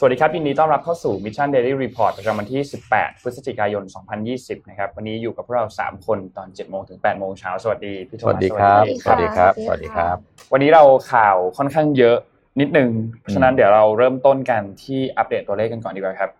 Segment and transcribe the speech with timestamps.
[0.00, 2.60] สวัสดีครับยินดีต้อนรับเข้าสู่ Mission Daily Report ประจำวันที่
[2.92, 3.84] 18 พฤศจิกายน
[4.26, 12.16] 2020 นะครับวันนี้อยู่กับพวกเรา 3 คนตอน 7 โมงถึง 8 โมงเช้า สวัสดีพี่โทสมัวัสดีครับสสวัสดีครับสสวัวัสสดีดีคครัรับบวันนี้เราข่าวค่อนข้างเยอะ
[12.60, 12.90] นิดนึง
[13.20, 16.30] เพราะฉะนั้นเดี๋ยวเราเริ่มต้นกันที่อัปเดตตัวเลขกันก่อนดีกว่าครับ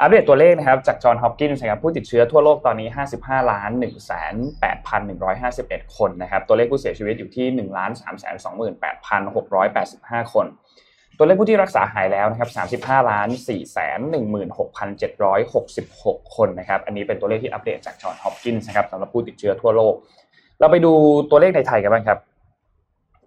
[0.00, 2.88] อัปเดตตัวเลขนะครับจากจอห์นฮอปกินส์นะครับผู้ติดเชื้อทั่วโลกตอนนี้
[3.20, 3.84] 55 ล้าน1 8 1
[4.90, 5.48] 5
[5.80, 7.68] 1 คนนะครับตัวเลขผู้เสียชีวิตอยู่ที่ 1 3
[8.44, 9.44] 2 8 6
[9.74, 10.46] 8 5 คน
[11.18, 14.70] ตัวเลขผู้ที่รักษาหายแล้วนะครับ35ล้าน4 1 6
[15.00, 15.10] 7
[15.54, 19.94] 6 6 คนนะครับ อันนี้เป็นตัวเลขที่อัปเดตจากจอห์นฮอปกินส์นะครับสำหรับผู้ติดเชื้อทั่วโลก
[20.60, 20.92] เราไปดู
[21.30, 22.18] ตัวเลขในไทยกันบ้างครับ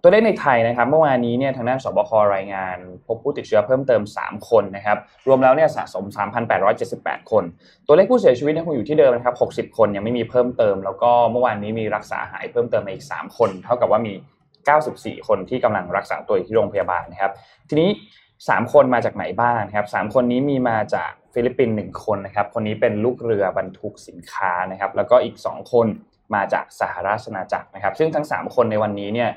[0.04, 2.78] ตัวเลขในไทยนะครับ เมื่อวานนี้เนี่ยทางด้านสบครายงาน
[3.08, 6.06] พบผู้ติดเชื้อเพิ่มเติม 3 คนนะครับ รวมแล้วเนี่ยสะสม
[6.68, 7.44] 3,878 คน
[7.88, 9.36] ตัวเลขผู้เสียชีวิตยังคงอยู่ที่เดิมนะครับ
[9.70, 14.14] 60 คนยังไม่มีเพิ่มเติม แล้วก็เมื่อวานนี้มีรักษาหายเพิ่มเติมมาอีก 3 คน เท่ากับว่ามี
[14.66, 17.32] 94 คนที่กำลังรักษาตัวอยู่ที่โรงพยาบาลนะครับ
[17.70, 17.90] ทีนี้
[18.32, 25.88] 3 คนมาจากไหนบ้างครับ 3 คนนี้มีมาจากฟิลิปปินส์หนึ่งคนนะครับ คนนี้เป็นลูกเรือบรรทุกสินค้านะครับ แล้วก็อีก 2 คน
[26.36, 29.30] มาจากสหรัฐอเมริกานะครับ ซึ่งทั้ง 3 คนในวันนี้เนี่ย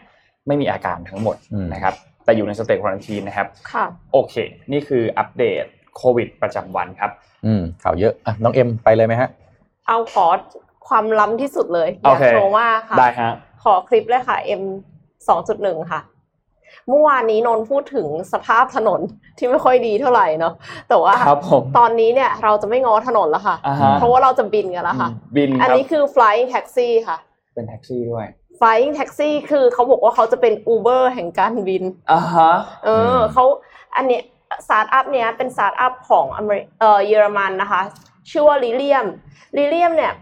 [0.47, 1.37] ไม่มีอาการทั้งหมด
[1.75, 4.35] นะครับ แต่อยู่ใน state quarantine ะครับ ค่ะ โอเค
[4.73, 5.65] นี่คืออัปเดต
[5.97, 7.11] โควิดประจำวันครับ
[7.47, 9.29] อืมข่าวเยอะอะน้องเอ็มไปเลยไหมฮะ
[9.87, 10.27] เอาขอ
[10.89, 13.33] ความล้ำที่สุดเลยอยากโชว์ว่าค่ะ ได้ฮะ
[13.65, 14.63] ขอคลิปเลยค่ะเอ็ม
[15.29, 16.01] 2.1 ค่ะ
[16.89, 19.01] เมื่อวานนี้นนพูดถึงสภาพถนน
[19.39, 20.55] ที่ไม่ค่อยดีเท่าไหร่เนาะ
[20.89, 21.15] แต่ว่า
[21.79, 23.57] ตอนนี้เนี่ยเราจะไม่ง้อถนนแล้วค่ะ
[23.99, 27.17] เพราะว่าเราจะบินกันแล้วค่ะ บินอันนี้คือ flying taxi ค่ะ
[27.55, 28.27] เป็นแท็กซี่ด้วย
[28.59, 32.53] flying taxi คือเขาบอกว่าเขาจะเป็น Uber แห่งการบินอ่าฮะ
[32.85, 33.45] เออเขา
[33.97, 34.23] อันเนี้ย
[34.67, 37.83] สตาร์ทอัพเนี้ยเป็นสตาร์ทอัพของอเมริเออเยอรมันนะคะ
[38.31, 39.07] ชื่อว่า Lilium
[39.57, 40.13] Lilium เนี่ย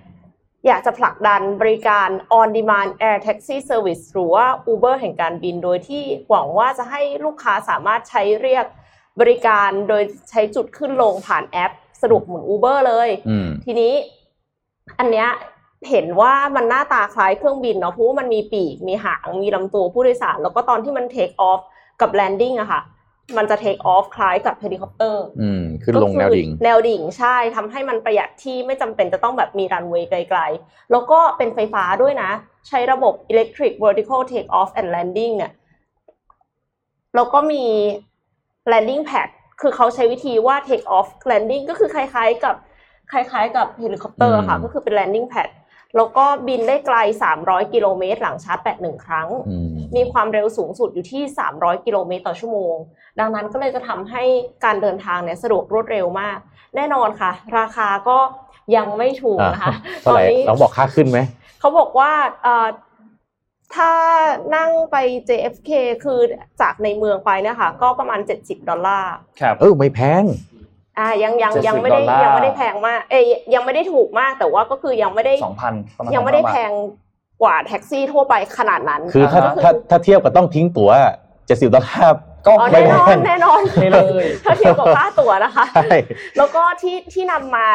[0.67, 2.09] อยากจะผลักดันบริการ
[2.39, 8.67] on demand air taxi service หรือว่า Uber แห่งการบินโดยที่หวังว่าจะให้ลูกค้าสามารถใช้เรียก
[9.21, 13.93] บริการโดยใช้จุดขึ้นลงผ่านแอป สะดวกเหมือน Uber เลยอืมทีนี้
[14.99, 15.29] อันเนี้ย
[15.91, 21.61] เห็นว่ามันหน้าตาคล้ายเครื่องบินเนาะเพราะว่ามันมีปีก มีหาง มีลำตัวผู้โดยสาร แล้วก็ตอนที่มัน take off
[22.01, 22.81] กับ landing อะค่ะ
[23.37, 32.31] มันจะ take off คล้ายกับเฮลิคอปเตอร์อืมขึ้นลงแนวดิ่ง แนวดิ่งใช่ทำให้มันประหยัดที่ไม่จำเป็นจะต้องแบบมีรันเวย์ไกลๆ แล้วก็เป็นไฟฟ้าด้วยนะ
[32.69, 35.53] ใช้ระบบ electric vertical take off and landing เนี่ย
[37.15, 37.65] แล้วก็มี
[38.73, 39.29] landing pad
[39.61, 42.57] คือเขาใช้วิธีว่า take off landing ก็คือคล้ายๆกับ
[43.13, 45.49] คล้ายๆกับเฮลิคอปเตอร์ค่ะอืมก็คือเป็น landing pad
[45.97, 46.97] แล้วก็บินได้ไกล
[47.35, 51.23] 300 กิโลเมตรหลังชาร์จแบตหนึ่งครั้งอืมมีความเร็วสูงสุดอยู่ที่
[51.55, 52.75] 300 กิโลเมตรต่อชั่วโมง
[53.21, 54.23] ดังนั้นก็เลยจะทำให้
[54.65, 56.39] การเดินทางเนี่ยสะดวกรวดเร็วมาก
[56.77, 58.19] แน่นอนค่ะ ราคาก็
[58.77, 61.19] ยังไม่ถูกอะนะคะเท่าไหร่เราบอกค่าขึ้นไหม
[61.61, 62.13] เขาบอกว่า
[62.43, 62.69] เอ่อ
[63.75, 63.93] ถ้า
[64.57, 64.97] นั่งไป
[65.29, 65.71] JFK
[66.05, 66.21] คือ
[66.61, 70.25] จากในเมืองไปเนี่ยค่ะ ก็ประมาณ 70 ดอลลาร์ ครับ เออ ไม่แพง
[70.99, 76.71] อ่ายังยัง70ยังไม่ได้ดอลลาร์ ยังไม่ได้แพงมาก เอ้ยยังไม่ได้ถูกมากแต่ว่าก็คือยังไม่ได้สองพันประมาณยังไม่ได้2,000บาทแพง
[77.43, 80.91] กว่าแท็กซี่ทั่วไปขนาดนั้นคือถ้าอ่าฮะถ้าถ้าเทียบกับต้องทิ้งตั๋ว
[81.47, 85.97] เจ็ดสิบดอลลาร์ ก็อ๋อไม่แน่นอแพง แน่นอนนี่เลย ถ้าเทียบกับค่าตั๋วนะคะ ใช่
[86.39, 87.67] แล้วก็ที่ที่นำมา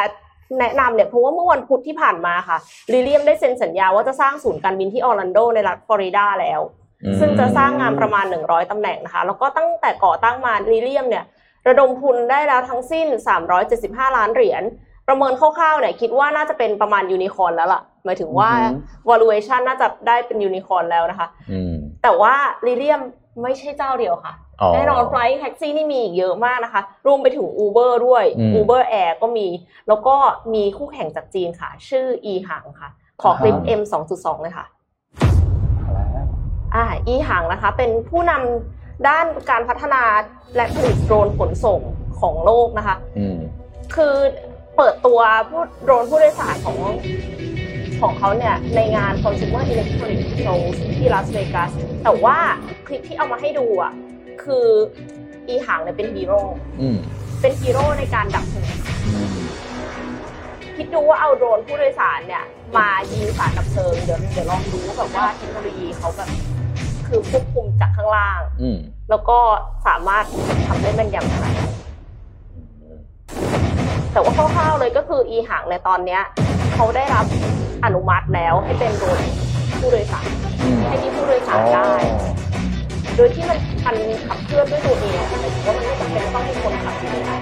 [0.59, 2.57] แนะนำเนี่ยเพราะว่าเมื่อวันพุธที่ผ่านมาค่ะ
[2.91, 6.61] Lilium ได้เซ็นสัญญาว่าจะสร้างศูนย์การบินที่ออร์แลนโดในรัฐฟลอริดาแล้ว
[7.03, 11.25] อืมซึ่งจะสร้างงานประมาณ 100ตำแหน่งนะคะ แล้วก็ตั้งแต่ก่อตั้งมาลิเลียมเนี่ย
[11.67, 13.07] ระดมทุนได้แล้วทั้งสิ้น
[13.61, 14.63] 375 ล้านเหรียญ
[15.07, 22.33] ประเมินคร่าวๆเนี่ยคิดว่าน่าจะเป็นประมาณยูนิคอร์นแล้วล่ะ หมายถึงว่าอือหือ valuation น่าจะได้เป็นยูนิคอร์นแล้วนะคะอืมแต่ว่า
[22.65, 23.01] ลิเลียม
[23.43, 29.47] ไม่ใช่เจ้าเดียวค่ะอ๋อแน่นอน Flying Taxi นี่มีอีกเยอะมากนะคะ รวมไปถึง Uber ด้วยอืม Uber Air ก็มี
[29.87, 30.15] แล้วก็
[30.53, 32.89] มีคู่แข่งจากจีนค่ะ ชื่อ e หังค่ะ
[33.21, 33.81] ขอคลิป M
[34.13, 34.65] 2.2 เลยค่ะ
[36.75, 40.03] อ่า e หังนะคะ เป็นผู้นำ ด้านการพัฒนา
[40.55, 41.81] และผลิตโดรนขนส่ง
[42.19, 43.37] ของโลกนะคะอืม
[43.95, 44.15] คือ
[44.77, 45.19] เปิดตัว
[45.49, 46.77] ผู้โดรนผู้โดยสารของ
[48.01, 50.59] ของเขาเนี่ยในงาน Consumer Electronics Show
[50.97, 51.71] ที่ลาสเวกัส
[52.03, 52.37] แต่ว่า
[52.87, 53.93] คลิปที่เอามาให้ดูอะ
[54.43, 54.67] คือ
[55.47, 56.39] อีหางเนี่ยเป็นฮีโร่
[56.81, 56.97] อืม
[57.41, 58.65] เป็นฮีโร่ในการดับเพลิง
[59.13, 59.33] อืม
[60.75, 62.43] คิดดูว่าเอาโดรนผู้โดยสารเนี่ย
[62.77, 66.29] มายิงสารดับเพลิงเดี๋ยวเดี๋ยวลองดูว่าแบบว่าเทคโนโลยีเขาแบบ
[67.13, 68.77] คือควบคุมจากข้างล่าง อืม
[69.09, 69.37] แล้วก็
[69.87, 70.25] สามารถ
[70.67, 71.71] ทำได้แม่นยำขนาดนั้น
[74.13, 76.21] แต่ว่าคร่าวๆเลยก็คืออีหางในตอนเนี้ย
[76.75, 77.25] เขาได้รับ
[77.85, 79.19] อนุมัติแล้วให้เป็นรถ
[79.79, 80.27] ผู้โดยสาร
[80.63, 81.91] อืมให้มีผู้โดยสารได้
[83.15, 83.95] โดยที่มันมัน
[84.27, 87.41] ขับเคลื่อนด้วยตัวเองหมายถึงว่ามันไม่จำเป็นต้องมีคนขับอยู่ในนั้น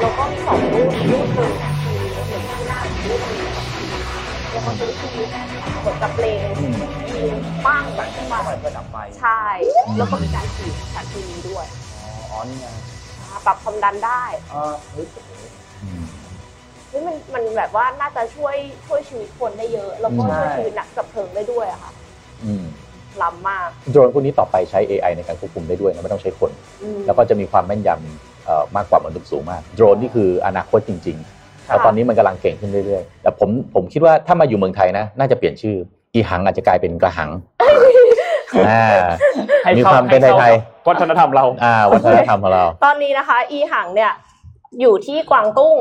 [0.00, 1.96] แล้วก็มีสองรูปรูปหนึ่งเนี่ยคือ
[2.26, 2.78] เหมือนที่หน้า
[3.08, 3.50] รูปหนึ่ง
[4.50, 5.26] แล้วก็คือคือ
[5.80, 6.99] เหมือนกับเลน อืมยิง
[7.66, 9.42] ปั้งแบบขึ้นมาเปิดระดับไฟใช่
[9.98, 11.66] แล้วก็มีการขี่จากทีนี้ด้วย
[12.30, 12.66] อ๋อนี่ไง
[13.46, 14.22] ปรับความดันได้
[14.52, 15.06] อ่าเฮ้ย
[15.82, 16.02] อืม
[16.88, 18.56] เฮ้ยมันมันแบบว่าน่าจะช่วย
[18.86, 21.92] ช่วยชีวิตคนได้เยอะ แล้วก็ช่วยชีวิตนักดับเพลิงได้ด้วยอะค่ะ
[22.44, 22.64] อืม
[23.22, 26.50] ล้ำมาก โดรนพวกนี้ต่อไปใช้ AI ในการควบคุมได้ด้วยนะไม่ต้องใช้คน
[26.82, 35.76] อืม แล้วก็จะมีความแม่นยำเอ่อมากกว่ามนุษย์สูงมาก โดรนนี่คืออนาคตจริงๆ แล้วตอนนี้มันกำลังเก่งขึ้นเรื่อยๆ แต่ผมผมคิดว่าถ้ามาอยู่เมืองไทยนะ น่าจะเปลี่ยนชื่อ
[36.14, 37.30] อีหังอาจจะกลายเป็นกระหัง
[38.68, 38.86] อ่า
[39.64, 44.12] ให้มีเข้ความเป็นให้ข้ไทยกับวัฒนธรรมเรา อ่า วัฒนธรรมของเรา ตอนนี้นะคะ อีหังเนี่ย
[44.80, 45.76] อยู่ที่กวางตุ้ง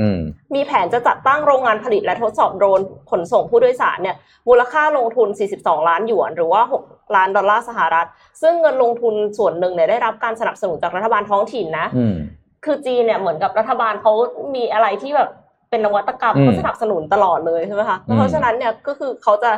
[0.00, 0.20] อืม
[0.54, 2.80] มีแผนจะจัดตั้งโรงงานผลิตและทดสอบโดรน
[3.10, 4.16] ขนส่งผู้โดยสารเนี่ย
[4.48, 5.28] มูลค่าลงทุน
[5.58, 8.06] 42 ล้านหยวน หรือว่า 6 ล้านดอลลาร์สหรัฐ
[8.42, 12.16] ซึ่งเงินลงทุนส่วนหนึ่งเนี่ยได้รับการสนับสนุนจากรัฐบาลท้องถิ่นนะอืม
[12.64, 14.12] คือจีนเนี่ยเหมือนกับรัฐบาลเขา
[14.54, 15.30] มีอะไรที่แบบ
[15.70, 19.50] เป็นนวัตกรรมอืมเขาสนับสนุนตลอดเลยใช่ไหมคะอืมเพราะฉะนั้นเนี่ยก็คือเขาจะ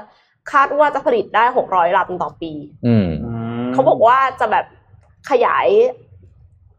[0.52, 2.52] คาดว่าจะผลิตได้600ลำต่อปี
[2.86, 3.06] อืม
[3.72, 4.64] เขาบอกว่าจะแบบ
[5.30, 5.68] ขยาย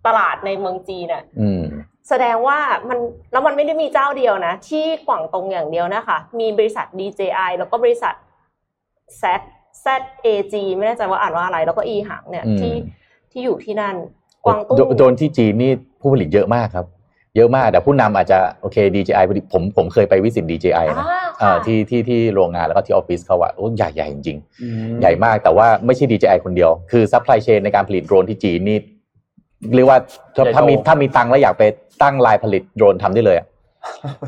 [0.06, 1.63] ตลาดในเมืองจีนเนี่ยอืม
[2.10, 3.00] แสดงว่ามัน
[3.31, 8.13] แล้วมันไม่ได้มีเจ้าเดียวนะ ที่กวางตุ้งอย่างเดียวนะคะ มีบริษัท DJI แล้วก็บริษัท
[9.22, 9.24] Z
[9.86, 12.75] ZAG ไม่แน่ใจว่าอ่านว่าอะไร แล้วก็ EHang เนี่ยอืมที่
[13.31, 13.95] ที่อยู่ที่นั่น
[14.45, 16.86] กวางตุ้งโดโดรนที่จีนนี่ผู้ผลิตเยอะมากครับ
[17.36, 28.78] เยอะมาก แต่ผู้นำอาจจะโอเค DJI พอดีผมผมเคยไป visit DJI นะอ่าอ่าค่ะที่ที่ที่โรงงานแล้วก็ที่ออฟฟิศเขาอะโอ้ใหญ่ใหญ่จริงอืมๆใหญ่มากแต่ว่าไม่ใช่ DJI คนเดียว คือ supply chain ในการผลิตโดรนที่จีนนี่
[29.75, 30.00] เรียกว่า
[30.36, 31.63] ถ้าถ้ามีถ้ามีตังค์แล้วอยากไป
[32.04, 33.48] ตั้งลายผลิตโดรนทำได้เลยอะ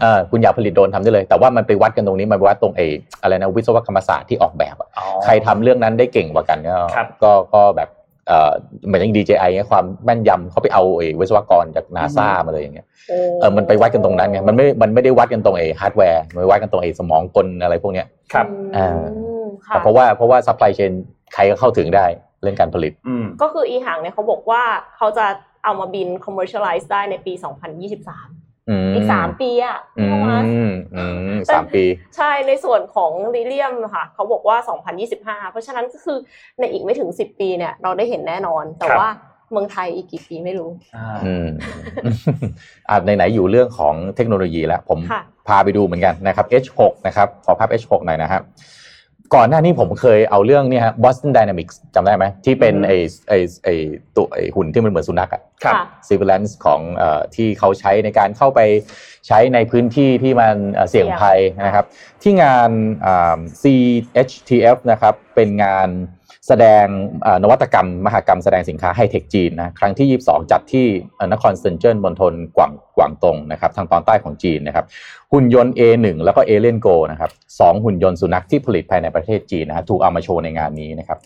[0.02, 2.82] เออคุณอยากผลิตโดรนทำได้เลย แต่ว่ามันไปวัดกันตรงนี้มันไปวัดตรงเอ
[3.22, 7.90] อะไรนะวิศวกรรมศาสตร์ที่ออกแบบอะอ๋อใครทำเรื่องนั้นได้เก่งกว่ากันก็ครับก็ก็แบบ
[8.28, 8.52] เอ่อ
[8.86, 20.92] เหมือนอย่าง DJI เนี่ยความแม่นยำเขาไปเอาไอ้วิศวกรจากนาซามาเลยอย่างเงี้ยโอ้เออมันไปวัดกันตรงนั้นไงมันไม่มันไม่ได้วัดกันตรงไอ้ฮาร์ดแวร์มันไปวัดกันตรงไอ้สมองกลอะไรพวกเนี้ยครับอืมค่ะแต่เพราะว่าเพราะว่า supply chain
[21.34, 22.06] ใครก็เข้าถึงได้
[22.42, 24.64] เรื่องการผลิตอืมก็คืออีหังเนี่ยเขาบอกว่า
[24.98, 25.26] เขาจะ
[25.64, 27.34] เอามาบิน commercialize ได้ในปี
[27.94, 31.84] 2023 อืมอีกสามปีอะอืพี่โทมัสมอืมสามปี
[32.18, 34.58] ใช่ในส่วนของลิเลียมค่ะเขาบอกว่า
[35.44, 36.18] 2025 เพราะฉะนั้นก็คือ
[36.60, 39.10] ในอีกไม่ถึง 10 ปีเนี่ยเราได้เห็นแน่นอน แต่ครับว่า
[39.52, 41.48] เมืองไทยอีกกี่ปีไม่รู้อ่าอืม
[42.90, 48.42] อ่าไหนๆอยู่เรื่องของเทคโนโลยีแล้ว ผมค่ะพาไปดูเหมือนกันนะครับ H6 นะครับ ขอภาพ H6 หน่อยนะครับ
[49.36, 52.94] ก่อนหน้านี้ผมเคยเอาเรื่องเนี่ยฮะ Boston Dynamics จำได้ไหมที่เป็นอืมไอ
[53.30, 53.34] ไอ
[53.64, 53.70] ไอ
[54.16, 58.60] ตัวไอหุ่นที่มันเหมือนสุนัขอะครับค่ะ surveillance ของเอ่อที่เขาใช้ในการเข้าไป
[59.28, 61.86] ใช้ในพื้นที่ที่มันเอ่อเสี่ยงภัยนะครับ
[62.24, 62.70] ที่งาน
[63.06, 65.90] อ่า CHTF นะครับ เป็นงาน
[66.48, 66.86] แสดง
[67.44, 70.88] นวัตกรรม มหกรรมแสดงสินค้าไฮเทคจีนนะครั้งที่ 22 จัดที่
[71.34, 74.86] นครเซินเจิ้นมณฑลกวางกวางตงนะครับทางตอนใต้ของจีนนะครับ
[75.34, 81.20] หุ่นยนต์ A1 แล้วก็ a l i e n Go นะครับสองหุ่นยนต์สุนัขที่ผลิตภายในประเทศจีนนะฮะถูกเอามาโชว์ในงานนี้นะครับ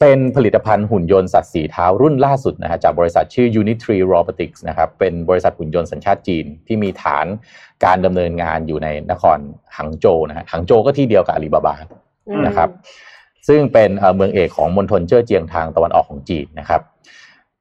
[0.00, 7.26] เป็นผลิตภัณฑ์หุ่นยนต์สัตว์สีเท้ารุ่นล่าสุดนะฮะจากบริษัทชื่อ Unitree Robotics นะครับเป็นบริษัทหุ่นยนต์สัญชาติจีนที่มีฐาน
[7.84, 9.38] การดำเนินงานอยู่ในนคร
[9.76, 11.74] หังโจนะฮะหังโจก็ที่เดียวกับอาลีบาบา
[12.46, 12.70] นะครับ
[13.48, 16.80] ซึ่งเป็นเมืองเอกของมณฑลเจ้อเจียงทางตะวันออกของจีนนะครับ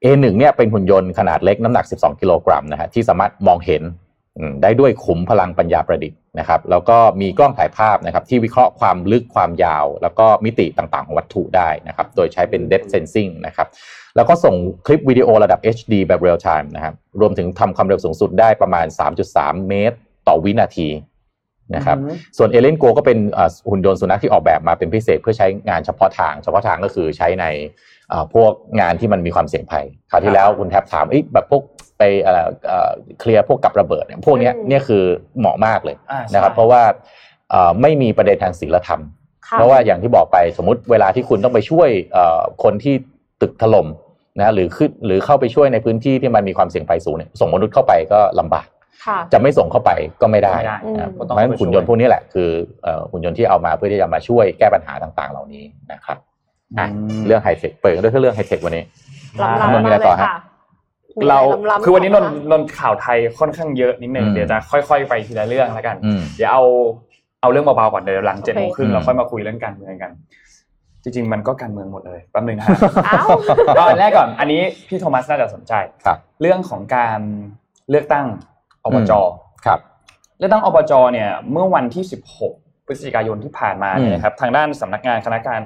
[0.03, 3.83] A1 เนี่ยเป็นหุ่นยนต์ขนาดเล็กน้ำหนัก 12 กิโลกรัมนะฮะที่สามารถมองเห็น
[4.61, 13.67] ได้ด้วยขุมพลังปัญญาประดิษฐ์นะครับ แล้วก็มีกล้องถ่ายภาพนะครับ ที่วิเคราะห์ความลึกความยาว แล้วก็มิติต่างๆ ของวัตถุได้นะครับ โดยใช้เป็น depth sensing นะครับ
[14.15, 18.85] แล้วก็ส่งคลิปวิดีโอระดับ HD แบบ real time นะครับ รวมถึงทำความเร็วสูงสุดได้ประมาณ
[19.27, 19.95] 3.3 เมตร
[20.27, 20.87] ต่อวินาที
[21.75, 27.45] นะครับอืมส่วน Aliengo ก็เป็นเอ่อหุ่นยนต์สุนัขที่ออกแบบมาเป็นพิเศษเพื่อใช้งานเฉพาะทาง เฉพาะทางก็คือใช้ใน
[28.09, 31.61] เอ่อพวกงานที่มันมีความเสี่ยงภัยคราวที่แล้วคุณแทบถามเอ้ยแบบพวก
[31.97, 35.03] ไปเอ่อเอ่อเคลียร์พวกกับระเบิดเนี่ยพวกเนี้ยอืมเนี่ยคือ
[35.39, 36.81] เหมาะมากเลยอ่าใช่นะครับเพราะว่า
[37.49, 39.01] เอ่อไม่มีประเด็นทางศีลธรรม
[39.47, 42.95] ค่ะเพราะว่าอย่างที่บอกไปสมมติเวลาที่คุณต้องไปช่วยเอ่อคนที่
[43.41, 43.87] ตึกถล่ม
[44.39, 48.70] นะหรือขึ้นหรือเข้าไปช่วยในพื้นที่ที่มันมีความเสี่ยงภัยสูงเนี่ยส่งมนุษย์เข้าไปก็ลำบากค่ะ
[49.33, 52.49] จะไม่ส่งเข้าไปก็ไม่ได้ไม่ได้อืมนะครับก็เพต้องราะฉะนั้นเข้าไปหุ่นยนต์ช่วยพวกนี้แหละ คือ
[52.83, 56.17] เอ่อหุ่นยนต์ที่เอามาเพื่อที่จะมาช่วยแก้ปัญหาต่างๆ เหล่านี้นะครับ
[56.79, 56.87] อะ
[57.19, 58.83] มเรื่องไฮเทคเปิดกันด้วยเรื่องไฮเทควันนี้
[59.41, 60.35] ล้ำอ่าๆมันมีอะไรมากเลต่อยฮะค่ะ
[61.19, 66.63] มีเราอะไรล้ำๆคือวันนี้นนต่ท์ไหมนนท์ข่าวไทยค่อนข้างเยอะนิดนึงอืมเดี๋ยวจะค่อย ๆ ไปทีละเรื่องแล้วกันอืมเดี๋ยวเอา
[67.41, 70.11] เอาเรื่องเบาๆก่อนเดี๋ยวหลังเจ็ดโมงครึ่งโอเคเราค่อยมาคุยเรื่องการเมืองกัน
[71.03, 73.27] จริงๆมันก็การเมืองหมดเลยแป๊บนึงนะฮะอ้าว
[73.77, 75.73] ก็อันแรกก่อน อันนี้พี่โทมัสน่าจะสนใจ
[76.05, 77.19] ครับเรื่องของการ
[77.89, 78.25] เลือกตั้ง
[78.85, 79.11] อบจ
[79.65, 79.79] ครับ
[80.37, 82.03] เลือกตั้งอบจเนี่ยเมื่อวันที่
[82.45, 85.61] 16 พฤศจิกายนที่ผ่านมาอืมเนี่ยนะครับทางด้านสำนักงานคณะการ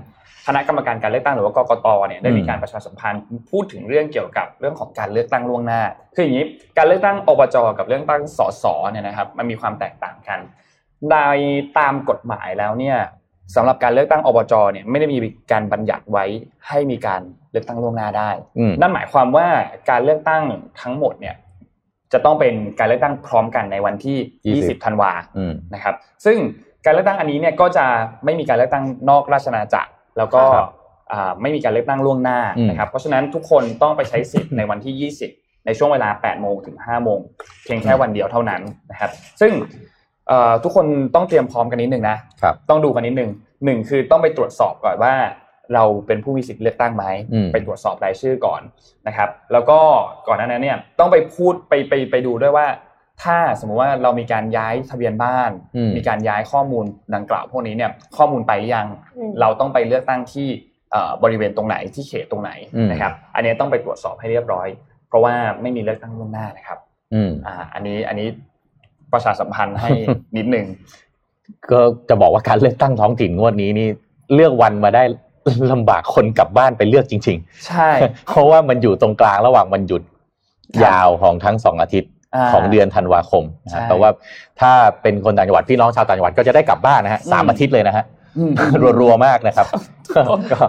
[0.47, 5.81] คณะกรรมการการเลือกตั้งหรือว่ากกตเนี่ยได้มีอืมการประชาสัมพันธ์พูดถึงเรื่องเกี่ยวกับเรื่องของการเลือกตั้งล่วงหน้า
[6.15, 6.45] คืออย่างนี้
[6.77, 10.39] การเลือกตั้งอบจกับเลือกตั้งสสเนี่ยนะครับมันมีความแตกต่างกัน
[11.11, 11.15] ใน
[11.77, 12.97] ตามกฎหมายแล้วเนี่ย
[13.55, 15.17] สำหรับการเลือกตั้งอบจเนี่ยไม่ได้มี
[15.51, 16.25] การบัญญัติไว้
[16.67, 19.47] ให้มีการเลือกตั้งล่วงหน้าได้อืมนั่นหมายความว่า
[19.89, 20.43] การเลือกตั้ง
[20.81, 21.35] ทั้งหมดเนี่ย
[22.15, 24.17] จะต้องเป็นการเลือกตั้งพร้อมกันในวันที่
[24.61, 25.95] 20 20ธันวาอืมนะครับ
[26.25, 26.37] ซึ่ง
[26.85, 27.85] การเลือกตั้งอันนี้เนี่ยก็จะ
[28.25, 30.67] ไม่มีการเลือกตั้งนอกราชอาณาจักร แล้วก็ครับ
[31.11, 37.19] อ่าไม่มีการเลือกตั้งล่วงหน้าอืมนะครับ เพราะฉะนั้นทุกคนต้องไปใช้สิทธิ์ในวันที่ 20 ในช่วงเวลา 8 โมงถึง 5 โมง
[37.63, 39.51] เพียงแค่วันเดียวเท่านั้นนะครับ ซึ่ง
[40.27, 43.29] เอ่อทุกคนต้องเตรียมพร้อมกันนิดนึงนะครับต้องดูกันนิดนึง
[43.65, 45.13] หนึ่งคือต้องไปตรวจสอบก่อนว่า
[45.73, 48.61] เราเป็นผู้มีสิทธิ์เลือกตั้งไหมอืมไปตรวจสอบรายชื่อก่อน
[49.07, 49.79] นะครับ แล้วก็
[50.27, 52.67] ก่อนหน้านั้นเนี่ยต้องไปพูดไปไปไปดูด้วยว่า
[53.23, 60.47] ถ้าสมมุติว่าเรามีการย้ายทะเบียนบ้านอืมมีการย้ายข้อมูลดังกล่าวพวกนี้เนี่ยข้อมูลไปหรือยังอืมเราต้องไปเลือกตั้งที่
[60.91, 64.67] เอ่อบริเวณตรงไหนที่เขตตรงไหนอืมนะครับ อันนี้ต้องไปตรวจสอบให้เรียบร้อย
[65.07, 66.79] เพราะว่าไม่มีเลือกตั้งล่วงหน้านะครับ
[67.13, 68.27] อืมอ่าอันนี้อันนี้
[69.13, 69.89] ประชาสัมพันธ์ให้
[70.37, 70.65] นิดนึง
[71.71, 71.79] ก็
[72.09, 73.87] จะบอกว่าการเลือกตั้งท้องถิ่นงวดนี้นี่
[74.33, 75.03] เลือกวันมาได้
[75.71, 84.09] ลำบากคนกลับบ้านไปเลือกจริงใช่ๆเพราะว่ามันอยู่ตรงกลางระหว่างวันหยุดครับยาวของทั้งสองอาทิตย์าของเดือนธันวาคมนะใช่ฮะแต่ว่า
[84.59, 84.71] ถ้า
[85.01, 88.05] เป็นคนต่างจังหวัดพี่น้องชาวต่างจังหวัดก็จะได้กลับบ้านนะฮะอืมสามอาทิตย์เลยนะฮะ
[88.37, 88.51] อืม
[88.99, 89.67] รัวๆมากนะครับ
[90.51, 90.59] ก็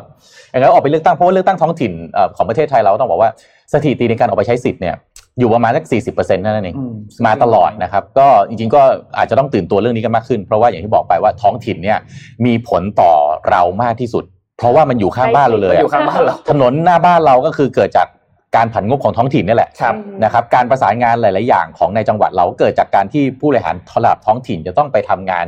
[0.50, 3.30] อย่างนั้นออกไปเลือกตั้งเพราะว่าเลือกตั้งท้องถิ่นเอ่อของประเทศไทยเราต้องบอกว่า
[3.72, 4.94] สถิติในการออกไปใช้สิทธิ์เนี่ย
[5.38, 6.94] อยู่ประมาณสักสี่สิบเปอร์เซ็นต์นั่นเองอืม
[7.26, 8.82] มาตลอดนะครับ ก็จริงๆก็
[9.18, 11.98] อาจจะต้องตื่นตัวเรื่องนี้กันมากขึ้น เพราะว่าอย่างที่บอกไปว่าท้องถิ่นเนี่ย
[12.44, 13.12] มีผลต่อ
[13.50, 14.24] เรามากที่สุด
[14.58, 18.08] เพราะว่ามันอยู่ข้างบ้านเราเลยมันอะอยู่ข้างบ้านเราถนนหน้าบ้านเราก็คือเกิดจาก
[18.56, 19.94] การผันงบของท้องถิ่นนี่แหละครับ
[20.24, 25.46] นะครับการประสานงานหลาย ๆ อย่างของในจังหวัดเราเกิดจากการที่ผู้บริหารระดับท้องถิ่นจะต้องไปทำงาน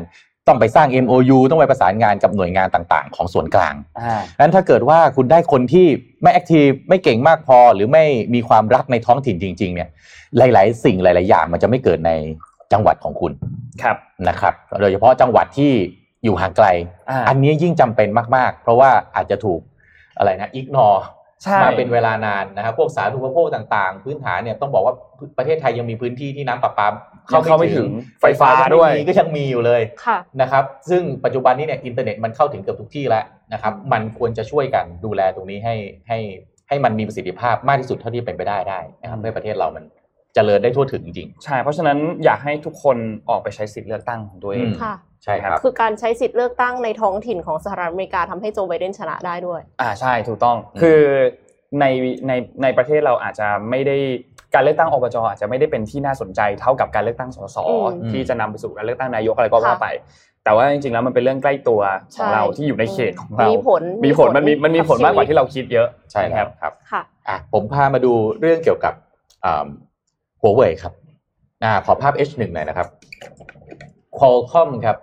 [0.48, 5.86] ต้องไปสร้าง MOU ต้องไปประสานงานกับหน่วยงานต่าง ๆ ของส่วนกลางอ่านั้นถ้าเกิดว่าคุณได้คนที่
[6.22, 9.88] ไม่แอคทีฟไม่เก่งมากพอ หรือไม่มีความรักในท้องถิ่นจริง ๆ เนี่ย
[10.38, 12.10] หลาย ๆ สิ่งหลาย ๆ อย่างมันจะไม่เกิดใน
[12.72, 13.32] จังหวัดของคุณ
[13.82, 13.96] ครับ
[14.28, 15.72] นะครับ โดยเฉพาะจังหวัดที่
[16.24, 16.66] อยู่ห่างไกล
[17.10, 19.60] อ่าอันนี้ยิ่งจำเป็นมากๆ เพราะว่าอาจจะถูก
[20.18, 20.88] อะไรนะอิกนอ
[21.42, 24.94] ใช่มาเป็นเวลานานนะครับพวกสาธารณูปโภคต่างๆ พื้นฐานเนี่ยต้องบอกว่า
[25.38, 26.86] ประเทศไทยยังมีพื้นที่ที่น้ำประปา
[27.34, 35.74] ยังเข้าไม่ถึงไฟฟ้ายังม่ด้วยมีก็ยังมีอยู่เลยค่ะนะครับ ซึ่งปัจจุบันนี้เนี่ยอินเทอร์เน็ตมันเข้าถึงเกือบทุกที่แล้วนะครับ มันควรจะช่วยกันดูแลตรงนี้ให้
[36.08, 36.18] ให้
[36.68, 39.84] ให้มันมีประสิทธิภาพมากที่สุดเท่าที่เป็นไปได้ได้นะครับเพื่อให้ประเทศเรามัน
[40.34, 42.96] เจริญได้ทั่วถึงจริงใช่เพราะฉะนั้นอยากให้ทุกคน
[43.28, 51.00] ออกไปใช้สิทธิ์เลือกตั้งของตัวเองอืมค่ะๆ ใช่ครับคือการใช้สิทธิ์เลือกตั้งในท้องถิ่นของสหรัฐอเมริกาทำให้โจไบเดนชนะได้ด้วย อ่าใช่ถูกต้องอืมคือ
[51.80, 51.84] ใน
[52.28, 52.32] ใน
[52.62, 53.96] ในประเทศเราอาจจะไม่ได้
[54.54, 59.88] การเลือกตั้งอบจอาจจะไม่ได้เป็นที่น่าสนใจเท่ากับการเลือกตั้งสสอืมที่จะนำไปสู่การเลือกตั้งนายกอะไรก็ว่าค่ะไป
[60.44, 68.94] แต่ว่าจริงๆแล้วมันเป็นเรื่องใกล้ตัวของใช่เราที่อยู่ในเขตของเรา มีผลมีผลมันมีมันมีผลกับมากกว่าชีวิตที่เราคิดเยอะใช่นะแล้วครับค่ะอะผมพามาดูเรื่องเกี่ยวกับ
[70.40, 70.92] หัวเว่ยครับ
[71.64, 72.88] อ่าขอภาพ H1 หน่อยนะครับ
[74.18, 74.96] Qualcomm ครับ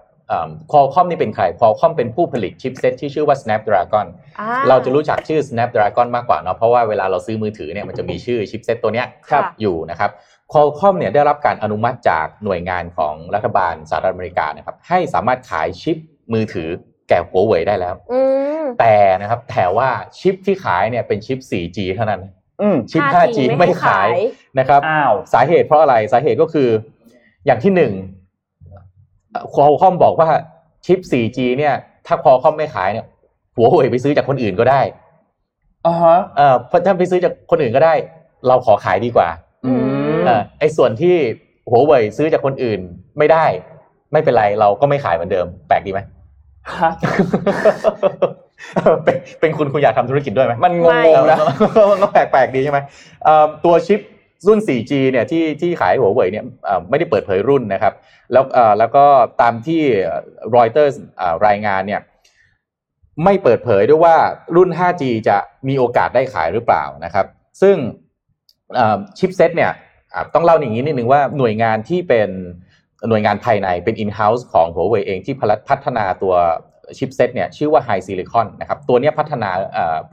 [0.72, 4.08] Qualcomm นี่เป็นใคร Qualcomm เป็นผู้ผลิตชิปเซ็ตที่ชื่อว่า Snapdragon
[4.40, 10.12] อ่าเราจะรู้จักชื่อ Snapdragon มากกว่าเนาะเพราะว่าเวลาเราซื้อมือถือเนี่ยมันจะมีชื่อชิปเซ็ตตัวเนี้ยครับอยู่นะครับ
[10.52, 15.98] Qualcomm เนี่ยได้รับการอนุมัติจากหน่วยงานของรัฐบาลสหรัฐอเมริกานะครับให้สามารถขายชิป
[16.34, 16.70] มือถือ
[17.10, 18.22] แก่หัวเว่ยได้แล้วอื
[18.64, 19.90] มแต่นะครับแต่ว่า
[20.20, 22.22] ชิปที่ขายเนี่ยเป็นชิป 4G เท่านั้น
[22.62, 24.08] อืมชิป 5G5G ไม่ขาย
[24.60, 26.70] นะครับอ้าวสาเหตุเพราะอะไรสาเหตุก็คือ
[27.46, 27.94] อย่างที่หนึ่ง
[29.54, 30.30] ควอลคอมบอกว่า
[30.86, 31.74] ชิป 4G เนี่ย
[32.08, 33.06] ถ้าควอลคอมไม่ขายเนี่ย
[33.56, 34.82] หัวเว่ยไปซื้อจากคนอื่นก็ได้
[35.86, 37.94] อ่าฮะเออเพราะถ้าไปซื้อจากคนอื่นก็ได้
[38.48, 39.28] เราขอขายดีกว่า
[39.66, 39.74] อื
[40.16, 41.16] มเออไอ้ส่วนที่
[41.70, 42.80] หัวเว่ยซื้อจากคนอื่น
[43.18, 43.46] ไม่ได้
[44.12, 46.00] ไม่เป็นไรเราก็ไม่ขายเหมือนเดิม แปลกดีไหม
[46.82, 46.92] ฮะ
[49.04, 50.86] เป็นเป็นคุณคุณอยากทำธุรกิจด้วยไหมมันง
[51.20, 51.38] งๆนะ
[52.02, 52.80] ก็แปลกๆดีใช่ไหม
[53.24, 54.00] เอ่อตัวชิป
[54.48, 56.46] รุ่น 4G เนี่ยที่ที่ขายหัวเว่ยเนี่ย
[56.90, 57.94] ไม่ได้เปิดเผยรุ่นนะครับ
[58.32, 58.46] แล้ว
[58.80, 59.06] แล้วก็
[59.42, 59.82] ตามที่
[60.56, 60.92] รอยเตอร์
[61.48, 62.02] รายงานเนี่ย
[63.24, 64.16] ไม่เปิดเผยด้วยว่า
[64.56, 65.38] รุ่น 5G จะ
[65.68, 67.26] มีโอกาสได้ขายหรือเปล่านะครับ
[67.62, 67.76] ซึ่ง
[69.18, 69.72] ชิปเซ็ตเนี่ย
[70.34, 72.30] ต้องเล่าอย่างนี้นิดนึงว่าหน่วยงานที่เป็น
[73.10, 75.36] หน่วยงานภายในเป็น in-house ของหัวเว่ยเองที่
[75.70, 76.34] พัฒนาตัว
[76.98, 79.50] ชิปเซ็ตเนี่ยชื่อว่า HiSilicon นะครับตัวเนี้ยพัฒนา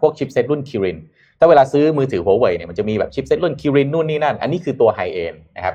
[0.01, 0.99] พวกชิปเซ็ตรุ่น Kirin
[1.43, 5.75] ถ้าเวลาซื้อมือถือ Huawei เนี่ยมันจะมีแบบชิปเซ็ตรุ่น Kirin นู่นนี่นั่น อันนี้คือตัว high-end นะครับ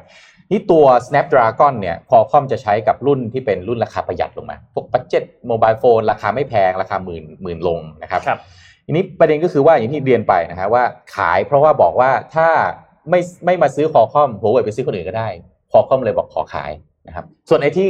[0.52, 8.40] นี่ตัว Snapdragon เนี่ย Qualcomm จะใช้กับรุ่นที่เป็นรุ่นราคาประหยัดลงมา พวก budget mobile phone ราคาไม่แพง ราคาหมื่นหมื่นลงนะครับครับ
[8.86, 10.84] ทีนี้ประเด็นก็คือว่าอย่างที่เรียนไปนะฮะว่า
[11.16, 12.48] ขายเพราะว่าบอกว่าถ้า
[13.10, 15.30] ไม่ไม่มาซื้อ Qualcomm Huawei ไปซื้อคนอื่นก็ได้
[15.72, 16.72] Qualcomm เลยบอกขอขาย
[17.08, 17.88] นะครับ ส่วนไอ้ที่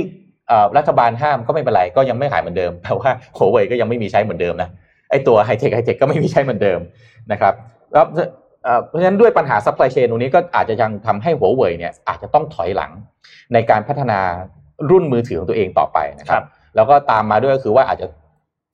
[0.48, 4.69] เอ่อรัฐบาลห้ามก็ไม่เป็นไรก็ยังไม่ขายเหมือนเดิมแปลว่า Huawei ก็ยังไม่มีใช้เหมือนเดิมนะ
[5.12, 6.79] ไอ้ตัวไฮเทคไฮเทคก็ไม่มีใช้เหมือนเดิม
[7.31, 7.53] นะครับ
[7.93, 8.05] แล้ว
[8.63, 12.91] เอ่อเพราะฉะนั้นด้วยปัญหา supply chain ตรงนี้ก็อาจจะยังทำให้ Huawei เนี่ยอาจจะต้องถอยหลัง
[13.53, 14.19] ในการพัฒนา
[14.89, 18.07] รุ่นมือถือของตัวเองต่อไปนะคครัรับบแล้วก็ตามมาด้วยก็คือว่าอาจจะ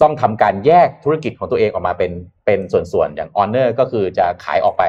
[0.01, 2.11] ต้องทำการแยกธุรกิจของตัวเองออกมาเป็น
[2.45, 4.83] เป็นส่วนๆ อย่าง Honor ก็คือจะขายออกไป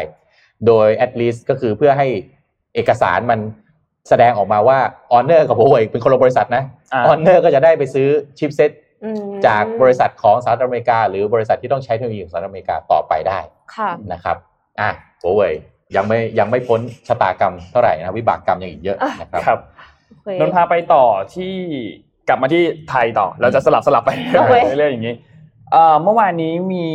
[0.66, 2.06] โดย at least ก็คือเพื่อให้
[2.75, 3.40] เอกสารมัน
[4.09, 4.78] แสดงออกมาว่า
[5.12, 8.83] Honor กับ Huawei เป็นคนละบริษัทนะอ่า Honor ก็จะได้ไปซื้อชิปเซ็ตอืม
[9.47, 13.39] จากบริษัทของสหรัฐอเมริกา หรือบริษัทที่ต้องใช้เทคโนโลยีของสหรัฐอเมริกาต่อไปได้
[13.75, 14.37] ค่ะนะครับ
[14.81, 14.91] อะ
[15.23, 15.55] Huawei
[15.97, 19.59] ยังไม่ยังไม่พ้นชะตากรรมเท่าไหร่นะวิบากกรรมยังอีกเยอะนะครับครับ
[20.09, 21.55] โอเคนนท์พาไปต่อที่
[22.29, 25.17] กลับมาที่ไทยต่อ เราจะสลับสลับไปโอเคเรื่อยๆอย่างนี้
[25.73, 26.87] เอ่อเมื่อวานนี้มี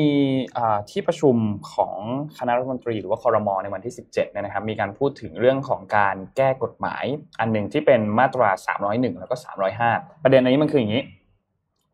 [0.58, 1.36] อ่าที่ประชุม
[1.74, 1.94] ของ
[2.38, 7.04] คณะรัฐมนตรีหรือว่าคอรมอในวันที่ 17เนี่ยนะครับมีการพูดถึงเรื่องของการแก้กฎหมาย
[7.40, 8.50] อันหนึ่งที่เป็นมาตรา
[8.86, 9.36] 301 แล้วก็
[9.80, 11.04] 305 ประเด็นอันนี้มันคืออย่างนี้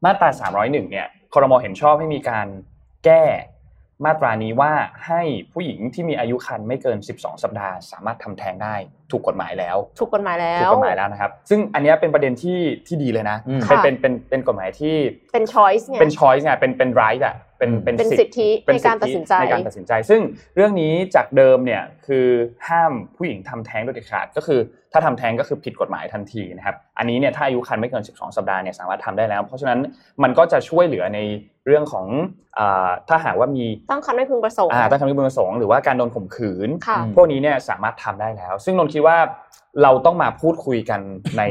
[0.06, 2.48] มาตรา 301 เนี่ยคอรมอเห็นชอบให้มีการ
[3.06, 3.24] แก้
[4.06, 4.72] มาตรานี้ว่า
[5.08, 5.22] ให้
[5.54, 8.76] ผู้หญิงที่มีอายุครรภ์ไม่เกิน 12 สัปดาห์ สามารถทำแท้งได้
[9.12, 14.96] ถูกกฎหมายแล้ว ถูกกฎหมายแล้ถูกวกฎหมายแล้วนะครับ ซึ่งอันเนี้ยเป็นประเด็นที่ที่ดีเลยนะอืมเป็นค่ะเป็นเป็นเป็นกฎหมายที่
[15.34, 17.36] เป็น choice ไงเป็น choice ไงเป็นเป็น right อะ
[17.66, 20.22] เป็นเป็นเป็นสิสิททธิ์ธิเป็นในการตัดสินใจในการตัดสินใจ ซึ่ง
[20.56, 22.28] เรื่องนี้จากเดิมเนี่ยคือ
[22.68, 24.60] ห้ามผู้หญิงทำแท้งโดยเด็ดขาดก็คือ
[24.94, 29.80] ถ้าทำแท้งก็คือผิดกฎหมายทันทีนะครับอันนี้เนี่ยถ้าอายุครรภ์ไม่เกิน 12 สัปดาห์เนี่ยสามารถทำได้แล้ว เพราะฉะนั้น
[30.24, 31.20] มันก็จะช่วยเหลือใน
[31.66, 32.06] เรื่องของ
[32.60, 39.18] อ่าถ้าหากว่ามีตั้งครรภ์ไม่พึงประสงค์อ่าตั้งครรภ์ไม่พึงประสงค์หรือว่าการโดนข่มขืนค่ะอืมพวกนี้เนี่ยสามารถทำได้แล้ว ซึ่งนนท์คิดว่า
[39.84, 41.00] เราต้องมาพูดคุยกัน
[41.38, 41.42] ใน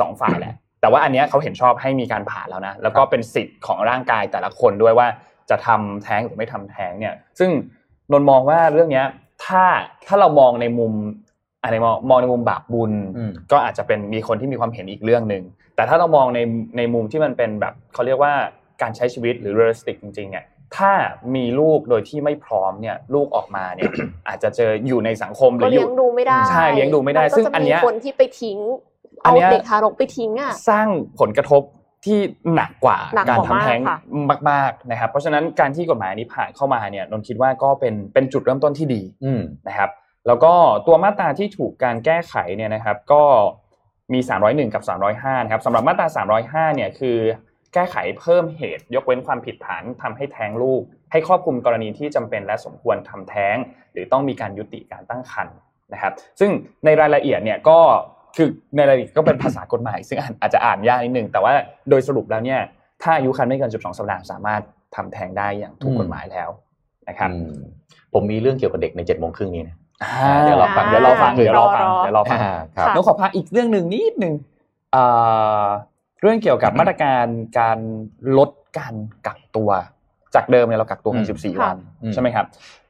[0.00, 5.06] สองฝ่ายแหละแต่ว่าอันเนี้ยเขาเห็นชอบให้มีการผ่าแล้วนะ แล้วก็เป็นสิทธิ์ของร่างกายแต่ละคนด้วยว่า
[5.50, 7.50] จะทำแท้งหรือไม่ทำแท้งเนี่ยซึ่ง
[8.12, 9.06] นนท์มองว่าเรื่องเนี้ย
[9.44, 9.64] ถ้า
[10.06, 10.92] ถ้าเรามองในมุม
[11.62, 15.42] อะไรมองมองในมุมบาปบุญอืมก็อาจจะเป็นมีคนที่มีความเห็นอีกเรื่องหนึ่ง
[15.76, 16.40] แต่ถ้าเรามองใน
[16.76, 18.32] ในมุมที่มันเป็นแบบเขาเรียกว่า
[18.82, 20.44] การใช้ชีวิตหรือ realistic จริงๆเนี่ย
[20.76, 20.92] ถ้า
[21.34, 23.90] มีลูกโดยที่ไม่พร้อมเนี่ยลูกออกมาเนี่ย
[24.28, 28.58] อาจจะเจออยู่ในสังคมหรืก็ออเลี้ยยู่งดูไม่ได้ใช่เลี้ยงดูไม่ได้นก็ซึ่งจะอันเนี้ยมีคนที่ไปทิ้ง
[29.24, 30.86] อันเอาเนี้ยเด็กทารกไปทิ้งอะสร้าง
[31.20, 31.62] ผลกระทบ
[32.04, 32.18] ที่
[32.54, 33.98] หนักกว่าหนักการกว่าทำแท้งมากค่ะ
[34.50, 39.90] มาก ๆนะครับ เพราะฉะนั้นการที่กฎหมายนี้ผ่านเข้ามาเนี่ยนนท์คิดว่าก็เป็นเป็นจุดเริ่มต้นที่ดีอืมนะครับ
[40.26, 40.52] แล้วก็
[40.86, 43.22] ตัวมาตราที่ถูกการแก้ไขเนี่ยนะครับ ก็
[44.12, 44.82] มี 301 กับ
[45.14, 46.06] 305นะครับสำหรับมาตรา
[46.70, 47.18] 305เนี่ยคือ
[47.74, 53.56] แก้ไขเพิ่มเหตุ ยกเว้นความผิดฐานทำให้แท้งลูก ให้ครอบคลุมกรณีที่จำเป็นและสมควรทำแท้ง
[53.92, 55.56] หรือต้องมีการยุติการตั้งครรภ์
[55.92, 56.50] นะครับ ซึ่ง
[56.84, 57.78] ในรายละเอียดเนี่ยก็
[58.36, 61.52] คือในรายละเอียดก็เป็นภาษากฎหมาย ซึ่งอ่านอาจจะอ่านยากนิดนึง แต่ว่า
[61.90, 62.60] โดยสรุปแล้วเนี่ย
[63.02, 64.62] ถ้าอายุครรภ์ไม่เกิน 12 สัปดาห์สามารถ
[64.94, 66.48] ทำแท้งได้อย่างถูกกฎหมายแล้ว
[67.08, 67.52] นะครับอืม
[68.12, 74.34] ผมมีเรื่องเกี่ยวกับเด็กในเจ็ดโมงครึ่งนี้นะอ่าเดี๋ยวเราฟังเดี๋ยวเราฟังเดี๋เดี๋ยยววเรารอฟังรอเดี๋ยวเราฟังอ่าครับค่ะน้องขอพักอีกเรื่องหนึ่งนิดนึง
[74.94, 75.66] อ่า
[76.20, 77.26] เรื่องเกี่ยวกับมาตรการ
[77.58, 77.78] การ
[78.38, 78.94] ลดการ
[79.26, 79.70] กักตัว
[80.34, 82.81] จากเดิมเนี่ยเรากักตัวกันอืม14ค่ะวันอืมใช่ไหมครับเอ่อ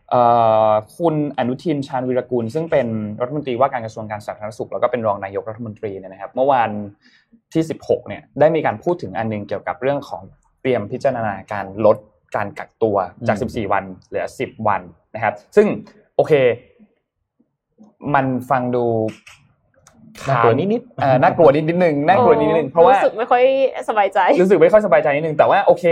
[0.97, 2.87] คุณอนุทินชาญวิรกูล ซึ่งเป็น
[3.21, 6.71] รัฐมนตรีว่าการกระทรวงการสาธารณสุข แล้วก็เป็นรองนายกรัฐมนตรีเนี่ยนะครับ เมื่อวาน
[7.53, 10.23] ที่ 16 เนี่ยได้มีการพูดถึงอันหนึงเกี่ยวกับเรื่องของ
[10.61, 11.97] เตรียมพิจารณาการลด
[12.37, 12.97] การกักตัว
[13.29, 14.83] จากอืม14 วันเหลือ 10 วัน
[15.15, 15.67] นะครับ ซึ่ง
[16.17, 16.33] โอเค
[18.15, 18.85] มันฟังดู
[20.29, 23.43] น่ากลัวนิดๆเอ่อน่ากลัวนิดนิดนึงน่ากลัวนิดนิดนึงเพราะว่าสึกไม่ค่อย
[23.89, 25.85] สบายใจ รู้สึกไม่ค่อยสบายใจนิดนึงแต่ว่าโอเค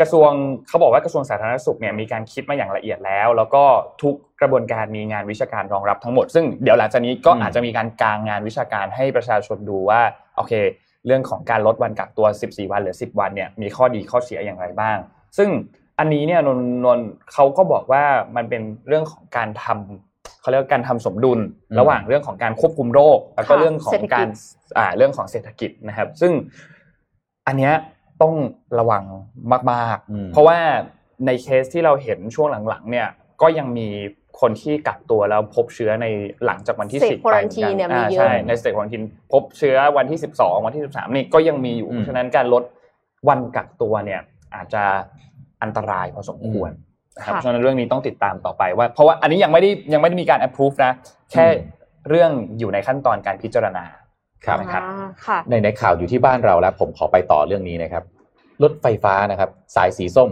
[0.00, 0.30] กระทรวง
[0.68, 3.64] เขาบอกว่ากระทรวงสาธารณสุขเนี่ยมีการคิดมาอย่างละเอียดแล้ว แล้วก็
[4.02, 10.00] ทุกกระบวนการมีงานวิชาการรองรับทั้งหมด ซึ่งเดี๋ยวหลังจากนี้ก็อืมอาจจะมีการกางงานวิชาการให้ประชาชนดูว่า
[10.36, 10.52] โอเค
[11.06, 14.98] เรื่องของการลดวันกักตัว 14 วันเหลือ 10 วันเนี่ยมีข้อดีข้อเสียอย่างไรบ้าง
[15.38, 15.48] ซึ่ง
[15.98, 16.98] อันนี้เนี่ยนนนน
[17.32, 18.04] เขาก็บอกว่า
[18.36, 24.28] มันเป็นเรื่องของการทำเขาเรียกว่าการทำสมดุลอืมระหว่างเรื่องของการควบคุมโรค แล้วก็ค่ะเรื่องของเศรษฐกิจการ
[24.78, 26.32] อ่าเรื่องของเศรษฐกิจนะครับ ซึ่ง
[27.46, 27.74] อันเนี้ย
[28.22, 28.34] ต้อง
[28.78, 29.04] ระวัง
[29.72, 30.58] มากอืมๆเพราะว่า
[31.26, 33.08] ในเคสที่เราเห็นช่วงหลังๆ เนี่ย
[33.42, 33.88] ก็ยังมี
[34.40, 36.06] คนที่กักตัวแล้วพบเชื้อใน
[36.44, 39.02] หลังจากวันที่ State สิบไปหมือกั quarantine เนี่ยมีอ่าเยอะใช่ในสเตทควอนติน
[39.32, 42.62] พบเชื้อวันที่สิบสองวันที่สิบสามนี่ก็ยังมีอยู่อืมเพราะฉะนั้นการลด
[43.28, 44.20] วันกักตัวเนี่ย
[44.54, 44.82] อาจจะ
[45.62, 46.70] อันตรายพอสมควร
[47.16, 50.92] นะครับค่ะเพราะฉะนั้นเรื่องนี้ต้องติดตามต่อไปว่า เพราะว่าอันนี้ยังไม่ได้ยังไม่ได้มีการ approve นะ
[51.32, 51.76] แค่อืม
[52.08, 53.84] เรื่องอยู่ในขั้นตอนการพิจารณา
[54.46, 58.04] ครับนะครับอ่าค่ะในในข่าวอยู่ที่บ้านเราแล้ว ผมขอไปต่อเรื่องนี้นะครับ
[58.62, 60.30] รถไฟฟ้านะครับ สายสีส้ม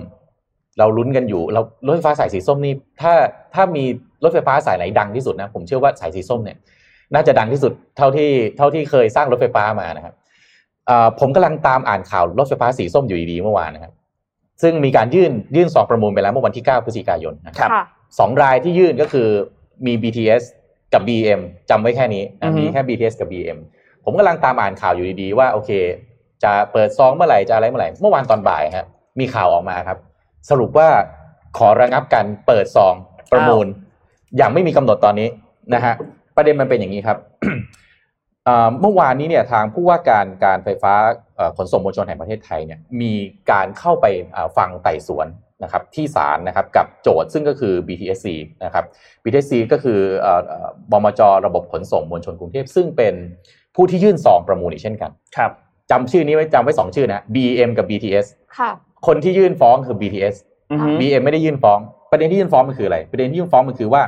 [0.79, 3.13] เราลุ้นกันอยู่ เรารถไฟฟ้าสายสีส้มนี่ถ้า
[3.55, 3.85] ถ้ามี
[4.25, 6.57] รถไฟฟ้าสายไหนดังที่สุดนะ ผมเชื่อว่าสายสีส้มเนี่ย
[7.15, 10.15] น่าจะดังที่สุดเท่าที่เท่าที่เคยสร้างรถไฟฟ้ามานะครับ
[11.21, 13.93] ผมกำลังตามอ่านข่าวรถไฟฟ้าสีส้มอยู่ดีๆเมื่อวานนะครับ
[14.63, 17.71] ซึ่งมีการยื่นยื่นสอบประมูลไปแล้วเมื่อวันที่ 9 พฤศจิกายนนะครับ
[18.19, 19.29] สองรายที่ยื่นก็คือ
[19.87, 20.43] มี BTS
[20.93, 21.41] กับ BM
[21.71, 23.59] จำไว้แค่นี้นะมีแค่ BTS กับ BM
[24.07, 25.71] ผมกำลังตามอ่านข่าวอยู่ดีๆว่าโอเค
[26.45, 28.87] จะเปิดซองเมื่อไหร่จะอะไรเมื่อไหร่เมื่อวานตอนบ่ายครับ
[29.21, 29.99] มีข่าวออกมาครับ
[30.51, 30.89] สรุปว่า
[31.59, 32.95] ขอระงับการเปิดซอง
[33.33, 33.67] ประมูล
[34.37, 35.29] อย่างไม่มีกำหนดตอนนี้
[35.75, 35.95] นะฮะ
[36.37, 37.19] ประเด็นมันเป็นอย่างนี้ครับ
[38.81, 40.95] เมื่อวานนี้เนี่ยทางผู้ว่าการการไฟฟ้า
[41.57, 43.13] ขนส่งมวลชนแห่งประเทศไทยเนี่ยมี
[43.51, 44.07] การเข้าไป
[44.57, 45.29] ฟังไต่สวน
[45.63, 48.27] นะครับที่ศาลนะครับกับโจทย์ซึ่งก็คือ BTSC
[48.65, 48.85] นะครับ
[49.23, 50.01] BTSC ก็คือ
[50.93, 53.15] บมจระบบขนส่งมวลชนกรุงเทพซึ่งเป็น
[53.77, 55.51] ผู้ที่ยื่นซองประมูลอีกเช่นกันครับ
[55.91, 58.27] จำชื่อนี้ไว้จำไว้สองชื่อนะ BM กับ BTS
[58.59, 58.71] ค่ะ
[59.07, 60.35] คนที่ยื่นฟ้องคือ BTS
[61.01, 61.79] BM ไม่ได้ยื่นฟ้อง
[62.11, 64.03] ประเด็นที่ยื่นฟ้องมันคืออะไร ประเด็นที่ยื่นฟ้องมันคือว่า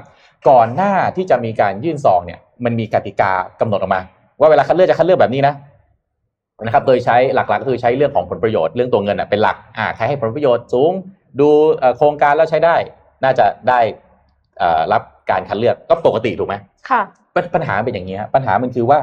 [0.49, 4.01] ก่อนหน้าที่จะมีการยื่นซองเนี่ย มันมีกติกากำหนดออกมา
[4.41, 5.55] ว่าเวลาคัดเลือกจะคัดเลือกแบบนี้นะ
[6.65, 10.93] นะครับ โดยใช้หลักๆก็คือใช้เรื่องของผลประโยชน์เรื่องตัวเงินเป็นหลักอ่าใครให้ผลประโยชน์สูง
[11.41, 11.49] ดู
[11.99, 12.77] โครงการแล้วใช้ได้
[13.25, 13.81] น่าจะได้
[14.93, 16.55] รับการคัดเลือกก็ปกติถูกไหม
[16.91, 17.01] ค่ะ
[17.55, 18.99] ปัญหาเป็นอย่างนี้ปัญหามันคือว่า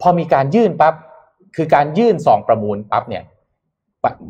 [0.00, 0.94] พอมีการยื่นปั๊บ
[1.56, 3.24] คือการยื่นซองประมูลปั๊บเนี่ย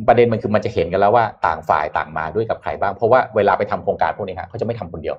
[0.09, 5.17] ประเด็นมันคือมันจะเห็นกันแล้วว่าต่างฝ่ายต่างมาด้วยกับใครบ้างเพราะว่าเวลาไปทำโครงการพวกนี้ครับเขาจะไม่ทำคนเดียว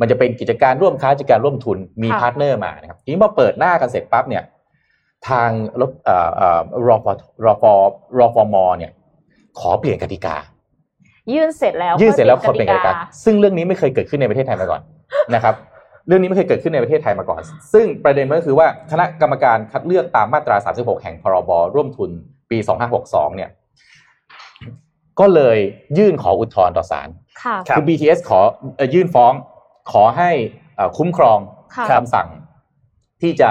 [0.00, 4.42] มันจะเป็นกิจการร่วมค้ากิจการร่วมทุนมี partner มานะครับทีนี้พอเปิดหน้ากันเสร็จปั๊บเนี่ย
[5.28, 7.06] ทางรถเอ่อเอ่อรอฟ
[7.44, 7.64] รอฟ
[8.18, 8.92] รอฟมเนี่ย
[9.60, 10.36] ขอเปลี่ยนกติกา
[11.32, 12.92] ยื่นเสร็จแล้วยื่นเสร็จแล้วขอเปลี่ยนกติกา
[13.24, 14.80] ซึ่งเรื่องนี้ไม่เคยเกิดขึ้นในประเทศไทยมาก่อน
[15.34, 15.54] นะครับ
[16.06, 17.42] เรื่องนี้ไม่เคยเกิดขึ้นในประเทศไทยมาก่อน
[17.72, 22.10] ซึ่งประเด็นก็คือว่าคณะกรรมการคัดเลือกตามมาตรา 36 แห่งพรบร่วมทุน
[22.50, 22.58] ปี
[22.98, 23.50] 2562 เนี่ย
[25.20, 25.58] ก็เลย
[25.98, 27.08] ยื่นขออุทธรณ์ต่อศาล
[27.76, 28.40] คือ BTS ขอ
[28.94, 29.32] ยื่นฟ้อง
[29.92, 30.30] ขอให้
[30.98, 31.38] คุ้มครอง
[31.90, 32.28] คำสั่ง
[33.22, 33.50] ที่จะ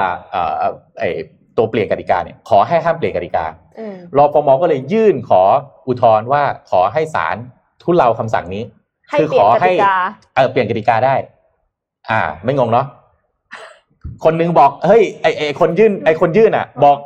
[1.58, 3.52] ตัวเปลี่ยนกติกาเนี่ยขอให้ห้ามเปลี่ยนกติการ
[4.24, 5.44] อฟมก็เลยยื่นขอ
[5.88, 7.36] อุทธรณ์ว่าขอให้ศาล
[7.84, 8.64] ทุเลาคำสั่งนี้
[9.20, 9.72] คือขอให้
[10.36, 11.16] เออเปลี่ยนกติกาได้
[12.12, 12.88] อ่า ไม่งงเนาะ
[14.24, 16.98] คนนึงบอกเฮ้ยไอไอคนยื่นไอคนยื่นอะ บอก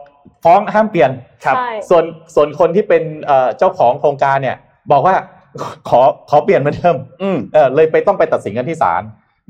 [0.43, 1.11] ฟ้องห้ามเปลี่ยน
[1.45, 1.55] ครับ
[1.89, 2.03] ส่วน
[2.35, 3.03] ส่วนคนที่เป็น
[3.57, 4.57] เจ้าของโครงการเนี่ย
[4.91, 5.15] บอกว่า
[5.89, 6.97] ขอขอเปลี่ยนเหมือนเดิม
[7.53, 9.03] เออเลยไปต้องไปตัดสินกันที่ศาล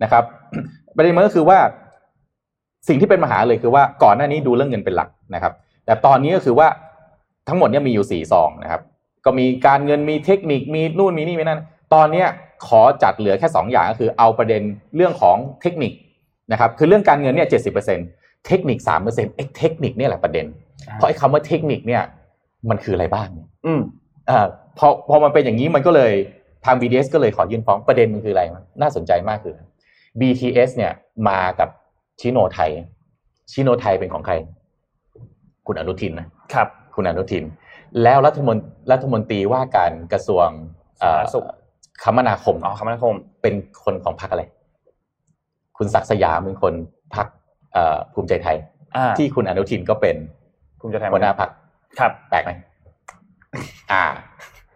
[0.03, 0.23] นะครับ
[0.95, 1.59] ประเด็นมันก็คือว่า
[2.87, 5.53] สิ่งที่เป็นปัญหาเลยคือว่าก่อนหน้านี้ดูเรื่องเงินเป็นหลักนะครับ
[5.85, 6.67] แต่ตอนนี้ก็คือว่า
[7.47, 8.81] ทั้งหมดเนี่ยมีอยู่สี่ซองนะครับ
[9.25, 11.61] ก็มีการเงินมีเทคนิคมีนู่นมีนี่มีนั่น
[11.93, 12.27] ตอนเนี้ย
[12.67, 14.61] ขอจัดเหลือแค่สองอย่างก็คือเอาประเด็น
[14.95, 15.93] เรื่องของเทคนิค
[16.51, 17.99] นะครับคือเรื่องการเงินเนี่ยเจ็ดสิบเปอร์เซ็น
[18.47, 20.45] เทคนิคสามเปอร์เซ็นต์เทคนิคเนี่ยแหละประเด็น
[20.95, 22.03] เพราะไอ้คำว่าเทคนิคเนี่ย
[22.69, 23.27] มันคืออะไรบ้าง
[23.65, 23.81] อืม
[24.29, 24.45] อ่า
[24.77, 26.13] พอพอมันเป็นอย่างนี้มันก็เลย
[26.65, 28.43] ทาง BTS ก็เลยขอยื่นฟ้องประเด็นมันคืออะไร
[28.81, 29.55] น่าสนใจมากคือ
[30.19, 30.91] BTS เนี่ย
[31.27, 31.69] มากับ
[32.19, 32.71] ชิโนไทย
[33.51, 34.33] ชิโนไทยเป็นของใคร
[35.67, 37.43] คุณอนุทินนะครับ คุณอนุทิน
[38.03, 38.57] แล้วรัฐมน
[38.91, 40.47] รัฐมนตรีว่าการกระทรวง
[42.03, 44.43] คมนาคมอ๋อคมนาคม เป็นคนของพรรคอะไร
[45.77, 46.73] คุณศักดิ์สยามเป็นคน
[47.15, 47.27] พรรค
[48.13, 48.57] ภูมิใจไทย
[49.17, 50.15] ที่คุณอนุทินก็เป็น
[50.79, 51.49] ภูมิใจไทยหัวหน้าพรรค
[51.99, 52.51] ครับแปลกไหม
[53.91, 54.05] อ่า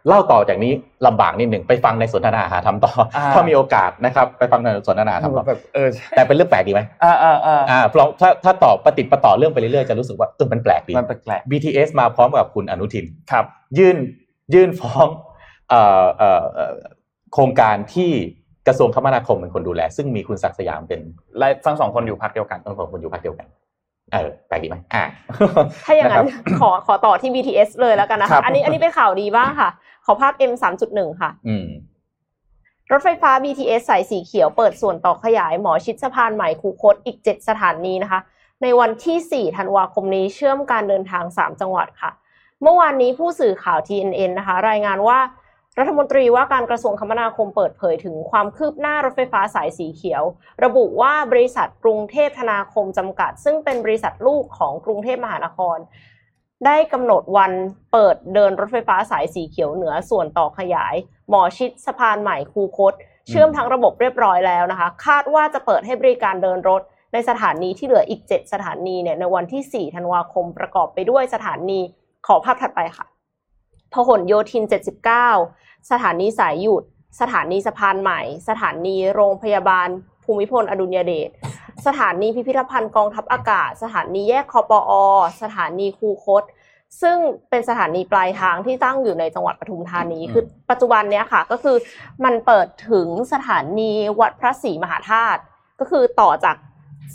[0.07, 0.71] เล่าต่อจากนี้
[1.07, 2.91] ลำบากนิดหนึ่งไปฟังในสนทนาหาทำต่อ
[3.35, 5.43] ถ้ามีโอกาสนะครับ ไปฟังในสนทนาทำต่อ
[5.75, 13.45] เออแต่เป็นเรื่องแปลกดีไหมอ่าอ่าอ่าอ่าเพราะถ้าถ้าต่อปฏิปต่อเรื่องไปเรื่อยๆจะรู้สึกว่าเออมันแปลกดีมันแปลก BTS มาพร้อมกับคุณอนุทินครับ
[13.77, 13.97] ยื่น
[14.53, 15.07] ยื่นฟ้อง
[15.69, 16.41] เอ่อเอ่อ
[17.33, 18.11] โครงการที่
[18.67, 21.01] กระทรวงคมนาคมเป็นคนดูแล ซึ่งมีคุณศักดิ์สยามเป็น
[21.37, 23.47] และทั้งสองคนอยู่พรรคเดียวกันทั้งสองคนอยู่พรรคเดียวกัน
[24.13, 25.03] เออแปลกดีไหมอ่า
[25.85, 26.25] ถ้าอย่างนั้น
[26.59, 29.69] ขอขอต่อที่ BTS เลยแล้วกันนะคะอันนี้อันนี้เป็นข่าวดีบ้างค่ะ
[30.05, 31.29] ขอภาพ M สามจุดหนึ่งค่ะ
[32.91, 38.19] รถไฟฟ้า BTS สายสีเขียวเปิดส่วนต่อขยายหมอชิดสะพานใหม่คูคตอีก 7 สถานีนะคะ
[38.61, 42.11] ในวันที่ 4 ธันวาคมนี้เชื่อมการเดินทาง 3 จังหวัดค่ะ
[42.61, 45.19] เมื่อวานนี้ผู้สื่อข่าว TNN นะคะ รายงานว่า
[45.79, 50.23] รัฐมนตรีว่าการกระทรวงคมนาคมเปิดเผยถึงความคืบหน้ารถไฟฟ้าสายสีเขียว
[50.63, 55.77] ระบุว่าบริษัทกรุงเทพธนาคมจำกัด ซึ่งเป็นบริษัทลูกของกรุงเทพมหานคร
[56.65, 57.51] ได้กำหนดวัน
[57.91, 60.95] เปิดเดินรถไฟฟ้าสายสีเขียวเหนือส่วนต่อขยาย
[61.29, 62.93] หมอชิดสะพานใหม่คูคต
[63.29, 66.81] เชื่อมทั้งระบบเรียบร้อยแล้วนะคะ คาดว่าจะเปิดให้บริการเดินรถ
[67.13, 71.79] ในสถานีที่เหลืออีก 7 สถานีเนี่ยในวันที่ 4 ธันวาคมประกอบไปด้วยสถานี
[72.27, 73.05] ขอภาพถัดไปค่ะ
[73.93, 76.83] พหลโยธิน 79 สถานีสายหยุด
[77.19, 79.87] สถานีสะพานใหม่ สถานีโรงพยาบาล
[80.23, 81.29] ภูมิพลอดุลยเดช
[81.85, 84.91] สถานีพิพิธภัณฑ์กองทัพอากาศ สถานีแยกคอปอ
[85.41, 86.43] สถานีคูคต
[87.01, 87.17] ซึ่ง
[87.49, 91.75] เป็นสถานีปลายทางที่ตั้งอยู่ในจังหวัดปทุมธานี คือปัจจุบันเนี้ยค่ะ ก็คือ
[92.23, 95.41] มันเปิดถึงสถานีวัดพระศรีมหาธาตุ
[95.79, 96.55] ก็คือต่อจาก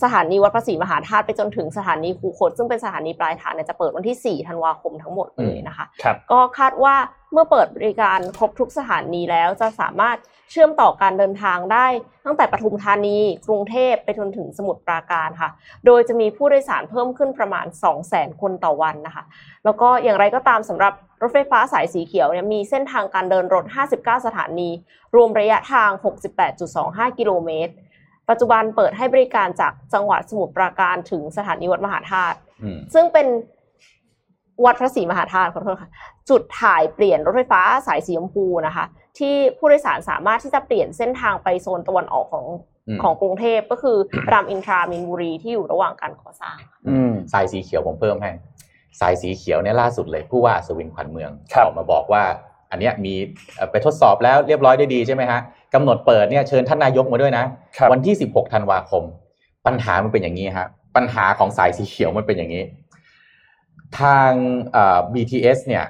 [0.03, 6.95] สถานีวัดพระศรีมหาธาตุไปจนถึงสถานีคูคตซึ่งเป็นสถานีปลายทางเนี่ยจะเปิดวันที่ 4 ธันวาคมทั้งหมดเลยนะคะครับก็คาดว่า
[7.33, 10.17] เมื่อเปิดบริการครบทุกสถานีแล้วจะสามารถ
[10.51, 11.87] เชื่อมต่อการเดินทางได้
[12.27, 15.51] ตั้งแต่ปทุมธานี กรุงเทพไปจนถึงสมุทรปราการค่ะ
[15.87, 19.25] โดยจะมีผู้โดยสารเพิ่มขึ้นประมาณ 2 0 0 0 0 0 คนต่อวันนะคะ
[19.65, 23.65] แล้วก็อย่างไรก็ตามสำหรับรถไฟฟ้าสายสีเขียวเนี่ยมีเส้นทางการเดินรถ
[23.97, 24.71] 59 สถานี
[25.15, 25.91] รวมระยะทาง
[26.55, 27.73] 68.25 กิโลเมตร
[28.31, 33.27] ปัจจุบันเปิดให้บริการจากจังหวัดสมุทรปราการถึงสถานีวัดมหาธาตุอืมซึ่งเป็น
[34.65, 35.91] วัดพระศรีมหาธาตุขอโทษค่ะ
[36.31, 38.85] จุดถ่ายเปลี่ยนรถไฟฟ้าสายสีชมพูนะคะ
[39.19, 42.47] ที่ผู้โดยสารสามารถที่จะเปลี่ยนเส้นทางไปโซนตะวันออกของ
[42.89, 43.97] อืมของกรุงเทพก็คือ
[44.31, 46.57] รามอินทรามินบุรีที่อยู่ระหว่างการก่อสร้าง
[46.89, 48.31] อืมสายสีเขียวผมเพิ่มให้
[49.01, 52.25] สายสีเขียวเนี่ยล่าสุดเลยผู้ว่าอัศวินขวัญเมืองครับออกมาบอกว่า
[52.71, 53.15] อันเนี้ยมี
[53.57, 55.41] เอ่อไปทดสอบแล้วเรียบร้อยได้ดีใช่ไหมฮะ
[55.75, 57.45] กำหนดเปิดเนี่ยเชิญท่านนายกมาด้วยนะ
[57.79, 59.03] ครับวันที่ 16ธันวาคม
[59.67, 62.65] ปัญหามันเป็นอย่างนี้ฮะปัญหาของสายสีเขียวมันเป็นอย่างนี้
[64.01, 64.31] ทาง
[64.73, 65.85] เอ่อ BTS เนี่ย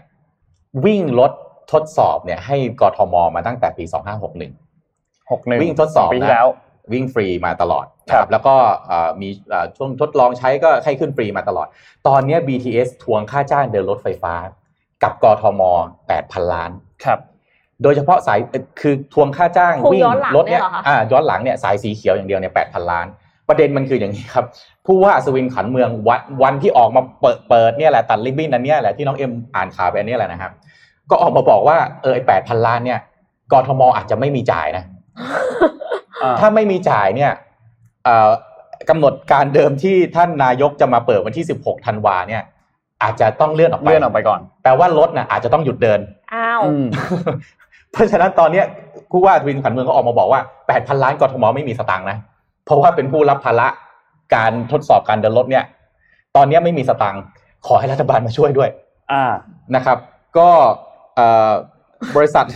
[0.85, 1.33] วิ่งรถ
[1.73, 6.47] ทดสอบเนี่ยให้กทมมาตั้งแต่ปี 2561หกหนึ่งวิ่งทดสอบปีนะที่แล้ว
[6.93, 8.55] วิ่งฟรีมาตลอดครับแล้วก็
[8.89, 11.67] เอ่อมีเอ่อช่วงทดลองใช้ก็ให้ขึ้นฟรีมาตลอด
[12.07, 14.35] ตอนเนี้ย BTS ทวงค่าจ้างเดินรถไฟฟ้า
[15.03, 15.63] กับกทม
[16.07, 16.71] 8,000ล้าน
[17.05, 17.19] ครับ
[17.83, 23.07] โดยเฉพาะสายเอ่อคือทวงค่าจ้างทวงวิ่งย้อนหลังรถเนี่ยเนี่ยเหรอคะอ่าย้อนหลังเนี่ยสายสีเขียวอย่างเดียวเนี่ย8,000ล้าน
[23.49, 24.45] ประเด็นมันคืออย่างนี้ครับ
[24.87, 30.53] ผู้ว่าอัศวินขันเมืองวันวันที่ออกมาเปิดเปิดเนี่ยแหละตัดริบบิ้นอันเนี้ยแหละที่น้องเอ็มอ่านข่าวไปอันเนี้ยแหละนะครับ
[31.11, 33.01] ก็ออกมาบอกว่าเออไอแปดพันล้านเนี่ย
[33.53, 34.85] กทมอาจจะไม่มีจ่ายนะ
[36.23, 37.33] อ่าถ้าไม่มีจ่ายเนี่ย
[38.05, 38.31] เอ่อ
[38.91, 42.43] กำหนดการเดิมที่ท่านนายกจะมาเปิดวันที่ 16 ธันวาเนี่ย
[43.03, 46.01] อาจจะต้องเลื่อนออกไปเลื่อนออกไปก่อนแปลว่ารถน่ะอาจจะต้องหยุดเดิน
[46.35, 46.87] อ้าวอืม
[47.93, 48.65] เพราะฉะนั้นตอนเนี้ย
[49.11, 52.19] ผู้ว่าทวินขันเมืองก็ออกมาบอกว่า8,000ล้านกทมไม่มีสตางค์นะ
[52.65, 53.69] เพราะว่าเป็นผู้รับภาระ
[54.35, 55.65] การทดสอบการเดินรถเนี่ย
[56.37, 57.23] ตอนเนี้ยไม่มีสตางค์
[57.67, 58.71] ขอให้รัฐบาลมาช่วยด้วย
[59.13, 59.25] อ่า
[59.75, 59.99] นะครับ
[60.39, 60.49] ก็
[61.15, 61.53] เอ่อ
[62.17, 62.47] บริษัท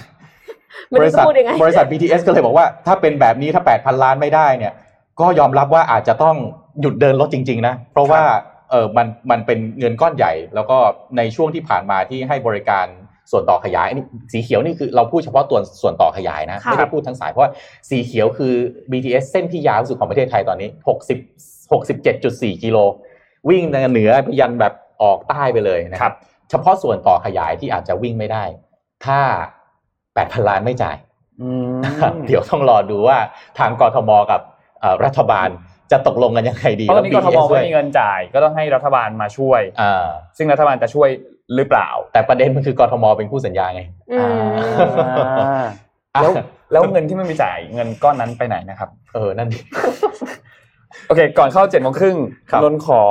[0.88, 4.72] ไม่บรู้ริจะษัทพูดยังไงบริษัท BTS ก็เลยบอกว่า ถ้าเป็นแบบนี้ถ้า 8,000 ล้านไม่ได้เนี่ย
[5.20, 6.36] ก็ยอมรับว่าอาจจะต้อง
[6.80, 8.22] หยุดเดินรถจริง ๆ นะ เพราะว่า
[8.72, 10.78] เออมันมันเป็นเงินก้อนใหญ่ แล้วก็
[11.16, 12.86] ในช่วงที่ผ่านมาที่ให้บริการ
[13.30, 17.50] ส่วนต่อขยายอันนี้สีเขียวนี่คือเราพูดเฉพาะตัวส่วนต่อขยายนะค่ะไม่ได้พูดทั้งสายเพราะว่า
[17.90, 18.54] สีเขียวคือ
[18.90, 20.68] BTS เส้นที่ยาวที่สุดของประเทศไทยตอนนี้
[21.20, 22.78] 60 67.4 กิโล
[23.48, 26.14] วิ่งเหนือไปยันแบบออกใต้ไปเลยนะครับ
[26.50, 28.44] เฉพาะส่วนต่อขยายที่อาจจะวิ่งไม่ได้
[29.04, 29.20] ถ้า
[29.84, 30.96] 8,000 ล้านไม่จ่าย
[31.40, 31.80] อืม
[32.26, 33.18] เดี๋ยวต้องรอดูว่า
[33.58, 34.40] ทางกทมกับ
[34.80, 35.48] เอ่อรัฐบาล
[35.92, 41.08] จะตกลงกันยังไงดีเพราะตอนนี้กทมแล้ว BTS ด้ไม่วยมีเงินจ่าย ก็ต้องให้รัฐบาลมาช่วยอ่าซึ่งรัฐบาลจะช่วย
[41.56, 44.18] หรือเปล่า แต่ประเด็นมันคือกทมเป็นผู้สัญญาไงอื
[45.62, 45.64] ม
[46.22, 46.32] แล้ว
[46.72, 49.58] แล้วเงินที่ไม่มีจ่ายเงินก้อนนั้นไปไหนนะครับ เออนั่นดิ
[51.08, 52.16] โอเค ก่อนเข้าเจ็ดโมงครึ่ง
[52.50, 53.02] ครับนนขอ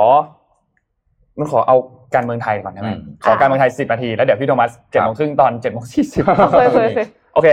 [1.38, 1.76] นนขอเอา
[2.14, 7.48] การเมืองไทยก่อนได้ไหมอืมขอการเมืองไทยสิบนาทีแล้วเดี๋ยวพี่โทมัสเจ็ดโมงครึ่งตอนเจ็ดโมงสี่สิบเคยเคยเคยโอเค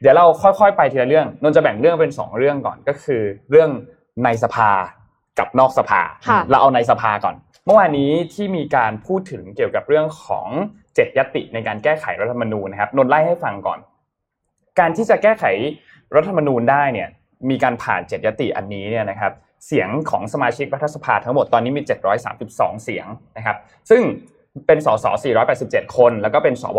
[0.00, 3.70] เดี๋ยวเราค่อยๆไปทีละเรื่องนนท์จะแบ่งเรื่องเป็นสองเรื่องก่อนก็คือ เรื่อง
[4.24, 4.70] ในสภา
[5.38, 7.34] กับนอกสภาค่ะเราเอาในสภาก่อน
[7.66, 10.48] เมื่อวานนี้ที่มีการพูดถึงเกี่ยวกับเรื่องของ
[10.94, 13.78] เจ็ดยติในการแก้ไขรัฐธรรมนูญนะครับนนท์ไล่ให้ฟังก่อน
[14.78, 15.44] การที่จะแก้ไข
[16.14, 17.08] รัฐธรรมนูญได้เนี่ย
[17.50, 19.32] มีการผ่านเจ็ดยติอันนี้เนี่ยนะครับ
[19.66, 21.82] เสียงของสมาชิกรัฐสภาทั้งหมดตอนนี้มี
[22.32, 23.56] 732 เสียงนะครับ
[23.90, 24.02] ซึ่ง
[24.66, 25.06] เป็นสส
[25.50, 26.78] 487 คน แล้วก็เป็นสว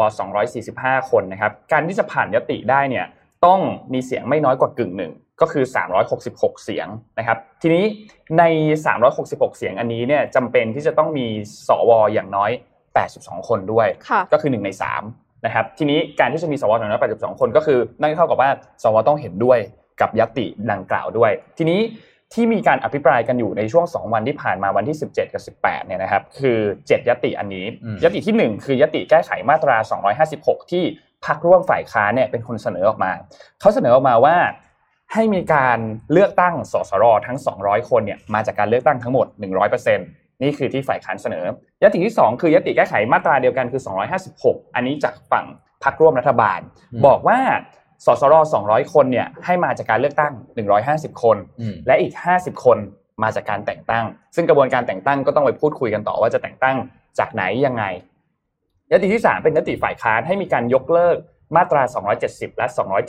[0.56, 3.06] 245 คนนะครับ การที่จะผ่านยติได้เนี่ย
[3.46, 3.60] ต้อง
[3.94, 5.64] มีเสียงไม่น้อยกว่ากึ่งหนึ่ง ก็คือ
[6.14, 6.88] 366 เสียง
[7.20, 7.84] นะครับ ทีนี้
[8.40, 8.44] ใน
[9.02, 11.28] 366 เสียงอันนี้เนี่ยจำเป็นที่จะต้องมี
[11.68, 12.52] สวอย่างน้อย
[13.00, 14.70] 82 คนด้วยค่ะก็คือ 1 ใน
[15.08, 18.50] 3 นะครับ ทีนี้การที่จะมีสวอย่างน้อย 82 คนก็คือนั่นเท่ากับว่า
[18.84, 19.60] สวต้องเห็นด้วย
[20.02, 21.82] กับยติดังกล่าวด้วย ทีนี้
[22.34, 29.78] ที่มีการอภิปรายกันอยู่ในช่วง 2 วันที่ผ่านมาวันที่ 17 กับ 18 เนี่ยนะครับ คือ 7 ยติอันนี้อืมยติที่ 1 คือยติแก้ไขมาตรา
[30.24, 30.84] 256 ที่
[31.26, 33.12] พรรคร่วมฝ่ายค้านเนี่ยเป็นคนเสนอออกมา
[33.60, 34.36] เขาเสนอออกมาว่า
[35.16, 35.80] ให้มีการ
[36.12, 39.28] เลือกตั้งสสรทั้ง 200 คนเนี่ยมาจากการเลือกตั้งทั้งหมด
[39.66, 41.46] 100%นี่คือที่ฝ่ายค้านเสนอ
[41.84, 43.82] ยติที่ 2 คือยติแก้ไขมาตราเดียวกันคือ
[44.28, 45.46] 256 อันนี้จากฝั่ง
[45.84, 46.60] พรรคร่วมรัฐบาล
[46.94, 47.40] อืมบอกว่า
[48.06, 50.34] สสร200 คนเนี่ยให้มาจากการเลือกตั้ง
[50.78, 52.78] 150 คนอืมและอีก 50 คน
[53.24, 56.78] มาจากการแต่งตั้ง ซึ่งกระบวนการแต่งตั้งก็ต้องไปพูดคุยกันต่อว่าจะแต่งตั้ง
[57.20, 57.84] จากไหนยังไง
[58.92, 61.18] ยติที่ 3 เป็นยติฝ่ายค้านให้มีการยกเลิก
[61.58, 61.82] มาตรา
[62.22, 62.68] 270 และ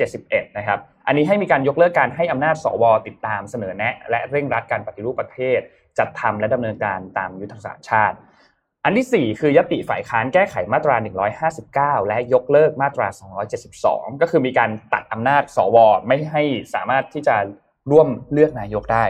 [0.09, 5.61] 271 นะครับ อันนี้ให้มีการยกเลิกการให้อำนาจสว ติดตามเสนอแนะ และเร่งรัดการปฏิรูปประเทศ
[5.99, 8.17] จัดทำและดำเนินการตามยุทธศาสตร์ชาติ
[8.85, 10.97] อันที่ 4 คือยติฝ่ายค้านแก้ไขมาตรา
[12.03, 13.09] 159 และยกเลิกมาตรา
[13.65, 16.43] 272 ก็คือมีการตัดอำนาจสว ไม่ให้
[16.75, 17.37] สามารถที่จะ
[17.91, 19.05] ร่วมเลือกนายกได้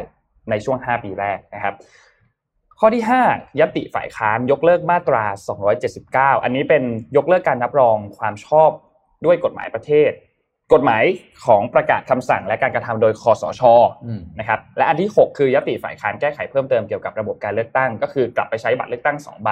[0.51, 1.75] ในช่วง 5 ปีแรกนะครับ
[2.81, 5.25] ข้อที่ 5ยติฝ่ายค้านยกเลิกมาตรา
[5.85, 6.83] 279 อันนี้เป็น
[7.16, 8.70] ยกเลิกการรับรองความชอบ
[9.24, 10.11] ด้วยกฎหมายประเทศ
[10.74, 11.05] กฎหมาย
[11.46, 13.62] ของประกาศคำสั่งและการกระทำโดยคอสช
[14.07, 19.50] อืมนะครับและอันที่ 6 คือยติฝ่ายค้านแก้ไขเพิ่มเติมเกี่ยวกับระบบการเลือกตั้ง ก็คือกลับไปใช้บัตรเลือกตั้ง2ใบ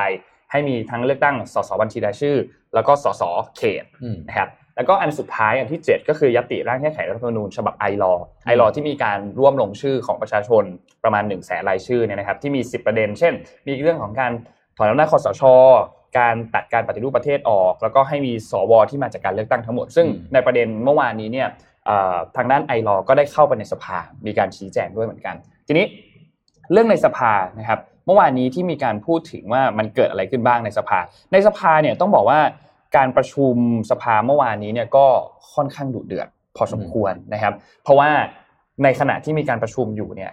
[0.51, 2.37] ให้มีทั้งเลือกตั้งสสบัญชีรายชื่อ
[2.75, 3.23] แล้วก็สส
[3.57, 8.15] เขตอืมนะครับแล้วก็อันสุดท้ายอันที่ 7 ก็คือยติร่างแก้ไขรัฐธรรมนูญฉบับไอรอ
[8.47, 10.65] ไอรอที่มีการร่วมลงชื่อของประชาชน
[11.05, 13.33] ประมาณ1นึ่งแสนรายชื่อเนี่ยนะครับที่มี 10 ประเด็น เช่น
[13.67, 14.33] มีเรื่องของการ
[14.77, 15.43] ถอนอำนาจคอสช
[16.19, 21.49] การตัดการปฏิรูปประเทศออก แล้วก็ให้มีสวที่มาจากการเลือกตั้งทั้งหมด ซึ่งอืมในประเด็นเมื่อวานนี้เนี่ย
[21.87, 25.35] เอ่อทางด้านไอรอก็ได้เข้าไปในสภา มีการชี้แจงด้วยเหมือนกัน
[25.67, 25.87] ทีนี้
[26.73, 30.99] เรื่องในสภานะครับ เมื่อวานนี้ที่มีการพูดถึงว่ามันเกิดอะไรขึ้นบ้างในสภา
[31.33, 32.41] ในสภาเนี่ยต้องบอกว่า
[32.97, 33.55] การประชุม
[33.91, 35.07] สภาเมื่อวานนี้เนี่ยก็
[35.55, 38.11] ค่อนข้างดุเดือดพอสมควรนะครับ เพราะว่า
[38.83, 40.33] ในขณะที่มีการประชุมอยู่เนี่ย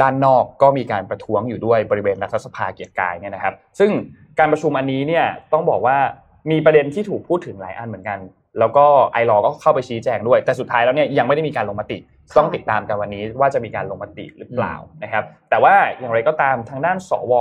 [0.00, 3.90] ด้านนอกก็มีการประท้วงอยู่ด้วยบริเวณรัฐสภาเกียรติกายเนี่ยนะครับ ซึ่ง
[4.38, 5.98] การประชุมอันนี้เนี่ยต้องบอกว่า
[6.50, 8.18] มีประเด็นที่ถูกพูดถึงหลายอันเหมือนกัน
[8.58, 11.98] แล้วก็ไอรอก็เข้าไปชี้แจงด้วย แต่สุดท้ายแล้วเนี่ยยังไม่ได้มีการลงมติ
[12.36, 17.34] ต้องติดตามกันวันนี้ว่าจะมีการลงมติหรือเปล่านะครับ แต่ว่าอย่างไรก็ตามทางด้านสว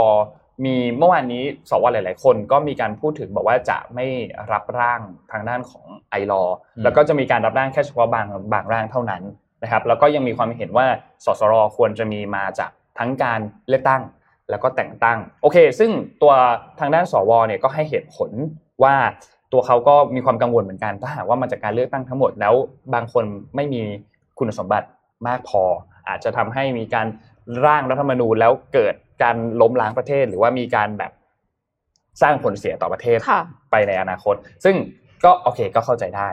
[0.65, 4.05] มีเมื่อวานนี้สวหลาย ๆ คนก็มีการพูดถึงบอกว่าจะไม่
[4.51, 6.43] รับร่างทางด้านของไอรอ
[6.75, 9.23] อืมแล้วก็จะมีการรับร่างแค่เฉพาะบางบางร่างเท่านั้น
[9.63, 10.85] นะครับ แล้วก็ยังมีความเห็นว่า
[11.25, 14.01] สสรควรจะมีมาจากทั้งการเลือกตั้ง
[14.49, 16.33] แล้วก็แต่งตั้งโอเค ซึ่งตัว
[16.79, 18.29] ทางด้านสวเนี่ยก็ให้เหตุผล
[18.83, 18.95] ว่า
[19.53, 22.53] ตัวเขาก็มีความกังวลเหมือนกันถ้าหากว่ามาจากการเลือกตั้งทั้งหมดแล้ว
[22.93, 23.81] บางคนไม่มี
[24.39, 24.87] คุณสมบัติ
[25.27, 25.63] มากพอ
[26.07, 27.07] อาจจะทำให้มีการ
[27.65, 31.11] ร่างรัฐธรรมนูญแล้วเกิดการล้มล้างประเทศ หรือว่ามีการแบบ
[32.21, 34.75] สร้างผลเสียต่อประเทศค่ะไปในอนาคต ซึ่ง
[35.23, 36.27] ก็โอเคก็เข้าใจได้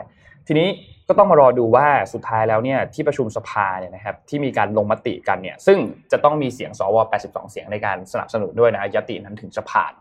[0.47, 0.67] ทีนี้
[1.07, 5.77] ก็ต้องมารอดูว่าสุดท้ายแล้วเนี่ยที่ประชุมสภาเนี่ยนะครับที่มีการลงมติกันเนี่ยซึ่ง
[6.11, 9.93] จะต้องมีเสียงสว 82 เสียงในการสนับสนุนด้วยนะยตินั้นถึงจะผ่าน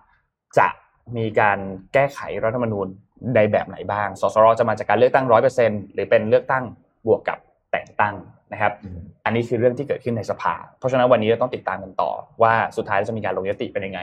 [0.58, 0.68] จะ
[1.16, 1.58] มีการ
[1.92, 2.86] แก้ไขรัฐธรรมนูญ
[3.34, 5.26] ในแบบไหนบ้าง สสรจะมาจากการเลือกตั้ง
[5.58, 6.64] 100%หรือเป็นเลือกตั้ง
[7.06, 7.38] บวกกับ
[7.72, 8.14] แต่งตั้ง
[8.52, 12.10] นะครับอืมอันนี้คือเรื่องที่เกิดขึ้นในสภา เพราะฉะนั้นวันนี้เราต้องติดตามกันต่อ
[12.42, 14.00] ว่าสุดท้ายจะมีการลงยติเป็นยังไง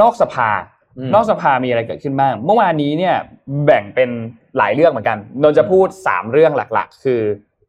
[0.00, 0.50] นอกสภา
[0.98, 3.16] อืมนอกสภามีอะไรเกิดขึ้นบ้าง เมื่อวานนี้เนี่ย
[3.64, 4.10] แบ่งเป็น
[4.58, 7.20] หลายเรื่องเหมือนกัน นนท์จะพูด 3 เรื่องหลักๆ คือ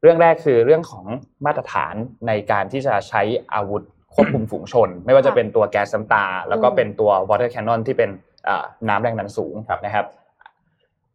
[0.02, 1.06] เรื่องแรกคือเรื่องของ
[1.46, 1.96] มาตรฐาน
[2.28, 3.22] ในการที่จะใช้
[3.54, 3.82] อาวุธ
[4.14, 8.10] ควบคุมฝูงชน ไม่ว่าจะเป็นตัวแก๊สน้ำตา แล้วก็เป็นตัว water cannon ที่เป็น
[8.48, 10.06] อ่าน้ำแรงดันสูงนะครับ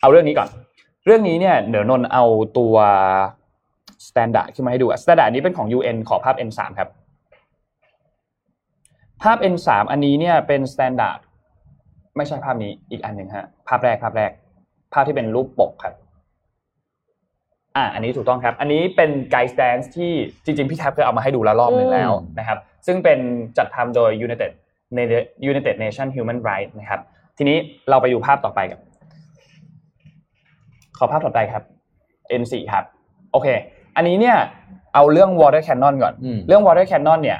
[0.01, 0.49] เอาเรื่องนี้ก่อน
[1.05, 2.25] เรื่องนี้เนี่ยเดี๋ยวนนท์เอา
[2.59, 2.75] ตัว
[4.07, 6.89] standard ขึ้นมาให้ดูอะ standard นี้เป็นของ UN ขอภาพ N3 ครับ
[9.23, 11.19] ภาพ N3 อันนี้เนี่ยเป็น standard
[12.17, 14.31] ไม่ใช่ภาพนี้อีกอันหนึ่งฮะ ภาพแรกภาพแรก
[14.93, 15.95] ภาพที่เป็นรูปปกครับ
[17.77, 20.13] อ่า อันนี้ถูกต้องครับ อันนี้เป็น guide stance ที่
[20.45, 23.19] จริงๆ พี่แท็บเคยเอามาให้ดูแล้วรอบหนึ่งแล้วอืมนะครับ ซึ่งเป็น
[23.59, 24.51] จัดทำโดย United
[25.51, 27.01] United Nation Human Rights นะครับ
[27.37, 27.57] ทีนี้
[27.91, 28.81] เราไปดูภาพต่อไปกัน
[30.97, 31.63] ขอภาพต่อไปครับ
[32.41, 32.85] N4 ครับ
[33.33, 33.49] โอเค
[33.97, 34.37] อันนี้เนี่ย
[34.95, 37.39] เอาเรื่อง water cannon ก่อนอืมเรื่อง water cannon เนี่ย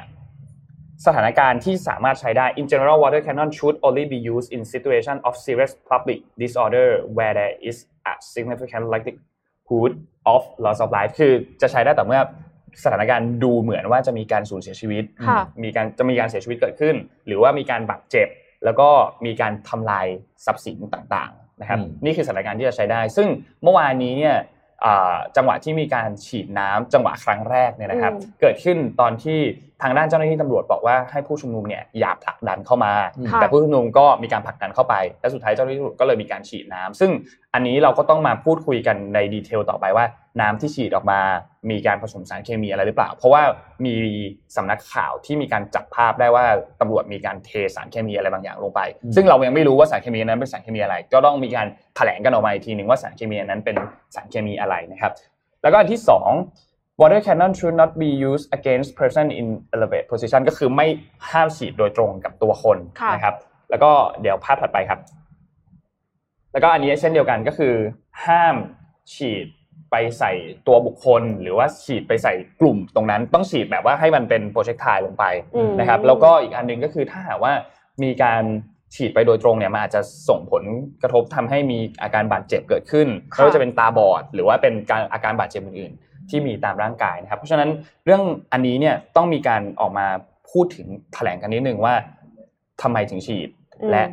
[1.05, 6.87] สถานการณ์ที่สามารถใช้ได้ in general water cannon should only be used in situation of serious public disorder
[7.15, 7.77] where there is
[8.11, 9.93] a significant likelihood
[10.33, 12.21] of loss of life คือจะใช้ได้แต่เมื่อ
[12.83, 16.95] สถานการณ์ดูเหมือนว่าจะมีการสูญเสียชีวิตค่ะมีการจะมีการเสียชีวิตเกิดขึ้น
[17.27, 18.27] หรือว่ามีการบาดเจ็บ
[18.65, 18.89] แล้วก็
[19.25, 20.07] มีการทำลาย
[20.45, 23.27] ทรัพย์สินต่างๆนะครับอืมนี่คือสถานการณ์ที่จะใช้ได้ ซึ่ง
[23.63, 24.37] เมื่อวานนี้เนี่ย
[24.85, 29.39] อ่าจังหวะที่มีการฉีดน้ำจังหวะครั้งแรกเนี่ยนะครับอืมเกิดขึ้นตอนที่
[29.81, 32.93] ทางด้านเจ้าหน้าที่ตำรวจบอกว่าให้ผู้ชุมนุมเนี่ยอย่าผลักดันเข้ามา
[33.31, 37.11] ค่ะแต่ผู้ชุมนุมก็มีการผลักดันเข้าไป และสุดท้ายเจ้าหน้าที่ตำรวจก็เลยมีการฉีดน้ำซึ่ง
[37.53, 40.05] อันนี้เราก็ต้องมาพูดคุยกันในดีเทลต่อไปว่า
[40.41, 41.19] น้ำที่ฉีดออกมา
[41.69, 43.43] มีการผสมสารเคมีอะไรหรือเปล่า เพราะว่า
[43.85, 43.95] มี
[44.55, 46.45] สำนักข่าวที่มีการจับภาพได้ว่า
[46.81, 53.75] ตำรวจมีการเทสารเคมีอะไรบางอย่างลงไปอืมซึ่งเรายังไม่รู้ว่าสารเคมีนั้นเป็นสารเคมีอะไร ก็ต้องมีการแถลงกันออกมาอีกทีหนึ่งว่าสารเคมีนั้นเป็น
[54.15, 55.11] สารเคมีอะไรนะครับ
[55.61, 56.31] แล้วก็อันที่สอง
[57.01, 60.87] water cannon should not be used against person in elevate position ก็คือไม่
[61.31, 63.35] ห้ามฉีดโดยตรงกับตัวคนค่ะนะครับ
[63.69, 64.99] แล้วก็เดี๋ยวภาพถัดไปครับ
[66.53, 67.73] แล้วก็อันนี้เช่นเดียวกันก็คือ
[68.25, 68.55] ห้าม
[69.13, 69.47] ฉีด
[69.91, 70.31] ไปใส่
[70.67, 77.53] ตัวบุคคล หรือว่าฉีดไปใส่กลุ่มตรงนั้น ต้องฉีดแบบว่าให้มันเป็นโปรเจกต์ไทลงไปอืมนะครับ แล้วก็อีกอันหนึ่งก็คือถ้าหากว่า
[78.03, 78.43] มีการ
[78.95, 80.63] ฉีดไปโดยตรงเนี่ยมันอาจจะส่งผล
[81.01, 87.69] กระทบทำให้มีอาการบาดเจ็บเกิดขึ้นค่ะไม่ว่าจะเป็นตาบอด หรือว่าเป็นการอาการบาดเจ็บอื่นๆ ที่มีตามร่างกายนะครับ เพราะฉะนั้น
[88.05, 88.21] เรื่อง
[88.53, 90.07] อันนี้เนี่ยต้องมีการออกมา
[90.51, 91.95] พูดถึงแถลงกันนิดนึงว่า
[92.81, 93.49] ทำไมถึงฉีด
[93.81, 94.03] อืมและ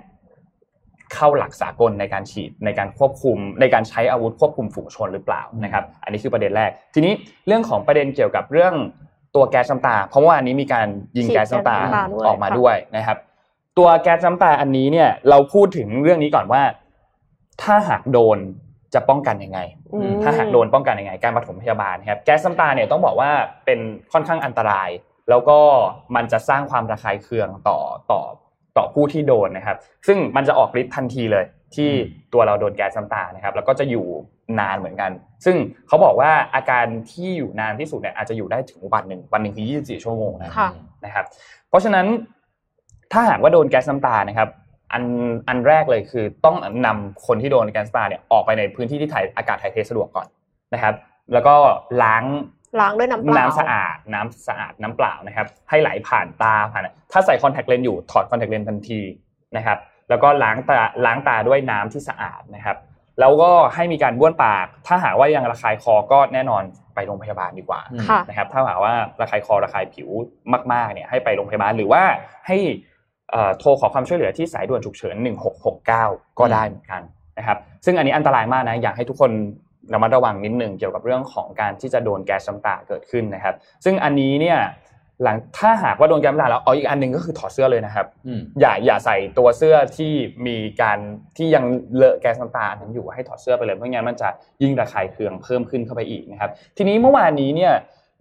[1.15, 7.13] เข้าหลักสากลในการฉีดในการควบคุม ในการใช้อาวุธควบคุมฝูงชนหรือเปล่านะครับ อันนี้คือประเด็นแรก ทีนี้
[7.47, 8.75] เรื่องของประเด็นเกี่ยวกับเรื่อง
[9.35, 10.87] ตัวแก๊สน้ำตา เพราะว่าอันนี้มีการ
[11.17, 13.19] ยิงแก๊สน้ำตาฉีดแก๊สน้ำตาด้วยออกมาด้วยนะครับ
[13.79, 16.63] ตัวแก๊สน้ำตาอันนี้เนี่ยเราพูดถึงเรื่องนี้ก่อนว่า
[17.63, 18.39] ถ้าหากโดน
[18.95, 19.80] จะป้องกันยังไงอืม
[20.23, 23.31] ถ้าหากโดนป้องกันยังไง การปฐมพยาบาลนะครับแก๊สน้ำตาเนี่ยต้องบอกว่า
[23.65, 23.81] เป็น
[24.13, 24.89] ค่อนข้างอันตราย
[25.31, 25.59] แล้วก็
[26.17, 27.79] มันจะสร้างความระคายเคืองต่อ
[28.11, 28.21] ต่อ
[28.77, 29.77] ต่อผู้ที่โดนนะครับ
[30.07, 31.91] ซึ่งมันจะออกฤทธิ์ทันทีเลย ที่
[32.33, 34.07] ตัวเราโดนแก๊สน้ำตานะครับ แล้วก็จะอยู่
[34.61, 35.11] นานเหมือนกัน
[35.45, 35.57] ซึ่ง
[35.89, 40.69] เขาบอกว่าอาการที่อยู่นานที่สุดเนี่ยอาจจะอยู่ได้ถึงวันหนึ่งวันหนึ่งคือ24 ชั่วโมงนะค่ะ
[41.05, 41.25] นะครับ
[41.69, 42.07] เพราะฉะนั้น
[43.13, 44.49] ถ้าหากว่าโดนแก๊สน้ำตานะครับ
[44.93, 45.03] อัน
[45.49, 50.27] อันแรกเลยคือต้องนำคนที่โดนแก๊สน้ำตาเนี่ยออกไปในพื้นที่ที่ถ่ายอากาศถ่ายเทสะดวกก่อน
[50.75, 50.95] นะครับ
[51.33, 51.55] แล้วก็
[52.03, 52.25] ล้าง
[52.81, 56.83] ล้างด้วยน้ำเปล่าน้ำสะอาดน้ำสะอาดน้ำเปล่านะครับ ให้ไหลผ่านตาผ่าน
[57.13, 59.01] ถ้าใส่คอนแทคเลนส์อยู่ถอดคอนแทคเลนส์ทันที
[59.57, 59.79] นะครับ
[60.09, 62.77] แล้วก็ล้างตาล้างตาด้วยน้ำที่สะอาดนะครับ
[63.21, 66.63] แล้วก็ให้มีการบ้วนปาก ถ้าหากว่ายังระคายคอก็แน่นอน
[66.95, 70.09] ไปโรงพยาบาลดีกว่าค่ะนะครับ ถ้าหากว่าระคายคอระคายผิว
[70.73, 72.03] มากๆเนี่ยให้ไปโรงพยาบาลหรือว่า
[72.47, 72.90] ให้เอ่อ
[73.59, 75.17] โทรขอความช่วยเหลือที่สายด่วนฉุกเฉิน
[75.77, 77.03] 1669 ก็ได้เหมือนกัน
[77.39, 79.31] นะครับ ซึ่งอันนี้อันตรายมากนะ อยากให้ทุกคน
[79.93, 83.55] ระมัดระวังนิดหนึ่งเกี่ยวกับเรื่องของการที่จะโดนแก๊สน้ำตาเกิดขึ้นนะครับ
[83.85, 84.59] ซึ่งอันนี้เนี่ย
[85.23, 88.07] หลังถ้าหากว่าโดนแก๊สน้ำตาแล้วเอาอีกอันหนึ่งก็คือถอดเสื้อเลยนะครับ
[88.61, 90.13] อย่าอย่าใส่ตัวเสื้อที่
[90.47, 90.99] มีการ
[91.37, 91.65] ที่ยัง
[91.97, 94.29] เลอะแก๊สน้ำตาอันนั้นอยู่ให้ถอดเสื้อไปเลยไม่งั้นมันจะ
[94.63, 97.73] ยิ่งระคายเคืองเพิ่มขึ้นเข้าไปอีกนะครับ ทีนี้เมื่อวานนี้เนี่ย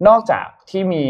[0.08, 1.04] นอกจากที่มี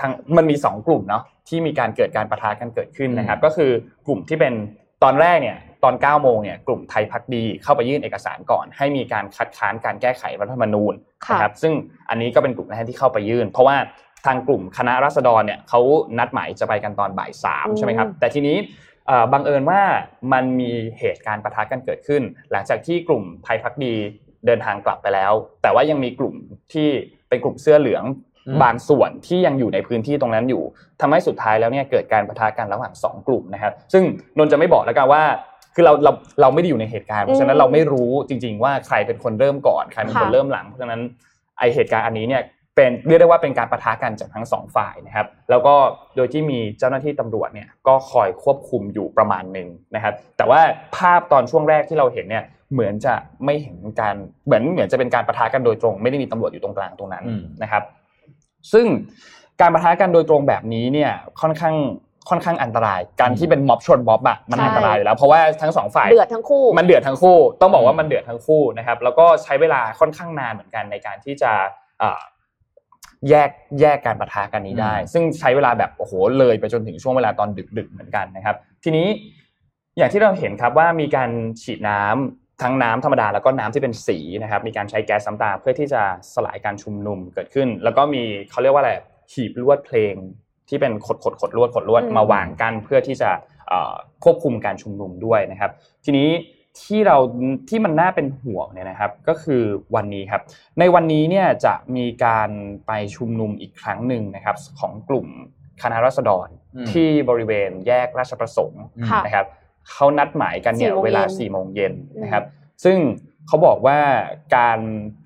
[0.00, 3.70] ทางมันมีสองกลุ่มเนาะที่มีการเกิดการประทะกันเกิดขึ้นนะครับ ก็คือ
[4.06, 4.54] กลุ่มที่เป็น
[5.02, 10.94] ตอนแรกเนี่ยตอน9โมงเนี่ยกลุ่มไทยพักดีเข้าไปยื่นเอกสารก่อน ให้มีการคัดค้านการแก้ไขรัฐธรรมนูญ
[11.26, 11.72] ค่ะนะครับซึ่ง
[12.10, 13.76] อันนี้ก็เป็นกลุ่มแรกที่เข้าไปยื่น เพราะว่า
[14.26, 15.80] ทางกลุ่มคณะรัษฎรเนี่ยเขา
[16.18, 18.56] นัดหมายจะไปกันตอนบ่ายสามใช่ไหมครับแต่ทีนี้
[19.06, 19.82] เอ่อบังเอิญว่า
[20.32, 23.94] มันมีเหตุการณ์ประทะกันเกิดขึ้น หลังจากที่กลุ่มไทยพักดี
[24.46, 25.32] เดินทางกลับไปแล้ว
[25.62, 26.34] แต่ว่ายังมีกลุ่ม
[26.72, 26.88] ที่
[27.28, 28.29] เป็นกลุ่มเสื้อเหลืองอืม
[28.62, 30.62] บางส่วนที่ยังอยู่ในพื้นที่ตรงนั้นอยู่
[31.00, 34.02] ทำให้สุดท้ายแล้วเนี่ยเกิดการประทะกันระหว่างสองกลุ่มนะครับซึ่ง
[34.38, 35.22] นนท์จะไม่บอกแล้วกันว่า
[35.74, 41.00] คือเราเราเราไม่ได้อยู่ในเหตุการณ์เพราะฉะนั้นเราไม่รู้จริง ๆ ว่าใครเป็นคนเริ่มก่อนใครเป็นคนค่ะเริ่มหลังเพราะฉะนั้น
[41.58, 42.42] ไอเหตุการณ์อันนี้เนี่ย
[42.76, 45.74] เป็นเรียกได้ว่าเป็นการประทะกันจากทั้งสองฝ่ายนะครับ แล้วก็
[46.16, 50.60] โดยที่มีเจ้าหน้าที่ตำรวจเนี่ยก็คอยควบคุมอยู่ประมาณหนึ่งนะครับ แต่ว่า
[50.96, 54.14] ภาพตอนช่วงแรกที่เราเห็นเนี่ยเหมือนจะไม่เห็นการ
[54.46, 57.82] เหมือนเหมือนจะเป็นการประทะกันโดยตรง ไม่ได้มีตำรวจอยู่ตรงกลางตรงนั้นอืมนะครับ
[58.72, 58.86] ซึ่ง
[59.60, 61.76] การประทะกันโดยตรงแบบนี้เนี่ยค่อนข้าง
[62.28, 71.52] ค่อนข้างอันตราย การที่เป็นม็อบชนม็อบอะมันใช่อันตรายอยู่แล้ว เพราะว่าทั้งสองฝ่ายเดือดทั้งคู่ มันเดือดทั้งคู่ ต้องบอกว่ามันเดือดทั้งคู่นะครับ แล้วก็ใช้เวลาค่อนข้างนานเหมือนกันในการที่จะ
[72.00, 72.20] เอ่อ
[73.28, 73.50] แยก
[73.80, 77.48] แยกการประทะกันนี้ได้ ซึ่งใช้เวลาแบบโอ้โหเลยไปจนถึงช่วงเวลาตอน
[77.78, 79.06] ดึกๆเหมือนกันนะครับ ทีนี้
[79.96, 81.30] อย่างที่เราเห็นครับว่ามีการ
[81.62, 86.02] ฉีดน้ำ ทั้งน้ำธรรมดาแล้วก็น้ำที่เป็นสีนะครับมีการใช้แก๊สน้ำตาเพื่อที่จะ
[86.34, 88.92] สลายการชุมนุมเกิดขึ้น แล้วก็มีเขาเรียกว่าอะไร
[89.32, 90.14] หีบลวดเพลง
[90.68, 93.30] ที่เป็นขดขดขดลวดขดลวดอืมมาวางกันเพื่อที่จะ
[93.68, 93.94] เอ่อ
[94.24, 95.70] ควบคุมการชุมนุมด้วยนะครับ
[96.04, 96.28] ทีนี้
[96.82, 97.16] ที่เรา
[97.68, 99.62] ที่มันน่าเป็นห่วงเนี่ยนะครับ ก็คือ
[99.94, 100.42] วันนี้ครับ
[100.78, 102.50] ในวันนี้เนี่ยจะมีการ
[102.86, 105.26] ไปชุมนุมอีกครั้งหนึ่งนะครับ ของกลุ่ม
[105.82, 109.46] คณะรัษฎรอืมที่บริเวณแยกราชประสงค์ค่ะนะครับ
[109.92, 112.44] เขานัดหมายกันเนี่ย4โมงเย็นเวลา4ี่โมงเย็นนะครับ
[112.84, 112.98] ซึ่ง
[113.46, 113.98] เขาบอกว่า
[114.56, 114.78] การ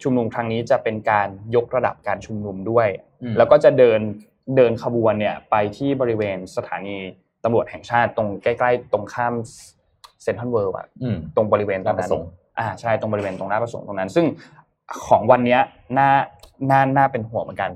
[0.03, 2.89] ชุมนุมครั้งนี้จะเป็นการยกระดับการชุมนุมด้วย
[3.23, 4.01] อืมแล้วก็จะเดิน
[4.57, 6.97] เดินขบวนเนี่ยไปที่บริเวณสถานี
[7.45, 9.35] ตำรวจแห่งชาติตรงใกล้ๆ ตรงข้าม
[10.23, 14.27] เซ็นทรัลเวิลด์อะอืมตรงบริเวณตรงหน้าปนั้ระนสงค์อ่าใช่ตรงบริเวณตรงหน้าประสงค์ตรงนั้น ซึ่ง
[15.07, 15.61] ของวันเนี้ย
[15.99, 16.11] น่า
[16.71, 17.71] น่าน่าเป็นห่วงเหมือนกัน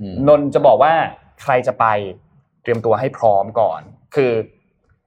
[0.00, 0.92] อืมนนท์จะบอกว่า
[1.42, 1.86] ใครจะไป
[2.62, 3.80] เตรียมตัวให้พร้อมก่อน
[4.14, 4.32] คือ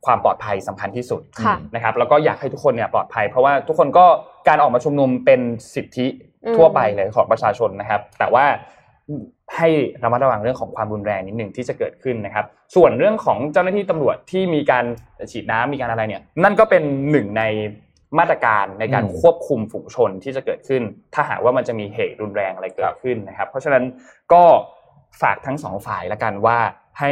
[0.06, 4.06] ความปลอดภัยสำคัญที่สุดค่ะนะครับแล้วก็อยากให้ทุกคนเนี่ยปลอดภัย เพราะว่าทุกคนก็
[4.48, 5.42] การออกมาชุมนุมเป็น
[5.76, 6.08] สิทธิ
[6.46, 8.46] อืมทั่วไปเลยของประชาชนนะครับ แต่ว่า
[9.56, 9.70] ให้
[10.04, 12.46] ระมัดระวังเรื่องของความรุนแรงนิดหนึ่งที่จะเกิดขึ้นนะครับ
[12.76, 14.86] ส่วนเรื่องของเจ้าหน้าที่ตำรวจที่มีการ
[15.32, 17.44] ฉีดน้ำมีการอะไรเนี่ยนั่นก็เป็นหนึ่งใน
[18.20, 20.82] มาตรการในการอืมควบคุมฝูงชนที่จะเกิดขึ้น
[21.14, 23.84] ถ้าหากว่ามันจะมีเหตุรุนแรงอะไรเกิดขึ้นนะครับ เพราะฉะนั้น
[24.34, 24.44] ก็
[25.22, 26.60] ฝากทั้งสองฝ่ายละกันว่า
[27.00, 27.12] ให้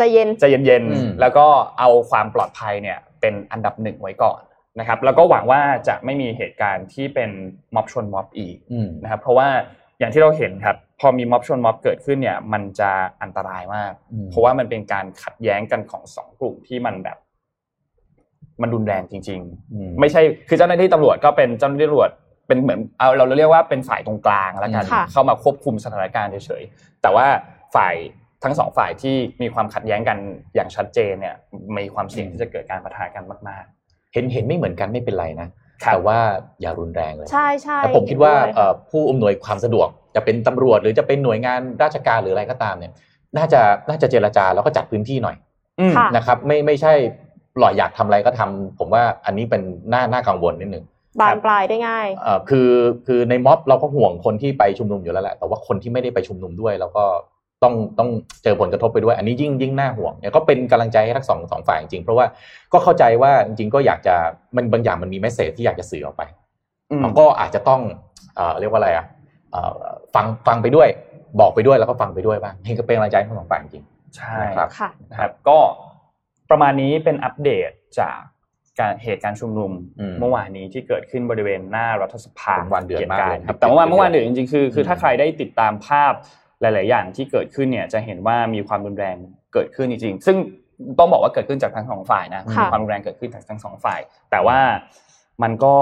[0.00, 1.46] ใจเย็นใจเย็นอืมๆแล้วก็
[1.78, 4.40] เอาความปลอดภัยเนี่ยเป็นอันดับหนึ่งไว้ก่อน
[4.78, 7.30] นะครับ แล้วก็หวังว่าจะไม่มีเหตุการณ์ที่เป็น
[7.74, 9.48] ม็อบชนม็อบอีกอืมนะครับ เพราะว่า
[9.98, 12.90] อย่างที่เราเห็นครับ พอมีม็อบชนม็อบเกิดขึ้นเนี่ย มันจะ
[13.22, 17.18] อันตรายมากอืมเพราะว่ามันเป็นการขัดแย้งกันของสองกลุ่มที่มันแบบ
[18.62, 22.10] มันรุนแรงจริงๆอืมไม่ใช่คือเจ้าหน้าที่ตำรวจก็เป็นเจ้าหน้าที่ตำรวจ
[22.46, 27.26] เป็นเหมือนเอาเราเรียกว่าเป็นฝ่ายตรงกลางแล้วกันค่ะเข้ามาควบคุมสถานการณ์เฉยๆแต่ว่า
[27.74, 27.94] ฝ่าย
[28.44, 30.18] ทั้งสองฝ่ายที่มีความขัดแย้งกัน
[30.54, 31.34] อย่างชัดเจนเนี่ย
[31.76, 33.64] มีความเสี่ยงที่จะเกิดการปะทะกันมาก
[34.12, 35.48] เห็นเห็นไม่เหมือนกันไม่เป็นไรนะ
[35.84, 36.18] ครับแต่ว่า
[36.60, 42.92] อย่ารุนแรงเลยใช่ใช่แต่ผมคิดว่าเห็นยเอ่อผู้อำนวยความสะดวกจะเป็นตำรวจหรือจะเป็นหน่วยงานราชการหรืออะไรก็ตามเนี่ย
[43.36, 45.36] น่าจะน่าจะเจรจาแล้วก็จัดพื้นที่หน่อย
[45.80, 46.92] อืมค่ะนะครับ ไม่ไม่ใช่
[47.58, 49.62] หล่อยอยากทำอะไรก็ทำผมว่าอันนี้เป็น
[49.92, 50.84] น่าน่ากังวลนิดนึง
[51.20, 52.70] บานปลายได้ง่ายเอ่อคือ
[53.06, 57.04] คือในม็อบเราก็ห่วงคนที่ไปชุมนุมอยู่แล้วแหละแต่ว่าคนที่ไม่ได้ไปชุมนุมด้วย แล้วก็
[57.62, 58.10] ต้องต้อง
[58.42, 62.26] เจอผลกระทบไปด้วย อันนี้ยิ่งยิ่งน่าห่วงเนี่ยก็เป็นกำลังใจให้ทั้งสองสองฝ่ายจริงๆเพราะว่า
[62.72, 64.14] ก็เข้าใจว่าจริง ๆ ก็อยากจะ
[64.56, 66.22] มันบางอย่างมันมีเมสเซจที่อยากจะสื่อออกไป
[66.90, 67.80] อืมมันก็อาจจะต้อง
[68.36, 69.06] เอ่อเรียกว่าอะไรอะ
[69.52, 69.82] เอ่อ
[70.14, 70.88] ฟังฟังไปด้วย
[71.40, 73.84] บอกไปด้วยแล้วก็ฟังไปด้วยบ้างนี่ก็เป็นกำลังใจให้ทั้งสองฝ่ายจริง
[74.16, 75.58] ใช่นะครับค่ะนะครับก็
[76.50, 78.18] ประมาณนี้เป็นอัปเดตจาก
[78.80, 86.12] การเหตุการณ์ชุมนุมอืมเมื่อวานนี้ที่เกิดขึ้นบริเวณหน้ารัฐสภาเป็นวันเดือดมากเลยครับแต่ว่าเมื่อวานเดือดจริงๆคือคือมถ้าใครได้ติดตามภาพ
[86.60, 89.16] หลาย ๆ อย่างที่เกิดขึ้นเนี่ยจะเห็นว่ามีความรุนแรง
[89.52, 90.36] เกิดขึ้นจริง ๆ ซึ่ง
[90.98, 94.00] ต้องบอกว่าเกิดขึ้นจากทั้งสองฝ่ายนะค่ะมีความรุนแรงเกิดขึ้นจากทั้งสองฝ่าย
[94.30, 94.58] แต่ว่า
[95.42, 95.74] มันก็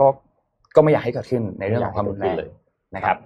[0.00, 0.06] ก็
[0.76, 2.50] ก็ไม่อยากให้เกิดขึ้นในเรื่องของความรุนแรงเลย
[2.96, 3.16] นะครับ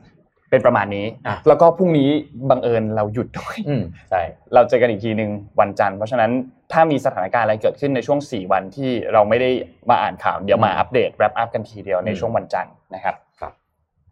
[0.51, 2.11] เป็นประมาณนี้อะแล้วก็พรุ่งนี้
[2.51, 4.22] บังเอิญเราหยุดด้วยอืมใช่
[4.55, 5.30] เราเจอกันอีกทีหนึ่ง
[5.61, 6.30] วันจันทร์เพราะฉะนั้น
[6.72, 9.51] ถ้ามีสถานการณ์อะไรเกิดขึ้นในช่วง 4 วันที่เราไม่ได้
[9.91, 13.14] มาอ่านข่าวเดี๋ยวมาอัปเดตแรปอัพกันทีเดียวในช่วงวันจันทร์นะครับ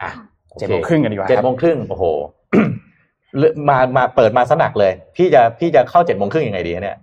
[0.02, 0.10] อะ
[0.58, 2.35] เจ็ดโมงครึ่งกันดีกว่าเจ็ดครับโมงครึ่งโอ้โหเลือก
[3.68, 6.96] มามาเปิดมาสนักเลย พี่จะพี่จะเข้าเจ็ดโมงครึ่งยังไงดีเนี่ย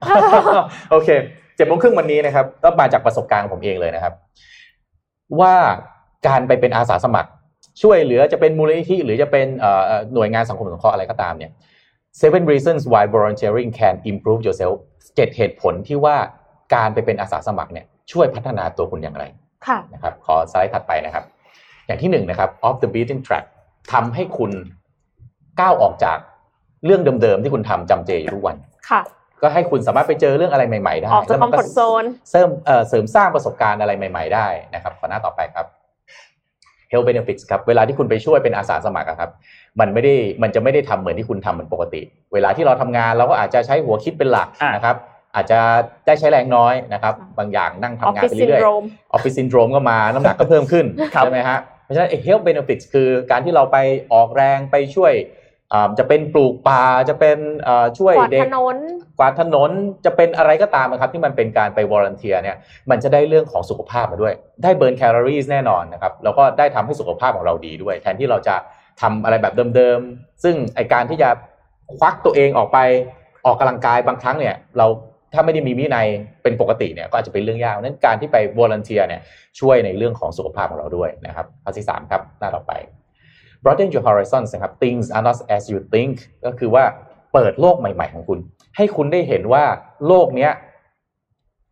[0.91, 1.10] โอเค
[1.56, 4.14] เจ็ดโมงครึ่งวันนี้นะครับ ก็มาจากประสบการณ์ของผมเองเลยนะครับ
[5.39, 5.56] ว่า
[6.28, 7.30] การไปเป็นอาสาสมัคร
[7.82, 11.51] ช่วยเหลือจะเป็นมูลนิธิหรือจะเป็นเอ่อเอ่อหน่วยงานสังคมสงเคราะห์อะไรก็ตามเนี่ย
[12.22, 14.76] seven reasons why volunteering can improve yourself
[15.16, 16.18] เจ็ดเหตุผลที่ว่า
[16.76, 19.24] การไปเป็นอาสาสมัครเนี่ยช่วยพัฒนาตัวคุณอย่างไร
[19.68, 21.24] ค่ะนะครับขอสไลด์ถัดไปนะครับ
[21.86, 23.45] อย่างที่หนึ่งนะครับ off the beaten track
[23.91, 24.51] ทำให้คุณ
[25.60, 26.18] ก้าวออกจาก
[26.86, 28.56] เรื่องเดิมๆที่คุณทำจำเจอยู่ทุกวัน
[28.89, 29.01] ค่ะ
[29.41, 35.66] ก็ให้คุณสามารถไปเจอเรื่องอะไรใหม่ๆได้ออกจากแล้วคอมฟอร์ทโซนเสริมเอ่อเสริมสร้างประสบการณ์อะไรใหม่ ๆได้นะครับขอหน้าต่อไปครับ
[36.91, 39.30] health benefits ครับเวลาที่คุณไปช่วยเป็นอาสาสมัครอะครับ
[39.80, 42.01] มันไม่ได้มันจะไม่ได้ทำเหมือนที่คุณทำเหมือนปกติ
[42.34, 44.95] เวลาที่เราทำงานเราก็อาจจะใช้หัวคิดเป็นหลักอะนะครับ
[45.36, 45.60] อาจจะ
[46.06, 50.86] ได้ใช้แรงน้อยนะครับ บางอย่างนั่งทำงาน Office ไปเรื่อยๆ Syndrome ออฟฟิศซินโดรมก็มาน้ำหนักก็เพิ่มขึ้น
[51.16, 53.78] ครับใช่ไหมฮะเพราะฉะนั้น health benefits คือการที่เราไป
[54.14, 55.43] ออกแรงไปช่วยอ่า
[55.99, 58.78] จะเป็นปลูกป่าจะเป็นเอ่อช่วยกวาดเด็กถนน
[59.19, 59.71] กวาดถนน
[60.05, 62.57] จะเป็นอะไรก็ตามนะครับ ที่มันเป็นการไปวอร์ n นเทียเนี่ย
[62.89, 68.55] มันจะได้เรื่องของสุขภาพมาด้วย ได้ burn แคลอรี่แน่นอนนะครับแล้วก็ได้ทำให้สุขภาพของเราดีด้วย แทนที่เราจะ
[69.01, 71.30] ทำอะไรแบบเดิมๆ ซึ่งไอการที่จะ
[71.97, 72.80] ควักตัวเองออกไป
[73.45, 74.88] ออกกำลังกายบางครั้งเนี่ยเรา
[75.34, 76.07] ถ้าไม่ได้มีวินัย
[76.43, 79.21] เป็นปกติเนี่ยก็อาจจะเป็นเรื่องยากนั้นการที่ไปวอร์ n นเทียเนี่ย
[79.59, 82.71] ช่วยในเรื่องของสุขภาพของเราด้วยนะครับข้อที่สามครับหน้าต่อไป
[83.64, 86.84] broaden your horizons นะครับ things are not as you think ก็คือว่า
[87.34, 88.39] เปิดโลกใหม่ ๆ ของคุณ
[88.76, 89.64] ให้คุณได้เห็นว่า
[90.07, 90.51] โลกเนี้ย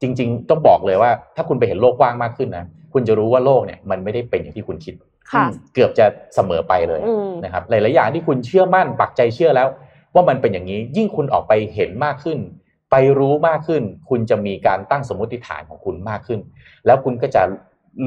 [0.02, 4.96] จริง ๆ ต้องบอกเลยว่า ถ้าคุณไปเห็นโลกกว้างมากขึ้นนะคุณจะรู้ว่าโลกเนี่ยมันไม่ได้เป็นอย่างที่คุณคิด
[5.32, 9.68] ค่ะเกือบจะเสมอไปเลยอืมนะครับหลายๆอย่างที่คุณเชื่อมั่นปักใจเชื่อแล้ว
[10.14, 12.39] ว่ามันเป็นอย่างนี้ยิ่งคุณออกไปเห็นมากขึ้น
[12.92, 16.39] ไปรู้มากขึ้น คุณจะมีการตั้งสมมติฐานของคุณมากขึ้น
[16.86, 17.42] แล้วคุณก็จะ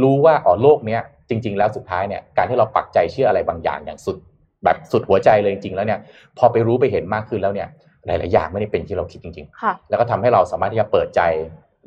[0.03, 4.17] รู้ว่าอ๋อโลกเนี้ย จริง ๆ แล้วสุดท้ายเนี่ยการที่เราปักใจเชื่ออะไรบางอย่างอย่างสุด
[4.65, 6.01] แบบสุดหัวใจเลยจริงๆแล้วเนี่ย
[6.39, 7.69] พอไปรู้ไปเห็นมากขึ้นแล้วเนี่ย
[8.07, 11.23] หลายๆอย่างไม่ได้เป็นที่เราคิดจริงค่ะๆแล้วก็ทำให้เราสามารถที่จะเปิดใจ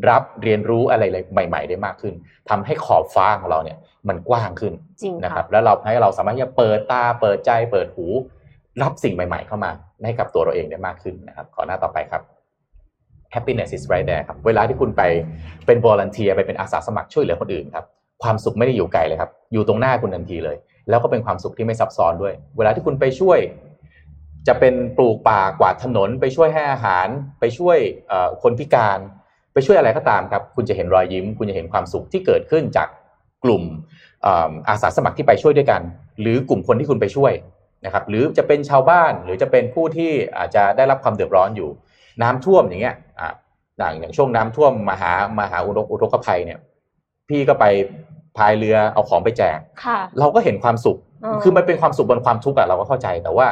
[0.09, 2.13] รับเรียนรู้อะไรใหม่ ๆ ได้มากขึ้น
[2.49, 3.77] ทำให้ขอบฟ้าของเราเนี่ย
[4.09, 8.05] มันกว้างขึ้นจริงนะคค่ะรับ แล้วเราให้เราสามารถที่จะเปิดตาเปิดใจเปิดหู
[8.81, 9.71] รับสิ่งใหม่ ๆ เข้ามา
[10.05, 12.21] ให้กับตัวเราเองได้มากขึ้นนะครับ ขอหน้าต่อไปครับ
[13.35, 15.01] happiness is right there ครับ เวลาที่คุณไป
[15.65, 17.85] เป็น volunteer ไปเป็นอาสาสมัครช่วยเหลือคนอื่นครับ
[18.23, 20.57] ความสุขไม่ได้อยู่ไกลเลยครับ อยู่ตรงหน้าคุณทันทีเลย
[20.89, 23.39] แล้วก็เป็นความสุขที่ไม่ซับซ้อนด้วย เวลาที่คุณไปช่วย
[24.47, 27.07] จะเป็นปลูกป่ากวาดถนน ไปช่วยให้อาหาร
[27.39, 27.77] ไปช่วย
[28.43, 28.99] คนพิการ
[29.53, 32.87] ไปช่วยอะไรก็ตามครับ คุณจะเห็นรอยยิ้ม คุณจะเห็นความสุขที่เกิดขึ้นจาก
[33.43, 33.63] กลุ่ม
[34.69, 35.81] อาสาสมัครที่ไปช่วยด้วยกัน
[36.21, 37.33] หรือกลุ่มคนที่คุณไปช่วย
[37.85, 41.69] นะครับ หรือจะเป็นชาวบ้านหรือจะเป็นผู้ที่อาจจะได้รับความเดือดร้อนอยู่
[42.21, 43.29] น้ำท่วมอย่างเงี้ยอ่า
[43.77, 46.59] อย่างอย่างช่วงน้ำท่วมมหามหาอุทกภัยเนี่ย
[47.29, 47.65] พี่ก็ไป
[48.37, 53.47] พายเรือเอาของไปแจกค่ะเราก็เห็นความสุขอ๋อคือมันเป็นความสุขบนความทุกข์อะเราก็เข้าใจแต่ว่า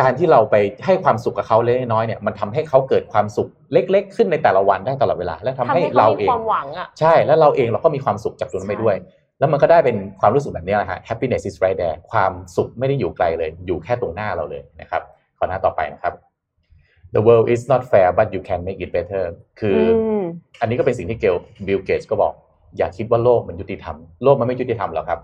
[0.00, 8.96] การที่เราไปให้ความสุขกับเขาเล็กน้อยเนี่ยมันทำให้เขาเกิดความสุขเล็ก ๆ ขึ้นในแต่ละวันได้ตลอดเวลา และทำทำให้ให้เราเขาเอมีงความหวังอะใช่แล้วเราเองเราก็มีความสุขจากตรงนั้นไปด้วย
[9.38, 15.02] แล้วมันก็ได้เป็นความรู้สึกแบบนี้แหละฮะ happiness is right there ความสุขไม่ได้อยู่ไกลเลย อยู่แค่ตรงหน้าเราเลยนะครับ
[15.38, 16.14] ขอหน้าต่อไปนะครับ
[17.14, 19.24] the world is not fair but you can make it better
[19.60, 20.24] คืออม
[20.60, 21.36] อันนี้ก็เป็นสิ่งที่เกล
[21.66, 22.32] บิลเกตก็บอก
[22.78, 25.20] อย่าคิดว่าโลกมันยุติธรรม โลกมันไม่ยุติธรรมหรอกครับ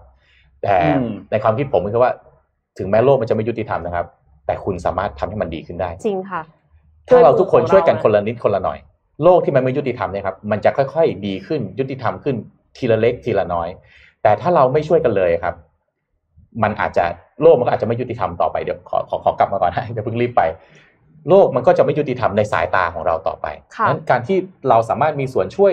[0.63, 2.13] แต่อืมในความคิดผมก็คือว่า
[2.79, 4.07] ถึงแม้โลกมันจะไม่ยุติธรรมนะครับ
[4.47, 6.43] แต่คุณสามารถทำให้มันดีขึ้นได้ จริงค่ะ
[7.09, 8.79] ถ้าเราทุกคนด้วยมือของช่วยกันเราคนละนิดคนละหน่อย
[9.25, 12.37] โลกที่มันไม่ยุติธรรมเนี่ยครับ มันจะค่อย ๆ ดีขึ้นยุติธรรมขึ้น
[12.77, 13.69] ทีละเล็กทีละน้อย
[14.23, 15.55] แต่ถ้าเราไม่ช่วยกันเลยครับ
[16.63, 17.05] มันอาจจะ
[17.43, 20.43] โลกมันก็อาจจะไม่ยุติธรรมต่อไปเดี๋ยวขอขอขอกลับมาก่อนนะอย่าเพิ่งรีบไป
[21.29, 23.47] โลกมันก็จะไม่ยุติธรรมในสายตาของเราต่อไป
[23.77, 24.39] ค่ะนั้นการที่
[24.69, 25.73] เราสามารถมีส่วนช่วย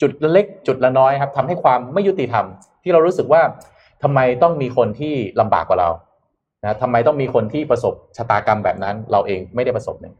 [0.00, 2.44] จุดละเล็กจุดละน้อยครับทำให้ความไม่ยุติธรรม
[2.82, 3.42] ที่เรารู้สึกว่า
[4.02, 5.90] ทำไมต้องมีคนที่ลำบากกว่าเรา
[6.62, 10.14] นะทำไมต้องมีคนที่ประสบชะตากรรมแบบนั้น เราเองไม่ได้ประสบเนี่ย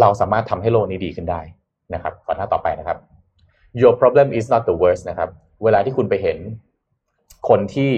[0.00, 1.40] เราสามารถทำให้โลกนี้ดีขึ้นได้
[1.94, 2.98] นะครับขอหน้าต่อไปนะครับ
[3.80, 5.30] your problem is not the worst นะครับ
[5.64, 6.38] เวลาที่คุณไปเห็น
[7.48, 7.90] คนที่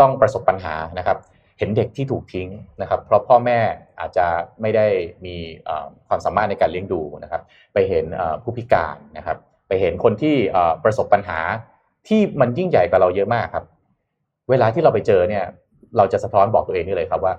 [0.00, 1.18] ต้องประสบปัญหานะครับ
[1.58, 2.48] เห็นเด็กที่ถูกทิ้ง
[2.80, 3.58] นะครับ เพราะพ่อแม่
[4.00, 4.26] อาจจะ
[4.60, 4.86] ไม่ได้
[5.24, 5.34] มี
[6.08, 7.42] ความสามารถในการเลี้ยงดูนะครับ
[7.72, 8.04] ไปเห็น
[8.42, 9.38] ผู้พิการนะครับ
[9.80, 11.38] เห็นคนที่เอ่อประสบปัญหา
[12.08, 13.64] ที่มันยิ่งใหญ่กว่าเราเยอะมากครับ
[14.50, 15.44] เวลาที่เราไปเจอเนี่ย
[15.96, 17.34] เราจะสะท้อนบอกตัวเองนี่เลยครับว่า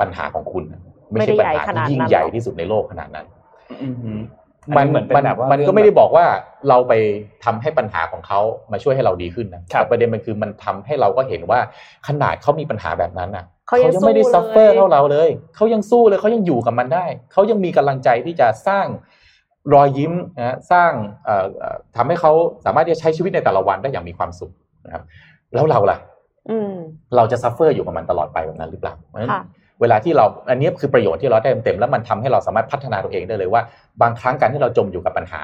[0.00, 0.80] ปัญหาของคุณน่ะ
[1.10, 3.26] ไม่ใช่ปัญหาที่ยิ่งใหญ่ที่สุดในโลกขนาดนั้น
[3.82, 4.18] อือหือ
[4.76, 6.26] มันอันนี้เหมือนเป็นมันแบบว่ามันก็เรื่องไม่ได้บอกว่า
[6.68, 6.92] เราไป
[7.44, 8.40] ทำให้ปัญหาของเขา
[8.72, 11.60] มาช่วยให้เราดีขึ้นนะครับแต่ประเด็นมันคือมันทำให้เราก็เห็นว่า
[12.08, 18.86] ขนาดเขามีปัญหาแบบนั้นน่ะเขายังไม่ได้สู้ซัฟเฟอร์เลยเท่าเราเลย เขายังสู้เลยเขายังอยู่กับมันได้ เขายังมีกำลังใจที่จะสร้าง
[19.72, 20.92] รอยยิ้มนะสร้าง
[21.24, 22.32] เอ่อเอ่อทำให้เขา
[22.64, 24.52] สามารถที่จะใช้ชีวิตในแต่ละวันได้อย่างมีความสุข
[24.86, 25.02] นะครับ
[25.54, 25.98] แล้วเราล่ะ
[26.50, 26.72] อืม
[27.16, 29.42] เราจะ suffer อยู่กับมันตลอดไปแบบนั้นหรือเปล่าเพราะฉะนั้นค่ะ
[29.80, 33.62] เวลาที่เราอันนี้คือประโยชน์ที่เราได้เต็มๆแล้วมันทำให้เราสามารถพัฒนาตัวเองได้เลยว่า
[34.02, 35.42] บางครั้งการที่เราจมอยู่กับปัญหา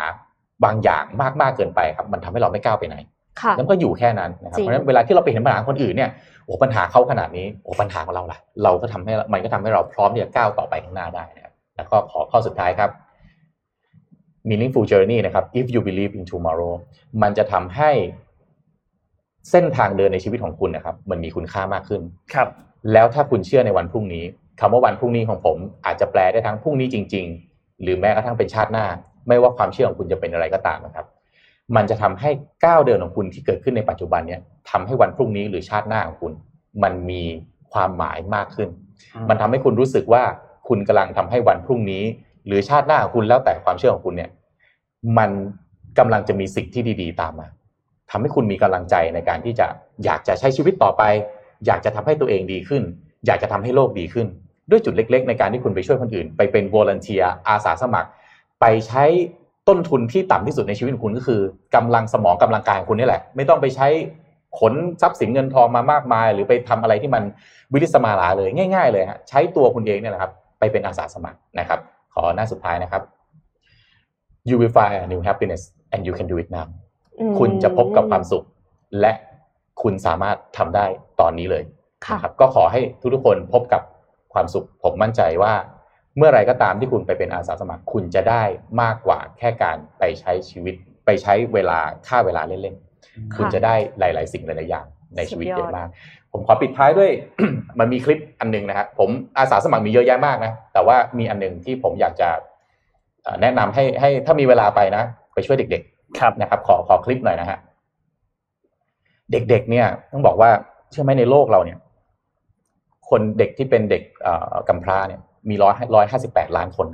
[0.65, 1.05] บางอย่าง
[1.41, 2.97] มากๆเกินไปครับ มันทำให้เราไม่ก้าวไปไหน
[3.41, 6.11] ค่ะแล้วก็อยู่แค่นั้นนะครับจริงเพราะฉะนั้นเวลาที่เราไปเห็นปัญหาคนอื่นเนี่ย
[6.45, 12.91] โอ้ปัญหาเขาขนาดนี้โอ้ปัญหาของเราล่ะ เราก็ทำให้มันก็ทำให้เราพร้อมที่จะก้าวต่อไปข้างหน้าได้นะครับแล้วก็ขอข้อสุดท้ายครับ
[14.49, 16.75] meaningful journey นะครับ if you believe in tomorrow
[17.23, 17.91] มันจะทำให้
[19.51, 22.03] เส้นทางเดินในชีวิตของคุณนะครับ มันมีคุณค่ามากขึ้น
[22.35, 22.49] ครับ
[22.93, 24.25] แล้วถ้าคุณเชื่อในวันพรุ่งนี้
[24.61, 28.87] คำว่าวันพรุ่งนี้ของผม อาจจะแปลได้ทั้งพรุ่งนี้จริง ๆ หรือแม้กระทั่งเป็นชาติหน้า
[29.29, 31.07] ไม่ว่าความเชื่อของคุณจะเป็นอะไรก็ตามนะครับ
[31.77, 32.31] มันจะทำให้
[32.65, 36.33] ก้าวเดินของคุณที่เกิดขึ้นในปัจจุบันเนี่ยทำให้วันพรุ่งนี้หรือชาติหน้าของคุณ
[36.83, 37.23] มันมี
[37.73, 38.69] ความหมายมากขึ้น
[39.29, 40.23] มันทำให้คุณรู้สึกว่า
[40.69, 42.05] คุณกำลังทำให้วันพรุ่งนี้
[42.47, 44.31] หรือชาติหน้าของคุณแล้วแต่ความเชื่อของคุณเนี่ย
[45.19, 45.31] มัน
[45.99, 47.49] กำลังจะมีสิ่งที่ดี ๆ ตามมา
[48.11, 49.67] ทำให้คุณมีกำลังใจในการที่จะ
[50.05, 51.03] อยากจะใช้ชีวิตต่อไป
[51.67, 52.83] อยากจะทำให้ตัวเองดีขึ้น
[53.27, 54.27] อยากจะทำให้โลกดีขึ้น
[54.71, 58.09] ด้วยจุดเล็ก ๆ ในการที่คุณไปช่วยคนอื่น ไปเป็นวอร์เนเทียอาสาสมัคร
[58.61, 59.05] ไปใช้
[59.69, 61.41] ต้นทุนที่ต่ำที่สุดในชีวิตของคุณก็คือ
[61.75, 63.89] กำลังสมองกำลังกายของคุณนี่แหละ ไม่ต้องไปใช้
[64.61, 67.23] ขนทรัพย์สินเงินทองมามากมาย หรือไปทำอะไรที่มัน
[67.73, 71.81] วิริสมาลาเลยง่าย ๆ เลยฮะใช้ตัวคุณเองเนี่ยแหละครับ ไปเป็นอาสาสมัครนะครับ
[72.15, 73.03] ขอหน้าสุดท้ายนะครับ
[74.49, 76.67] you will find a new happiness and you can do it now
[77.21, 78.45] อืมคุณจะพบกับความสุข
[79.01, 79.13] และ
[79.83, 80.87] คุณสามารถทำได้
[81.21, 81.65] ตอนนี้เลย
[82.07, 82.81] ค่ะนะครับก็ขอให้
[83.15, 83.83] ทุกๆคนพบกับ
[84.33, 85.55] ความสุข ผมมั่นใจว่า
[86.17, 88.43] เมื่อไหรก็ตามที่คุณไปเป็นอาสาสมัคร คุณจะได้
[88.83, 90.75] มากกว่าแค่การไปใช้ชีวิต
[91.07, 94.87] ไปใช้เวลาค่าเวลาเล่นๆ คุณจะได้หลาย ๆ สิ่งหลายๆอย่าง
[95.17, 95.89] ในชีวิตสุดยอดเยอะมาก
[96.33, 97.11] ผมขอปิดท้ายด้วย
[97.81, 99.09] มันมีคลิปอันหนึงนะครับผม
[99.39, 102.29] อาสาสมัครมีเยอะแยะมากนะแต่ว่ามีอันหนึงที่ผมอยากจะ
[103.23, 105.03] เอ่อแนะนำให้ให้ถ้ามีเวลาไปนะ
[105.35, 107.59] ไปช่วยเด็ก ๆ ครับนะครับ ขอขอคลิปหน่อยนะฮะ
[109.33, 110.51] เด็ก ๆ เนี่ย ต้องบอกว่า
[110.91, 111.79] เชื่อไหมในโลกเราเนี่ย
[113.11, 116.89] คนเด็กที่เป็นเด็กเอ่อกำพร้าเนี่ย มีร้อยร้อยห้าสิบแปดล้านคน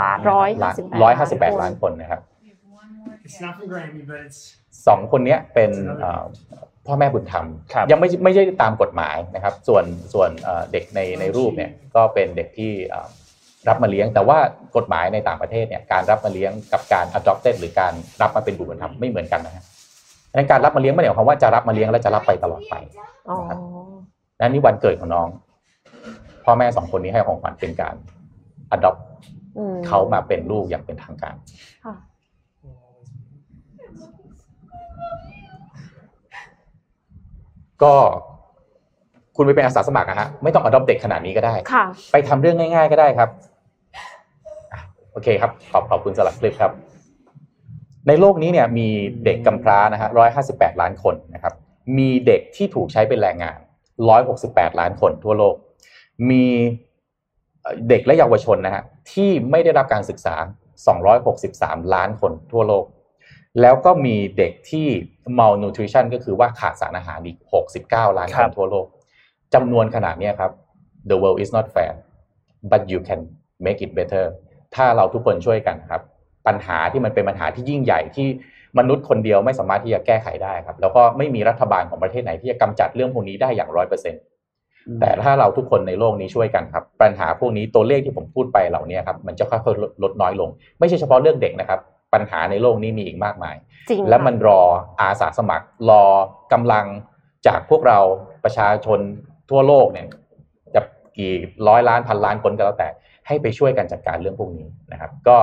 [0.00, 2.22] ล้านร้อยล้าน58ร้อยห้าสิบแปดล้านคนนะครับ
[3.26, 4.40] It's not from Grammy, but it's
[4.86, 5.70] สองคนเนี้ยเป็น
[6.00, 6.24] เอ่อ
[6.88, 9.84] พ่อแม่บุญธรรมครับยังไม่ไม่ใช่ตามกฎหมายนะครับ ส่วน
[10.14, 13.08] ส่วนเอ่อเด็กในในรูปเนี่ยก็เป็นเด็กที่เอ่อ
[13.68, 14.38] รับมาเลี้ยง แต่ว่า
[14.76, 19.64] กฎหมายในต่างประเทศเนี่ยการรับมาเลี้ยงกับการ adopted หรือการรับมาเป็นบุตรบุญธรรมไม่เหมือนกันนะฮะ
[20.30, 22.74] ดังนั้นการรับมาเลี้ยงไม่ได้หมายความว่าจะรับมาเลี้ยงแล้วจะรับไปตลอดไป
[23.28, 23.36] อ๋อ
[24.40, 25.28] นั่นนี่วันเกิดของน้อง
[26.44, 27.94] พ่อแม่สองคนนี้ให้ของขวัญเป็นการ
[28.76, 28.98] adopt
[29.58, 31.34] อืมเขามาเป็นลูกอย่างเป็นทางการ
[31.84, 31.94] ค่ะ
[37.82, 37.94] ก็
[39.36, 43.28] คุณไปเป็นอาสาสมัครนะฮะไม่ต้อง adopt เด็กขนาดนี้ก็ได้ค่ะไปทำเรื่องง่าย ๆ ก็ได้ครับ
[44.72, 44.80] อะ
[45.12, 46.72] โอเคครับ ขอบขอบคุณสำหรับคลิปครับ
[48.08, 48.88] ในโลกนี้เนี่ยมี
[49.24, 51.54] เด็กกำพร้านะฮะร้อยห้าสิบแปดล้านคนนะครับ
[51.98, 53.58] มีเด็กที่ถูกใช้เป็นแรงงาน
[54.08, 55.54] ร้อยหกสิบแปดล้านคนทั่วโลก
[56.30, 56.44] มี
[57.62, 60.34] เอ่อเด็กและเยาวชนนะฮะที่ไม่ได้รับการศึกษา
[61.14, 62.84] 263ล้านคนทั่วโลก
[63.60, 64.86] แล้วก็มีเด็กที่
[65.38, 67.38] malnutrition ก็คือว่าขาดสารอาหารอีก
[67.78, 68.86] 69 ล้านคครับนทั่วโลก
[69.54, 70.50] จำนวนขนาดเนี้ยครับ
[71.10, 71.92] the world is not fair
[72.70, 73.20] but you can
[73.64, 74.24] make it better
[74.74, 76.02] ถ้าเราทุกคนช่วยกันครับ
[76.46, 78.28] ปัญหาที่มันเป็นปัญหาที่ยิ่งใหญ่ที่
[78.78, 84.22] มนุษย์คนเดียวไม่สามารถที่จะแก้ไขได้ครับ แล้วก็ไม่มีรัฐบาลของประเทศไหนที่จะกำจัดเรื่องพวกนี้ได้อย่างร้อยเปอร์เซ็นต์
[85.00, 90.48] แต่ถ้าเราทุกคนในโลกนี้ช่วยกันครับ ปัญหาพวกนี้ตัวเลขที่ผมพูดไปเหล่านี้ครับมันจะค่อยๆลดลดน้อยลง
[90.78, 91.80] ไม่ใช่เฉพาะเรื่องเด็กนะครับ
[92.12, 93.56] ปัญหาในโลกนี้มีอีกมากมาย
[93.88, 94.60] จริงและมันค่ะรอ
[95.00, 96.02] อาสาสมัคร รอ
[96.52, 96.86] กำลัง
[97.46, 97.98] จากพวกเรา
[98.44, 98.98] ประชาชน
[99.50, 100.06] ทั่วโลกเนี่ย
[100.74, 100.80] จะ
[101.18, 101.32] กี่
[101.68, 102.88] ร้อยล้านพันล้านคนก็แล้วแต่
[103.26, 105.36] ให้ไปช่วยกันจัดการเรื่องพวกนี้นะครับ ก็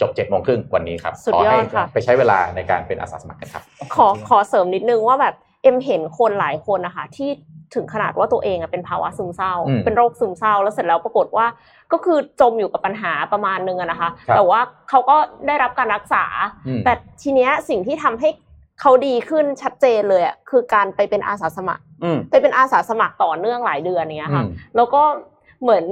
[0.00, 3.62] จบเจ็ดโมงครึ่งวันนี้ครับสุดขอยอให้ดค่ะไปใช้เวลาในการเป็นอาสาสมัครกันครับ
[3.94, 7.30] ขอขอเสริมนิดนึงว่าแบบเอ็มเห็นคนหลายคนนะคะที่
[7.74, 11.46] ถึงขนาดว่าตัวเองอะเป็นภาวะซึมเศร้าอืมเป็นโรคซึมเศร้า แล้วเสร็จแล้วปรากฏว่า
[11.92, 15.16] ก็คือจมอยู่กับปัญหาประมาณนึงอะนะคะครับแต่ว่าเขาก็
[15.46, 16.24] ได้รับการรักษา
[16.66, 16.92] อืมแต่
[17.22, 18.28] ทีเนี้ยสิ่งที่ทำให้
[18.80, 25.02] เขาดีขึ้นชัดเจนเลยอะคือการไปเป็นอาสาสมัครอืมไปเป็นอาสาสมัครต่อเนื่องหลายเดือนเนี้ยค่ะอืมแล้วก็
[25.62, 25.84] เหมือน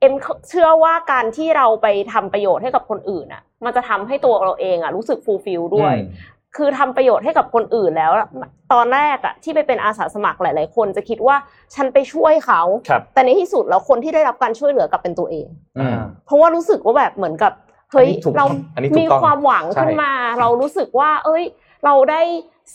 [0.00, 0.14] เอ็ม
[0.48, 6.08] เชื่อว่าการที่เราไปทำประโยชน์ให้กับคนอื่นอะ มันจะทำให้ตัวเราเองอะรู้สึก fulfill ด้วยอืม
[6.56, 8.26] คือทำประโยชน์ให้กับคนอื่นแล้วอะ
[8.72, 11.36] ตอนแรกอะที่ไปเป็นอาสาสมัครหลาย ๆ คนจะคิดว่า
[11.74, 15.46] ฉันไปช่วยเขาครับแต่ในที่สุดแล้วคนที่ได้รับการช่วยเหลือกลับเป็นตัวเอง
[15.78, 17.52] อืมเพราะว่ารู้สึกว่าแบบเหมือนกับ
[17.92, 21.44] เฮ้ยอันนี้ถูกเราอันนี้ถูกมีต้องความหวังใช่ขึ้นมา เรารู้สึกว่า เอ้ย
[21.84, 22.22] เราได้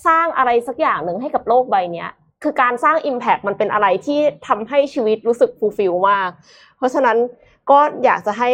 [0.08, 2.10] สร้างอะไรสักอย่างหนึ่งให้กับโลกใบเนี้ย
[2.44, 6.30] คือการสร้าง Impact มันเป็นอะไรที่ทำให้ชีวิตรู้สึกฟูลฟิลมาก
[6.78, 7.18] เพราะฉะนั้น
[7.70, 8.50] ก็อยากจะให้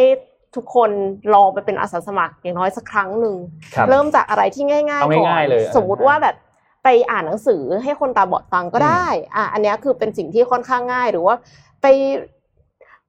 [0.56, 0.90] ทุกคน
[1.34, 3.36] ลองไปเป็นอาสาสมัครอย่างน้อยสักครั้งหนึ่ง
[3.74, 6.36] ครับเริ่มจากอะไรที่ง่ายๆเอาก่อนง่ายๆเลยสมมุติว่าแบบ
[6.84, 11.34] ไปอ่านหนังสือให้คนตาบอดฟังก็ได้อะอันเนี้ยคือเป็นสิ่งที่ค่อนข้างง่ายหรือว่า
[11.82, 11.86] ไป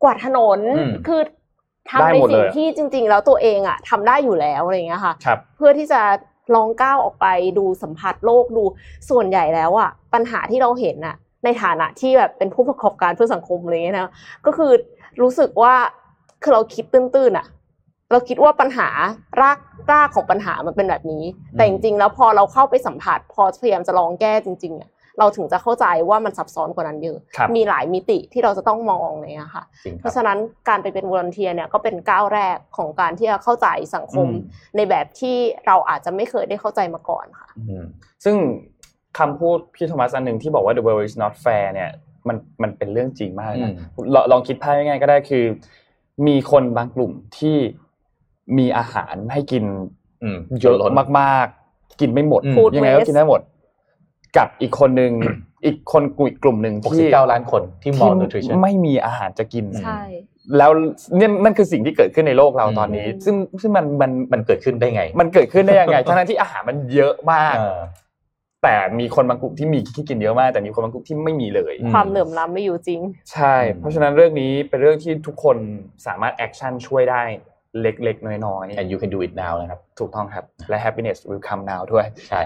[0.04, 1.22] กวาดถนนอืมคือ
[2.00, 6.02] ได้ทำในหมดเลสิ่งยที่จริง ๆ แล้วตัวเองอะทำได้อยู่แล้วอะไรอย่างเงี้ยค่ะครับเพื่อที่จะ
[6.56, 7.28] ลองก้าวออกไป
[7.58, 8.64] ดูสัมผัสโลกดู
[9.10, 14.12] ส่วนใหญ่แล้วอะปัญหาที่เราเห็นอะในฐานะที่แบบเป็นผู้ประกอบการเพื่อสังคมอะไรเงี้ยนะ
[14.46, 14.72] ก็คือ
[15.22, 15.76] รู้สึกว่า
[16.46, 17.48] คือเราคิดตื้นๆอะ
[18.12, 18.90] เราคิดว่าปัญหา
[19.42, 19.60] ราก
[19.92, 21.24] รากของปัญหามันเป็นแบบนี้
[21.54, 24.90] แต่จริงๆ แล้วพอเราเข้าไปสัมผัส พอพยายามจะลองแก้จริงๆอะ
[25.20, 30.38] เราถึงจะเข้าใจว่ามันซับซ้อนกว่านั้นเยอะครับมีหลายมิติที่เราจะต้องมองอะไรเลยค่ะจริงครับราะฉะนั้น
[30.70, 35.36] การไปเป็น volunteer เนี่ยก็เป็นก้าวแรกของการที่จะเข้าใจสังคมอืมในแบบที่
[35.68, 37.86] เราอาจจะไม่เคยได้เข้าใจมาก่อนค่ะอืม
[38.24, 38.36] ซึ่ง
[39.20, 41.92] คำพูดพี่โทมัสอันหนึ่งที่บอกว่า the world is not fair เนี่ย
[42.28, 43.74] มันมันเป็นเรื่องจริงมากเลยนะ
[44.16, 45.46] ลองลองคิดภาพง่ายๆก็ได้คือ
[46.28, 47.58] มีคนบางกลุ่มที่
[48.58, 49.64] มีอาหารให้กิน
[50.24, 53.42] อืมเยอะล้นมากๆ กินไม่หมดอืม Food ยังไงก็ waste กินได้หมด
[54.38, 55.12] กับอีกคนหนึ่ง
[55.66, 60.02] อีกคนกลุ่มอีกกลุ่มหนึ่งหกที่สิบเก้าล้านคนที่มอ l นูทริชั่นไม่มีอาหารจะกินใช่
[60.58, 60.72] แล้ว
[61.18, 67.80] เนี่ยนั่นคือสิ่งที่เกิดขึ้นในโลกเราตอนนี้อืมซึ่งซึ่งมันมันมันเกิดขึ้นได้ไง มันเกิดขึ้นได้ยังไงทั้งๆที่อาหารมันเยอะมากเออ
[68.66, 73.00] แต่มีคนบางกลุ่มที่มีที่กินเยอะมาก แต่มีคนบางกลุ่มที่ไม่มีเลยอืมความเหลื่อมล้ำมีอยู่จริง
[73.34, 75.58] ใช่ เพราะฉะนั้นเรื่องนี้เป็นเรื่องที่ทุกคน
[76.08, 77.22] สามารถ action ช่วยได้
[77.82, 82.42] เล็กๆ น้อย and you can do it now นะครับๆถูกต้องครับ และ happiness will come now ด้วย ใช่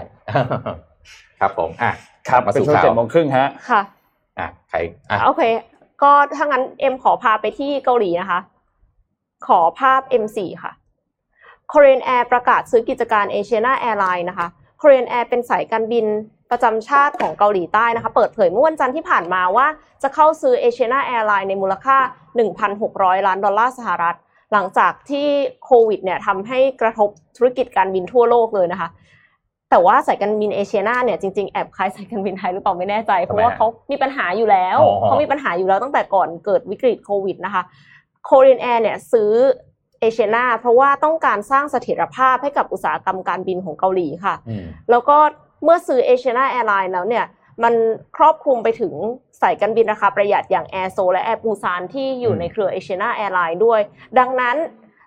[1.40, 1.92] ครับผม อะ
[2.28, 3.82] ครับมาเป็นสู่ช่วงข่าวเจ็ดโมงครึ่งฮะ ค่ะ
[4.38, 4.78] อะ ใคร
[5.10, 5.42] อะ โอเค
[6.02, 8.40] ก็ถ้างั้นเอ็มขอพาไปที่เกาหลีนะคะ
[9.46, 10.72] ขอภาพ M4 ค่ะ
[11.72, 14.48] Korean Air ประกาศซื้อกิจการ Asiana Airline นะคะ
[14.80, 16.06] Korean Air เป็นสายการบิน
[16.50, 19.66] ประจำชาติของเกาหลีใต้นะคะ เปิดเผยเมื่อวันจันทร์ที่ผ่านมาว่า
[20.02, 21.96] จะเข้าซื้อ Asiana Airline ในมูลค่า
[22.62, 24.16] 1,600 ล้านดอลลาร์สหรัฐ
[24.52, 25.26] หลังจากที่
[25.64, 28.88] โควิดเนี่ยทำให้กระทบธุรกิจการบินทั่วโลกเลยนะคะ
[29.70, 37.62] แต่ว่าสายการบินเอเชียนาเนี่ยจริงๆ แอบคล้ายสายการบินไทยหรือเปล่าไม่แน่ใจ เพราะว่าเขามีปัญหาอยู่แล้วอ๋อเขามีปัญหาอยู่แล้วตั้งแต่ก่อนเกิดวิกฤตโควิดนะคะ
[38.28, 39.32] Korean Air เนี่ยซื้อ
[40.00, 45.16] Asiana เพราะว่าต้องการสร้างเสถียรภาพให้กับอุตสาหกรรมการบินของเกาหลีค่ะอืมแล้วก็
[45.64, 47.24] เมื่อซื้อ Asiana Airlines แล้วเนี่ย
[47.62, 47.74] มัน
[48.16, 48.92] ครอบคลุมไปถึง
[49.40, 53.80] สายการบินราคาประหยัดอย่าง Air Seoul และ Air Busan ที่อยู่อืมในเครือ Asiana Airlines ด้วย
[54.18, 54.56] ดังนั้น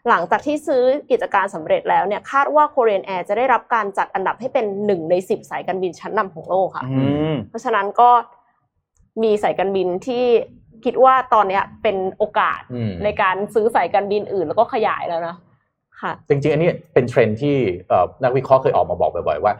[0.10, 8.10] หลังจากที่ซื้อกิจการสำเร็จแล้วเนี่ยคาดว่า Korean Air จะได้รับการจัดอันดับให้เป็นหนึ่งในสิบสายการบินชั้นนำของโลกค่ะอืมเพราะฉะนั้นก็
[9.24, 10.26] มีสายการบินที่
[10.86, 15.36] คิดว่าตอนเนี้ยเป็นโอกาสอืมในการซื้อสายการบินอื่นแล้วก็ขยายแล้วนะ
[16.02, 17.56] ค่ะจริงๆ อันนี้เป็นเทรนด์ที่
[17.88, 19.54] เอ่อนักวิเคราะห์เคยออกมาบอกบ่อยๆว่า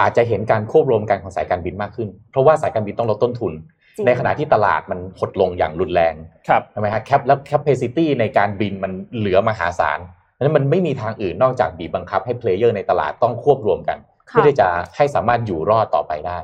[0.00, 3.52] อาจจะเห็นการควบรวมกันของสายการบินมากขึ้น เพราะว่าสายการบินต้องลดต้นทุน
[3.96, 6.14] จริงในขณะที่ตลาดมันหดลงอย่างรุนแรง
[6.48, 9.98] ครับใช่ไหมฮะ cap แล้ว capacity ในการบินมันเหลือมหาศาล
[10.38, 13.98] นั้นมันไม่มีทางอื่นนอกจากบีบบังคับให้ player ในตลาดต้องควบรวมกัน
[14.30, 16.38] ค่ะเพื่อที่จะให้สามารถอยู่รอดต่อไปได้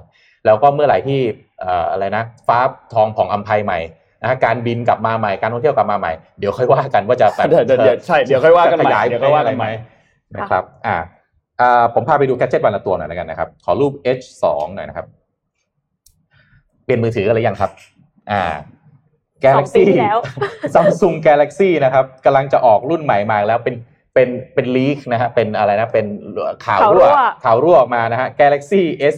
[0.45, 1.21] แล้วก็เมื่อไหร่ที่
[1.61, 2.59] เอ่ออะไรนะฟ้า
[2.95, 3.79] ทองผ่องอัมภัยใหม่
[4.23, 9.71] นะฮะการบินกลับมาใหม่การท่องเที่ยวกลับมาใหม่เดี๋ยวค่อยว่ากันว่าจะแบบเดี๋ยวเดี๋ยวเดี๋ยวใช่เดี๋ยวค่อยว่ากันใหม่จะขยายเดี๋ยวค่อยว่ากันใหม่
[10.37, 10.97] นะครับอ่า
[11.61, 14.45] อ่าผมพาไปดูแกดเจ็ตวันละตัวหน่อยแล้วกันนะครับ ขอรูป H2
[14.75, 15.07] หน่อยนะครับ
[16.85, 17.71] เปลี่ยนมือถืออะไรยังครับ
[18.31, 18.43] อ่า
[19.57, 20.19] สองปี Galaxy ที่แล้ว
[20.75, 23.75] Samsung Galaxy นะครับกำลังจะออกรุ่นใหม่มาแล้วเป็น
[24.15, 26.07] เป็นเป็น leak นะฮะเป็นอะไรนะเป็น
[26.67, 29.15] ข่าวข่าวรั่รั่วข่าวรั่วออกมานะฮะ Galaxy S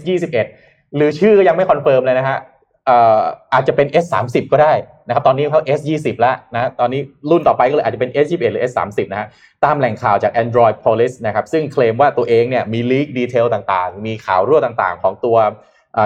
[0.47, 4.73] 21 หรือชื่อยังไม่ confirm เลยนะฮะอาจจะเป็น S 30 ก็ได้
[5.07, 9.29] นะครับ ตอนนี้เขา S20 แล้วนะตอนนี้รุ่นต่อไปก็เลยอาจจะเป็น S21 หรือ S30 นะฮะ
[9.65, 15.37] ตามแหล่งข่าวจาก Android Police นะครับ ซึ่งเคลมว่าตัวเองเนี่ยมี leak detail ต่างๆ มีข่าวรั่วต่างๆ ของตัว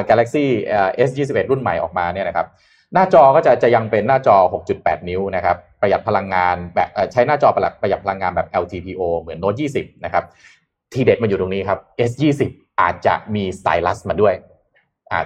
[0.09, 2.47] Galaxy เอ่อ S21 รุ่นใหม่ออกมาเนี่ยนะครับ
[2.95, 4.37] หน้าจอก็จะจะยังเป็นหน้าจอ
[4.75, 10.25] 6.8 นิ้วนะครับ ประหยัดพลังงานแบบใช้หน้าจอประหยัดประหยัดพลังงานแบบ LTPO เหมือน Note 20 นะครับ
[10.93, 11.79] ทีเด็ดมันอยู่ตรงนี้ครับ
[12.11, 12.43] S20
[12.81, 14.35] อาจจะมีสไตลัสมาด้วย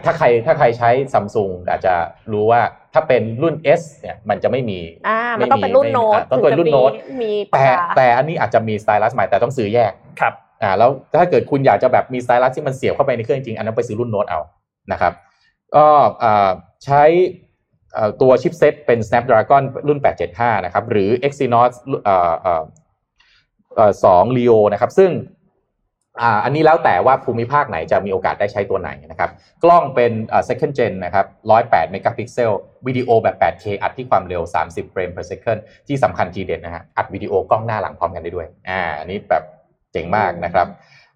[0.05, 1.95] ถ้าใครถ้าใครใช้ซัมซุงอาจจะ
[2.33, 2.61] รู้ว่า
[2.95, 14.41] ถ้าเป็นรุ่น S เนี่ยมันจะไม่มีอ่ามันต้องเป็นรุ่นไม่มีโน้ตอ่าต้องเป็นรุ่นโน้ตมีปาแต่กกาแต่อันนี้อาจจะมีสไตลัสใหม่แต่ต้องซื้อแยกครับอ่าแล้วถ้าเกิดคุณอยากจะแบบมีสไตลัสที่มันเสียบเข้าไปในเครื่องจริงๆอันนั้นไปซื้อรุ่นโน้ตเอา
[14.93, 15.13] นะครับ
[15.77, 15.87] ก็
[16.23, 16.51] อ่า
[16.85, 17.03] ใช้
[17.95, 19.99] เอ่อตัวชิปเซตเป็น Snapdragon รุ่น
[20.33, 21.73] 875 นะครับ หรือ Exynos
[22.05, 22.65] เอ่อเอ่อ
[23.77, 23.93] เอ่อ
[24.31, 25.11] 2 Leo นะครับ ซึ่ง
[26.21, 29.31] อ่าอันนี้แล้วแต่ว่าภูมิภาคไหนจะมีโอกาสได้ใช้ตัวไหนนะครับ
[29.65, 31.27] กล้องเป็นเอ่อ second gen นะครับ
[31.61, 32.53] 108 megapixel
[32.87, 35.59] วิดีโอแบบ 8K อัดที่ความเร็ว 30 เฟรม per second
[35.89, 39.43] ที่สำคัญทีเด็ดนะฮะ อัดวิดีโอกล้องหน้าหลังพร้อมกันได้ด้วย อ่า อันนี้แบบ
[39.93, 40.67] เจ๋งมากนะครับ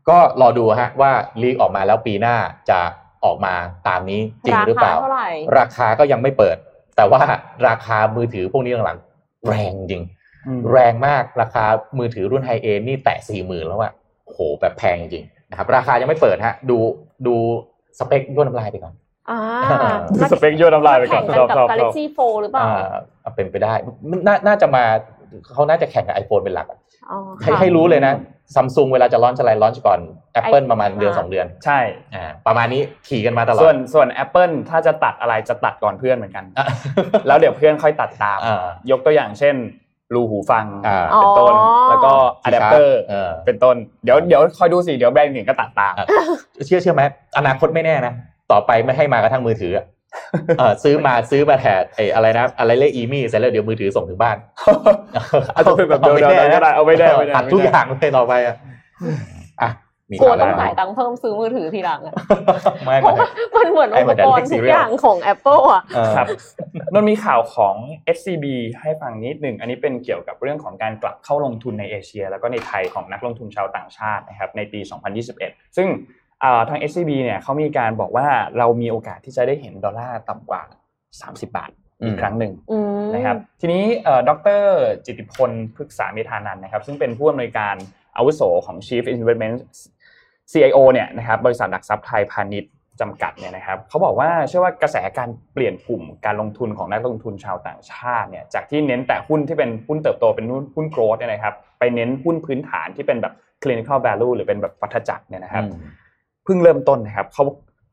[0.08, 2.36] ก็รอดูฮะว่าลีกออกมาแล้วปีหน้า
[2.70, 2.80] จะ
[3.24, 3.54] ออกมา
[3.88, 5.28] ตามนี้จริงหรือเปล่าคาเท่าไหร่
[5.58, 6.56] ราคาก็ยังไม่เปิด
[6.96, 7.22] แต่ว่า
[7.68, 10.02] ราคามือถือพวกนี้หลังๆแรงจริง
[10.72, 11.64] แรงมาก ราคา
[11.98, 13.92] มือถือรุ่นไฮเอ็นนี่แตะสี่หมื่นแล้วอะ
[14.32, 16.78] โอ้โหแบบแพงจริงนะครับราคายังไม่เปิดฮะดู
[17.26, 17.34] ดู
[17.98, 18.94] สเปคย่นน้ำลายไปก่อน
[19.30, 19.38] อ่า
[20.16, 23.74] คือสเปคโยนน้ำลายไปก่อนแข่งชกัอนบกับชอบชอบ Galaxy 4หรือเปล่าอ่าเอาเป็นไปได้
[24.10, 24.84] มันน่าน่าจะมา
[25.52, 26.78] เขาน่าจะแข่งกับ iPhone เป็นหลักอะ
[27.10, 28.12] อ๋อให้ค่ะให้รู้เลยนะ
[28.54, 30.00] ซัมซุงเวลาจะลอนอะไรลอนก่อน
[30.40, 31.78] Apple ไอ้ประมาณเดือนอ่าสองเดือน ใช่
[32.14, 36.66] อ่าประมาณนี้ขี่กันมาตลอดส่วนส่วน Apple ถ้าจะตัดอะไรจะตัดก่อนเพื่อนเหมือนกันอะ
[37.26, 39.54] แล้วเดี๋ยวเพื่อนค่อยตัดตามอ่ายกตัวอย่างเช่น
[40.14, 42.12] รูหูฟังอ่าเป็นต้นอ๋อแล้วก็
[42.44, 46.06] อะแดปเตอร์เออเป็นต้น เดี๋ยวเดี๋ยวคอยดูสิเดี๋ยวแบรนด์หนึ่งก็ตัดตามอะ
[46.66, 47.02] เชื่อเชื่อไหม
[47.38, 48.12] อนาคตไม่แน่นะ
[48.52, 49.86] ต่อไปไม่ให้มากระทั่งมือถืออะ
[50.58, 54.36] เออซื้อมาซื้อมาแทนไอ้อะไรนะอะไรเลขอีมี่เสร็จแล้วเดี๋ยวมือถือส่งถึงบ้าน
[55.54, 58.56] อาจจะเป็นแบบเดิมๆก็ได้เอาไม่ได้ไม่ได้อัดทุกอย่างเลยต่อไปอะ
[59.62, 59.70] อะ
[60.12, 62.14] มีกลัวข่าวต้องอะไรจ่ายตังค์เพิ่มซื้อมือถือทีหลังอะ
[62.84, 66.26] ไม่เพราะว่ามันเหมือนให้อุเหมืปอนกรณ์ Netflix ทุก Serial อย่างของ Apple อะเออครับ
[66.92, 67.74] นนมีข่าวของ
[68.16, 68.46] SCB
[68.80, 74.80] ให้ฟังนิดหนึ่ง อันนี้เป็นเกี่ยวกับเรื่องของการกลับเข้าลงทุนในเอเชีย แล้วก็ในไทยของนักลงทุนชาวต่างชาตินะครับในปี
[75.28, 75.88] 2021 ซึ่ง
[76.42, 78.26] อ่าทาง SCB เนี่ยเขามีการบอกว่า
[78.58, 80.62] เรามีโอกาสที่จะได้เห็นดอลลาร์ต่ำกว่า
[81.10, 81.70] 30 บาท
[82.04, 84.62] อีกครั้งหนึ่งอืมนะครับทีนี้เอ่อดร
[85.06, 87.76] จิตติพลพฤกษาเมธานันท์นะครับซึ่งเป็นผู้อำนวยการ
[88.16, 89.56] อาวุโสของ Chief Investment
[90.52, 105.80] CIO เนี่ยนะครับบริษัทหลักทรัพย์ไทยพาณิชย์จำกัดเนี่ยนะครับเขาบอกว่าเชื่อว่ากระแสการเปลี่ยนกลุ่มการลงทุนของนักลงทุนชาวต่างชาติเนี่ยจากที่เน้นแต่หุ้นที่เป็นหุ้นเติบโตเป็นหุ้นหุ้นโกรดเนี่ยนะครับไปเน้นหุ้นพื้นฐานที่เป็นแบบ clinical value หรือเป็นแบบวัฏจักรเนี่ยนะครับอืม
[106.44, 107.44] เพิ่งเริ่มต้นนะครับเขา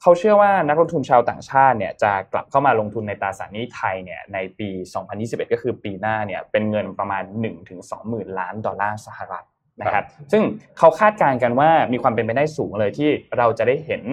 [0.02, 4.70] เขาเชื่อว่านักลงทุนชาวต่างชาติเนี่ยจะกลับเข้ามาลงทุนในตราสารหนี้ไทยเนี่ยในปี
[5.10, 7.24] 2021 ก็คือปีหน้าเนี่ยเป็นเงินประมาณ
[7.66, 9.46] 1-2หมื่นล้านดอลลาร์สหรัฐ
[9.82, 10.44] นะครับ ซึ่ง
[10.78, 14.04] เขาคาดการณ์กันว่ามีความเป็นไปได้สูงเลยที่เราจะได้เห็น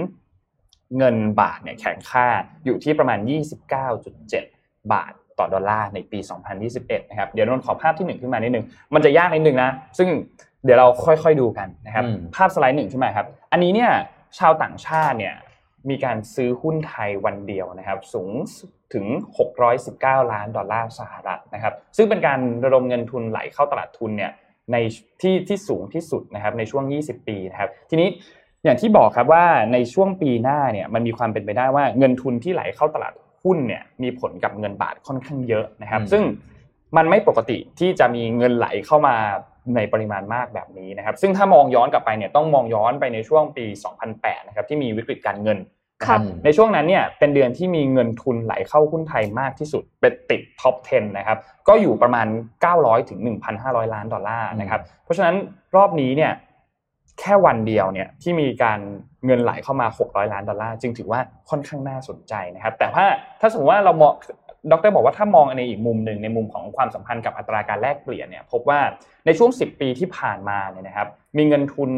[0.99, 2.27] เงินบาทเนี่ยแข็งค่า
[2.65, 3.19] อยู่ที่ประมาณ
[4.05, 6.19] 29.7 บาทต่อดอลลาร์ในปี
[6.65, 8.65] 2021 นะครับ เดี๋ยวนนท์ขอภาพที่หนึ่งขึ้นมานิดนึง
[8.95, 10.09] มันจะยากนิดนึงนะ ซึ่ง
[10.65, 13.91] เดี๋ยวเราค่อยๆดูกันนะครับอืมภาพสไลด์หนึ่งใช่ไหมครับ อันนี้เนี่ย
[14.39, 15.35] ชาวต่างชาติเนี่ย
[15.91, 18.31] มีการซื้อหุ้นไทยวันเดียวนะครับ สูง
[18.95, 19.05] ถึง
[19.69, 24.33] 619 ล้านดอลลาร์สหรัฐนะครับ ซึ่งเป็นการระดมเงินทุนไหลเข้าตลาดทุนเนี่ย
[24.73, 24.77] ใน
[25.21, 28.09] ที่ที่สูงที่สุดนะครับในช่วง 20 ปีนะครับทีนี้
[28.65, 33.13] อย่างที่บอกครับว่าในช่วงปีหน้าเนี่ยมันมีความเป็นไปได้ว่าเงินทุนที่ไหลเข้าตลาด
[33.43, 36.23] หุ้นเนี่ยมีผลกับเงินบาทค่อนข้างเยอะนะครับอืมซึ่ง
[36.97, 39.17] มันไม่ปกติที่จะมีเงินไหลเข้ามา
[39.77, 43.65] ในปริมาณมากแบบนี้นะครับ ซึ่งถ้ามองย้อนกลับไปเนี่ยต้องมองย้อนไปในช่วงปี
[44.07, 45.76] 2008 นะครับที่มีวิกฤตการเงินนะครับค่ะ
[46.45, 51.39] ในช่วงนั้นเนี่ยเป็นเดือนที่มีเงินทุนไหลเข้าหุ้นไทยมากที่สุดเป็นติดท็อป 10 นะครับ
[51.69, 52.27] ก็อยู่ประมาณ
[52.69, 53.21] 900ถึง
[53.57, 55.35] 1,500 ล้านดอลลาร์นะครับ เพราะฉะนั้น
[55.77, 56.33] รอบนี้เนี่ย
[57.21, 58.81] แค่วันเดียวเนี่ยที่มีการ
[59.27, 61.21] เงินไหลเข้ามา 600 ล้านดอลลาร์จึงถือว่า
[61.51, 63.05] ค่อนข้างน่าสนใจนะครับ แต่ว่า
[63.41, 64.13] ถ้าสมมติว่าเรามอง
[64.73, 68.81] ดรบอกว่าถ้ามองในอีกมุมหนึ่งในมุมของความสัมพันธ์กับอัตราการแลกเปลี่ยนเนี่ยพบว่า
[69.27, 71.91] ในช่วง 10 ปีที่ผ่านมาเนี่ยนะครับ มีเงินทุน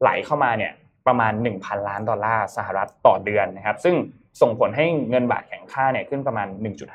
[0.00, 0.72] ไหลเข้ามาเนี่ย
[1.06, 3.94] ประมาณ 1,000 ล้านดอลลาร์สหรัฐต่อเดือนนะครับซึ่ง
[4.40, 6.48] ส่งผลให้เงินบาทแข็งค่าเนี่ยขึ้นประมาณ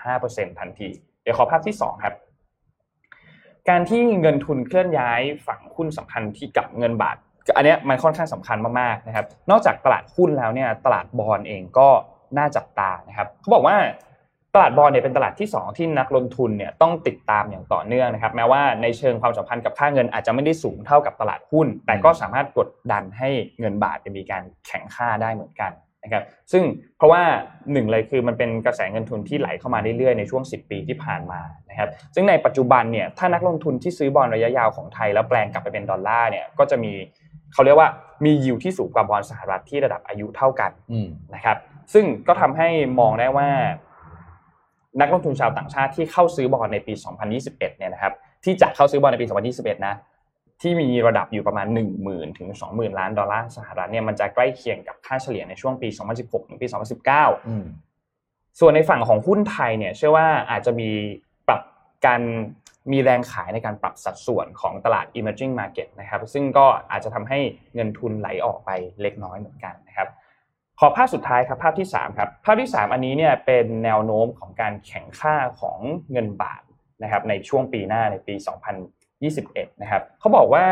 [0.06, 0.90] 1.5%ทันที
[1.24, 2.16] เดี๋ยวขอภาพที่ 2 ครับ
[3.70, 7.18] การที่เงินทุนเคลื่อนย้ายฝั่งหุ้นสำคัญที่กับเงินบาท
[7.56, 11.88] อันเนี้ยมันค่อนข้างสำคัญมากๆนะครับ นอกจากตลาดหุ้นแล้วเนี่ยตลาดบอลเองก็
[12.38, 13.76] น่าจับตานะครับเขาบอกว่า
[14.56, 23.30] ตลาดบอลเนี่ยเป็นตลาดที่สองที่นักลงทุนเนี่ยต้องติดตามอย่างต่อเนื่องนะครับแม้ว่าในเชิงความสัมพันธ์กับค่าเงินอาจจะไม่ได้สูงเท่ากับตลาดหุ้น แต่ก็สามารถกดดันให้
[23.60, 25.72] เงินบาทมีการแข็งค่าได้เหมือนกัน
[26.04, 26.64] นะครับซึ่ง
[26.98, 27.22] เพราะว่า
[27.72, 36.94] หนึ่งเลยคือมันเป็นกระแสเงินทุนที่ไหลเข้ามาเรื่อยๆในช่วง 10 ปีที่ผ่านมานะครับซึ่งในปัจจุบันเนี่ยถ้านักลงทุนที่ซื้อบอลระยะยาวของไทยแล้วแปลงกลับไปเป็นดอลลาร์เนี่ยก็จะมี
[37.54, 37.90] เขาเรียกว่า
[38.26, 40.72] มียิวที่สูงกว่าบอลสหรัฐที่ระดับอายุเท่ากัน
[41.36, 41.58] นะครับ
[41.94, 43.50] ซึ่งก็ทำให้มองได้ว่า
[45.00, 46.94] นักลงทุนชาวต่างชาติที่เข้าซื้อบอลในปี
[47.32, 48.14] 2021 เนี่ยนะครับ
[48.44, 49.96] ที่จะเข้าซื้อบอลในปี 2021 นะ
[50.62, 51.68] ที่มีระดับอยู่ประมาณ
[52.04, 55.90] 10,000ถึง20,000ล้านดอลลาร์สหรัฐเนี่ยมันจะใกล้เคียงกับค่าเฉลี่ยในช่วงปี
[56.20, 56.68] 2016 ถึงปี
[57.08, 57.66] 2019อืม
[58.60, 60.90] ส่วนในฝั่งของหุ้นไทยเนี่ยเชื่อว่าอาจจะมี
[61.48, 61.62] ปรับ
[62.06, 62.22] การ
[62.92, 67.40] มีแรงขายในการปรับสัดส่วนของตลาด emerging market นะครับซึ่งก็อาจจะทำให้
[67.76, 68.70] เงินทุนไหลออกไป
[69.02, 70.08] เล็กน้อยเหมือนกันนะครับ
[70.84, 75.78] ขอภาพสุดท้ายครับภาพที่3ครับภาพที่ 3 อันนี้เนี่ยเป็นแนวโน้มของการแข่งค่าของ
[76.12, 76.62] เงินบาท
[77.04, 78.36] นะครับในช่วงปีหน้าในปี
[79.08, 80.66] 2021 นะครับเขาบอกว่า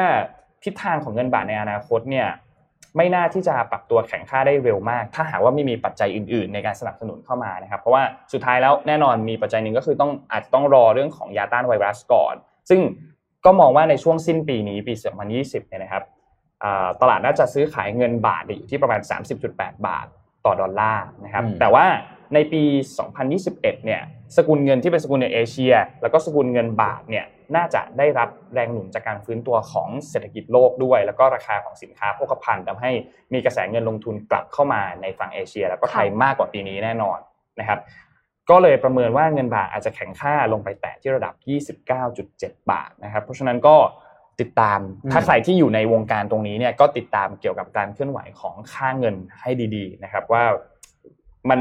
[0.63, 2.27] ทิศทางของเงินบาทในอนาคตเนี่ย
[2.97, 8.03] ไม่น่าที่จะปรับตัวแข่งค่าได้เร็วมาก ถ้าหากว่าไม่มีปัจจัยอื่น ๆ ในการสนับสนุนเข้ามานะครับ เพราะว่า
[8.33, 12.35] สุดท้ายแล้วแน่นอนมีปัจจัยหนึ่งก็คือต้องอาจจะต้องรอเรื่องของยาต้านไวรัสก่อน
[12.69, 12.79] ซึ่ง
[13.45, 14.93] ก็มองว่าในช่วงสิ้นปีนี้ปี
[15.31, 16.03] 2020 เนี่ยนะครับ
[17.01, 19.01] ตลาดน่าจะซื้อขายเงินบาทอยู่ที่ประมาณ
[19.43, 20.07] 30.8 บาท
[20.45, 21.85] ต่อดอลลาร์นะครับอืมแต่ว่า
[22.33, 22.63] ในปี
[23.23, 24.01] 2021 เนี่ย
[24.37, 32.91] สกุลเงินที่เป็นสกุลเงินเอเชีย แล้วก็สกุลเงินบาทเนี่ยน่าจะได้รับแรงหนุนจากการฟื้นตัวของเศรษฐกิจโลกด้วย แล้วก็ราคาของสินค้าโภคภัณฑ์ทำให้
[33.33, 37.19] มีกระแสเงินลงทุนกลับเข้ามาในฝั่งเอเชีย แล้วก็ไทยมากกว่าปีนี้แน่นอน
[37.59, 37.79] นะครับ
[38.49, 41.33] ก็เลยประเมินว่าเงินบาทอาจจะแข็งค่าลงไปแตะที่ระดับ
[41.97, 43.75] 29.7 บาทนะครับเพราะฉะนั้นก็
[44.41, 44.79] ติดตาม
[45.11, 50.43] ถ้าใครที่อยู่ในวงการตรงนี้เนี่ยก็ติดตามเกี่ยวกับการเคลื่อนไหวของค่าเงินให้ดีๆนะครับว่า
[51.49, 51.59] มัน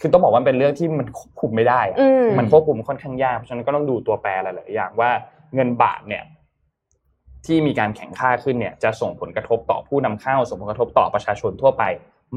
[0.00, 5.10] คือต้องบอกว่ามันเป็นเรื่องที่มันควบคุมไม่ได้อะอืมมันควบคุมค่อนข้างยากเพราะฉะนั้นก็ต้องดูตัวแปรหลายๆอย่างว่า
[5.54, 6.24] เงินบาทเนี่ย
[7.46, 11.82] ที่มีการแข่งค่าขึ้นเนี่ย จะส่งผลกระทบต่อผู้นำเข้าส่งผลกระทบต่อประชาชนทั่วไป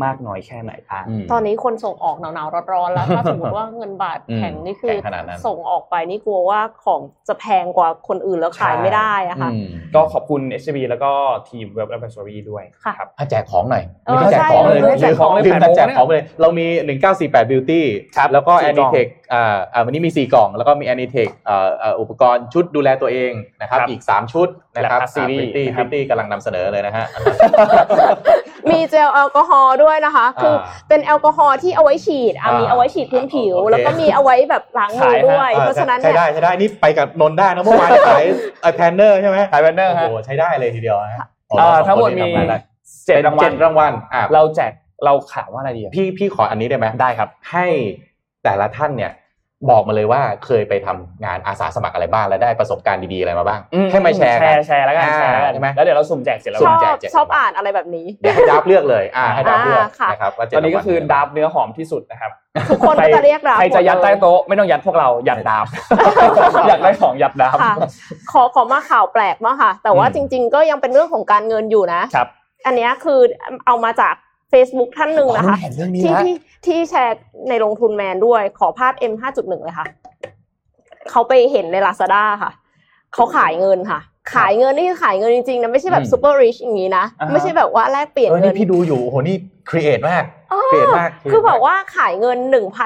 [0.04, 9.66] มากน้อยแค่ไหนบ้างอืมตอนนี้คนส่งออกหนาวๆร้อนๆแล้วถ้าสมมติว่าเงินบาทอืมแข็งนี่คือแข็งขนาดนั้นส่งออกไปนี่กลัวว่าของจะแพงกว่าคนอื่นแล้วขายไม่ได้อะค่ะอืม
[9.96, 11.12] ก็ขอบคุณ SCB แล้วก็
[11.50, 16.66] ทีม Web Advisory ด้วยค่ะครับอะแจกของหน่อยเออไม่ได้แจกของเลยใช่ลืมแจกของลืมแต่แจกของแปดโมงเลย เรามี
[17.10, 17.82] 1948 Beauty
[18.18, 23.32] ครับแล้วก็สี่กล่อง Anitech อ่าอ่าวันนี้มี 4 กล่อง แล้วก็มี Anitech อ่าอ่าอุปกรณ์ชุดดูแลตัวเอง
[23.62, 27.06] นะครับครับอีก 3 ชุดนะครับและ Plus Series ตี้นะครับตี้กำลังนำเสนอเลยนะฮะ
[28.72, 30.56] มีเจลแอลกอฮอล์ด้วยนะคะ คือ
[30.90, 38.24] เป็นแอลกอฮอล์ที่เอาไว้ฉีดอะอ่ามีมีเอาไว้ฉีดพื้นผิวโอเคแล้วก็มีเอาไว้แบบล้างมือด้วยอ่เพราะฉะนั้นใช้เนี่ยได้ใช้ได้นี่ไปกับนนท์ได้นะเมื่อวานขาย
[38.62, 41.28] ไอแพนเนอร์ใช่ไหมขาย Banner โอ้ฮะโหใช้ได้เลยทีเดียวนะฮะ
[41.60, 42.58] อ่าทั้งหมดมีทำงานได้
[43.06, 44.72] เจ็ดรางวัเจ็ลดรางวัลอะเราแจก
[45.06, 47.66] เราขายว่าอะไรดีอะพี่พี่ขออันนี้ได้ไหมได้ครับ ให้
[48.44, 49.12] แต่ละท่านเนี่ย
[49.70, 62.32] บอกมาเลยว่าเคยไปทำงานอาสาสมัครอะไรบ้างและได้ประสบการณ์ดีๆอะไรมาบ้างให้มาแชร์แชกันร์แชร์แล้วกันอ่าแชร์แล้วกันใช่ไหมแล้วเดี๋ยวเราสุ่มแจกเสร็จแล้วสุ่ชมอบแจกแจกชอบอ่านอะไรแบบนี้เดี๋ยวให้ดับเลือกเลยอ่าให้ดับเลือกอ่าค่ะนะครับว่าเจ็ดตอนนี้ก็คือรางวัลดับเนื้อหอมที่สุดนะครับ
[62.70, 65.66] ทุกคนก็จะเรียกรับใครจะยัดหมใต้เลยโต๊ะไม่ต้องยัดพวกเรายัดดับ
[66.68, 67.76] อยากได้ของยัดดับค่ะ
[68.32, 72.28] ขอขอมาข่าวแปลกมากค่ะ แต่ว่าอืมจริง ๆ ก็ยังเป็นเรื่องของการเงินอยู่นะครับ
[72.66, 73.20] อันเนี้ยคือ
[73.68, 74.16] เอามาจาก
[74.52, 76.26] Facebook ท่านหนึ่งนะคะเห็นเรื่องนี้ที่แล้ว
[76.66, 79.88] ที่ที่แชร์ในลงทุนแมนด้วย ขอภาพ M 5.1เลยค่ะ
[81.10, 82.52] เขาไปเห็นใน Lazada ค่ะ
[83.14, 84.00] เขาขายเงินค่ะ
[84.34, 89.36] ขายเงินนี่คือขายเงินจริงๆนะไม่ใช่แบบอืม SuperRich อย่างนี้นะ อ่าฮะ ไม่ใช่แบบว่าแลกเปลี่ยนเออเงินี่นพี่ดูอยู่โอ้โหนี่
[89.70, 92.38] create มากอ๋อ create มาก คือบอกว่าขายเงิน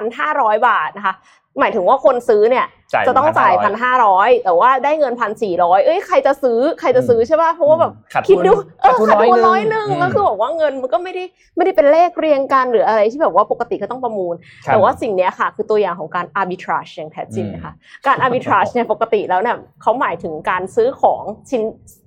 [0.09, 1.15] 1,500 บาทนะคะ
[1.59, 2.65] หมายถึงว่าคนซื้อเนี่ย
[2.95, 11.23] จ่ายจะต้องจ่าย1,500พันห้าร้อยแต่ว่าได้เงินพันสี่ร้อยเอ้ยใครจะซื้อใครจะซื้อใช่ป่ะเพราะว่าแบบขาดทุนคิดดูเออขาดทุนขาดทุนร้ร้ออยยหหนึ่นึ่งงแล้วคือบอกว่าเงินมันก็ไม่ได้
[11.55, 14.35] ไม่ได้เป็นเลขเรียงกันหรืออะไรที่แบบว่าปกติก็ต้องประมูล
[14.65, 17.73] ครับแต่ว่าสิ่งเนี้ยค่ะ คือตัวอย่างของการ arbitrage อย่างแท้จริงนะคะ
[18.07, 21.61] การ arbitrage เนี่ยปกติแล้วเนี่ยเขาหมายถึงการซื้อของชิ้น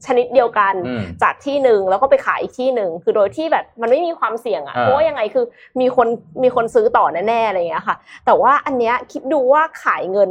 [0.07, 5.45] ชนิดเดียวกันอืมจากที่หนึ่งแล้วก็ไปขายอีกที่หนึ่งคือโดยที่แบบมันไม่มีความเสี่ยงอะอ่าเพราะว่ายังไงคือ
[5.80, 6.07] มีคน
[6.43, 10.30] มีคนซื้อต่อแน่ๆอะไรอย่างเงี้ยค่ะ แต่ว่าอันเนี้ยคิดดูว่าขายเงิน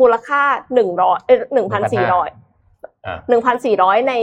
[0.00, 0.42] มูลค่า
[0.74, 1.18] หนึ่งร้อย
[1.54, 2.28] หนึ่งพันสี่ร้อย
[3.06, 4.14] อ่าหนึ่งพันสี่ร้อยใน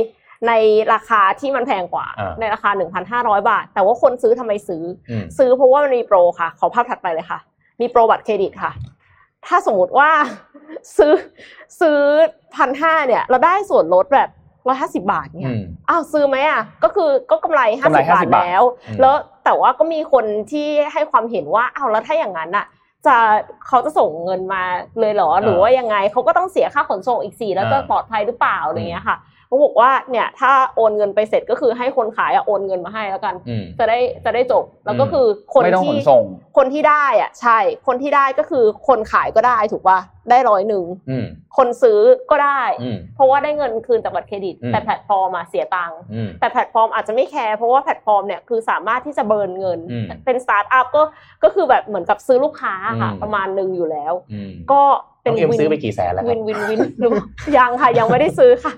[0.48, 0.54] ใน
[0.94, 7.40] ราคาที่มันแพงกว่าอ่าในราคาหนึ่งพันห้าร้อยบาท แต่ว่าคนซื้อทำไมซื้ออืมซื้อเพราะว่ามันมีโปรค่ะ ขอภาพถัดไปเลยค่ะ
[7.82, 8.72] มีโปรบัตรเครดิตค่ะ
[9.46, 10.10] ถ้าสมมติว่า
[10.98, 11.14] ซื้อ
[11.82, 12.00] ซื้อ
[12.56, 14.30] พันห้าเนี่ย เราได้ส่วนลดแบบ
[14.68, 22.66] ร้อยห้าสิบาทเนี่อืยมอ้าวซื้อไหมอะก็คือก็กำไรห้ากำไรสิบบาท50บาทแล้วอืมแล้วแต่ว่าก็มีคนที่ให้ความเห็นว่าอ้าวแล้วถ้าอย่างนั้นอะ
[23.08, 23.18] จะ
[23.68, 24.64] เขาจะส่งเงินมา
[25.00, 36.24] เลยเหรอหรือว่ายังไงเขาก็ต้องเสียค่าขนส่งอีกสี่แล้วจะอ่าปลอดภัยหรือเปล่าอะไรเงี้ยค่ะเขาบอกว่าเนี่ยถ้าโอนเงินไปเสร็จก็คือให้คนขายอะโอนเงินมาให้แล้วกันอืมจะได้จะได้จบแล้วก็อืมคือคนไม่ต้องขที่นส่ง
[36.58, 40.00] คนที่ได้อะใช่ คนที่ได้ก็คือคนขายก็ได้ถูกป่ะ
[40.30, 41.26] ได้ร้อยหนึ่งอืม
[41.58, 42.00] คนซื้อ
[42.32, 51.02] ก็ได้อืมเพราะว่าได้เงินคืนจากบัตรเครดิตอืมแต่แพลตฟอร์มมาเสียตังค์อืมแต่แพลตฟอร์มอาจจะไม่แคร์เพราะว่าแพลตฟอร์มเนี่ยคือสามารถที่จะ burn เงินอืมเป็นสตาร์ทอัพก็
[51.44, 54.82] ก็คือแบบเหมือนกับซื้อลูกค้าค่ะอืมประมาณหนึ่งอยู่แล้วอืมก็
[55.24, 57.12] เป็เป็นนเอ็มวินซื้อไปกี่แสนแล้วควิรับนวินวินหรือ
[57.58, 58.74] ยังค่ะยังไม่ได้ซื้อค่ะ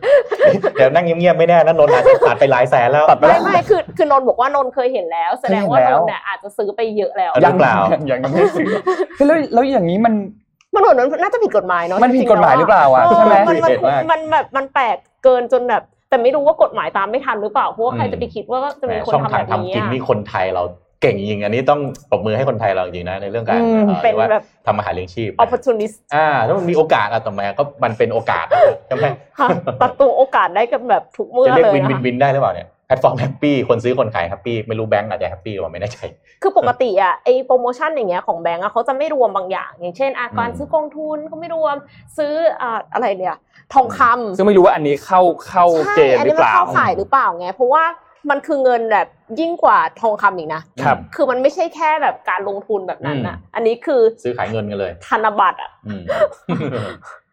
[0.76, 8.68] เดี๋ยวนั่งเงียบๆไม่แน่นะนนท์อาจจะตัดไปหลายแสนแล้วตัดไปไม่ไม่คือคือนนท์บอกว่านนท์เคยเห็นแล้ว แสดงว่าเคยเห็นนแล้วนท์เนี่ยอาจจะซื้อไปเยอะแล้วหรือเปล่ายังยังไม่ได้ซื้อ
[9.18, 10.14] คือแล้วแล้วอย่างนี้มัน
[10.76, 20.64] มันเหมือนมันน่าจะผิดกฎหมายเนาะมันผิดกฎหมายหรือเปล่าอะเออใช่ไหมมันมันผิดมากมันแบบมันแปลกเกินจนแบบ แต่ไม่รู้ว่ากฎหมายตามไม่ทันหรือเปล่าเพราะว่าใครอืมจะไปคิดว่าจะมีคนช่องทำทาแบงบทำนี้กินอะนี่คนไทยเรา
[21.02, 28.46] เก่งจริงๆอันนี้ต้องปรบมือให้คนไทยเราจริงๆนะในเรื่องการอืมเอ่อเป็นว่าแบบทำอาหารเลี้ยงชีพ opportunist อ่าถ้ามันมีโอกาสอะต่อมาก็มันเป็นโอกาส
[28.88, 29.08] ใช่ไหม
[29.40, 29.48] ค่ะ
[29.82, 36.00] ตัดตัวโอกาสได้กันแบบทุกเมื่อจะเรียกเลย win นะ win คะวินได้หรือเปล่าเนี่ย แพลตฟอร์ม happy คนซื้อคนขาย happy ไม่รู้แบงก์อาจจะ happy หรือเปล่าไม่แน่ใจ
[36.42, 41.76] คือปกติอะไอโปรโมชั่นอย่างเงี้ยของแบงก์อะเขาจะไม่รวมบางอย่าง อย่างเช่นอาการอืมซื้อกองทุนเขาไม่รวม
[42.18, 43.38] ซื้ออ่าอะไรเนี่ย
[43.74, 47.84] ทองคำซึ่งไม่รู้ว่าอันนี้เข้าเข้าใช่เกณฑ์อันหรืนี้อมัเปนล่าเข้าข่ายหรือเปล่าไงเพราะว่า
[48.30, 49.08] มันคือเงินแบบ
[49.40, 56.04] ยิ่งกว่าทองคำอีกนะ ครับ คือมันไม่ใช่แค่แบบการลงทุนแบบนั้นอะ อันนี้คือซื้อขายเงินกันเลย ธนบัตรอะอืม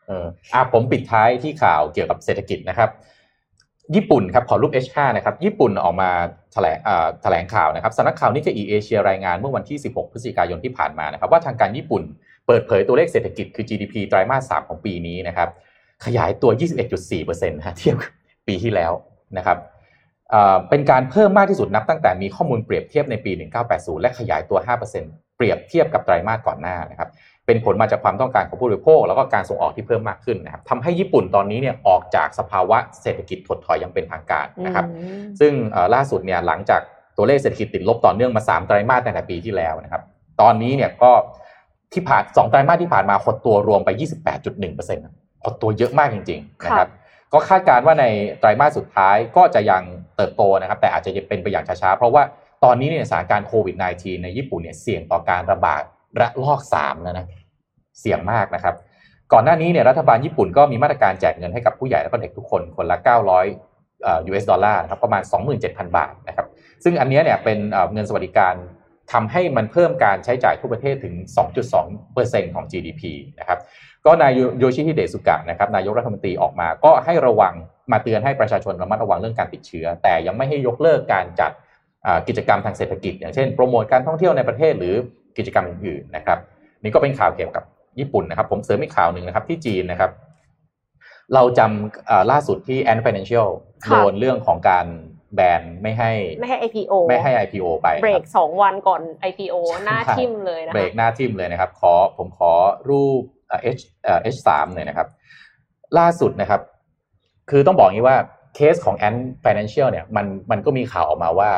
[0.09, 2.91] เอออะผมปิดท้ายที่ข่าวเกี่ยวกับเศรษฐกิจนะครับ
[3.95, 6.11] ญี่ปุ่นครับขอรูป H5 นะครับญี่ปุ่นออกมา
[6.53, 6.79] แถลง
[7.23, 12.03] แถลงข่าวนะครับสำนักข่าวนิกเกอีเอเชียรายงานเมื่อวันที่ 16 พฤศจิกายนที่ผ่านมานะครับว่าทางการญี่ปุ่น
[12.47, 15.49] เปิดเผยตัวเลขเศรษฐกิจคือ GDP ไตรมาส 3 ของปีนี้นะครับ
[16.05, 16.51] ขยายตัว
[17.01, 17.97] 21.4%นะฮะเทียบ
[18.49, 18.93] ปีที่แล้ว
[19.39, 19.59] นะครับ
[20.31, 23.33] เอ่อเป็นการเพิ่มมากที่สุดนับตั้งแต่มีข้อมูลเปรียบเทียบในปี
[23.67, 24.59] 1980 และขยายตัว
[24.99, 27.09] 5%เปรียบเทียบกับไตรมาสก่อนหน้านะครับ
[27.53, 36.81] เป็นผลมาจากความต้องการของผู้บริโภค แล้วก็การส่งออกที่เพิ่มมากขึ้นนะครับทำให้ญี่ปุ่นตอนนี้เนี่ยออกจากสภาวะเศรษฐกิจถดถอยอย่างเป็นทางการนะครับอืมซึ่งเอ่อล่าสุดเนี่ยหลังจาก
[37.17, 40.03] ตัวเลขเศรษฐกิจติดลบต่อเนื่องมา 3 ไตรมาสตั้งแต่ปีที่แล้วนะครับ
[40.41, 41.13] ตอนนี้เนี่ยก็
[41.93, 43.91] ที่ผ่าน2ไตรมาสที่ผ่านมาหดตัวรวมไป
[44.67, 46.89] 28.1%หดตัวเยอะมากจริง ๆ นะครับ
[47.33, 48.05] ก็คาดการณ์ว่าใน
[48.41, 49.83] ไตรมาสสุดท้ายก็จะยัง
[50.17, 52.23] เติบโตนะครับ แต่อาจจะยังเป็นไปอย่างช้าๆ เพราะว่า
[52.65, 55.83] ตอนนี้เนี่ยสถานการณ์โควิด -19 ในญี่ปุ่นเนี่ยเสี่ยงต่อการระบาด
[56.21, 57.27] ระลอก3แล้วนะ
[58.01, 58.75] เสี่ยงมากนะครับ
[59.33, 65.23] ก่อนหน้านี้เนี่ยรัฐบาลญี่ปุ่นก็มีมาตรการแจกเงินให้กับผู้ใหญ่และก็เด็กทุกคนคนละ 900เอ่อ US ดอลลาร์นะครับประมาณ
[65.59, 66.47] 27,000 บาทนะครับ
[66.85, 68.55] ซึ่งอันเนี้ยเนี่ยเป็นเอ่อเงินสวัสดิการ
[69.13, 71.15] ทำให้มันเพิ่มการใช้จ่ายทั่วประเทศถึง
[71.85, 73.03] 2.2%ของ GDP
[73.41, 73.59] นะครับ
[74.07, 77.55] ก็นายโยชิฮิเดสุกะนะครับนายกรัฐมนตรีออกมา ก็ให้ระวัง
[77.93, 81.53] มาเตือนให้ประชาชนระมัดระวังเรื่องการติดเชื้อ แต่ยังไม่ให้ยกเลิกการจัด
[82.07, 84.95] อ่ากิจกรรมทางเศรษฐกิจ อย่างเช่นโปรโมทการท่องเที่ยวในประเทศหรือ
[85.39, 86.39] กิจกรรมอื่นๆนะครับ
[86.83, 87.65] นี่ก็เป็นข่าวเกี่ยวกับ
[88.01, 90.11] ญี่ปุ่นนะครับ ผมเสริมอีกข่าวหนึ่งนะครับ ที่จีนนะครับ
[91.35, 93.49] เราจำอ่าล่าสุดที่ Ant Financial
[93.85, 94.87] ค่ะโดนเรื่องของการ
[95.35, 102.53] แบนไม่ให้ไม่ให้ IPO ไม่ให้ IPO ไปนะคเบรรับกสองวันก่อน IPO หน้าใช่ทิ่มเลยนะเบรคะกหน้าทิมเลยนะครับ ขอผมขอ
[102.91, 105.09] รูปเอ่อ H เอ่อ H สามหน่อยนะครับ
[105.99, 106.61] ล่าสุดนะครับ
[107.51, 108.19] คือต้องบอกอย่างนี้ว่า
[108.55, 111.51] เคสของ Ant Financial เนี่ยมันมันก็มีข่าวออกมาว่า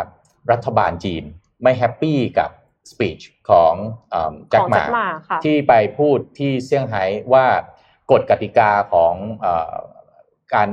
[0.53, 1.24] รัฐบาลจีน
[1.62, 2.51] ไม่แฮปปี้กับ
[2.91, 3.18] สปีช
[3.51, 3.74] ของ
[4.51, 7.47] แจ็คของหมา Jack Ma ค่ะที่ไปพูดที่เซี่ยงไฮ้ว่า
[8.11, 9.74] กฎกติกาของเอ่อ
[10.55, 10.68] การ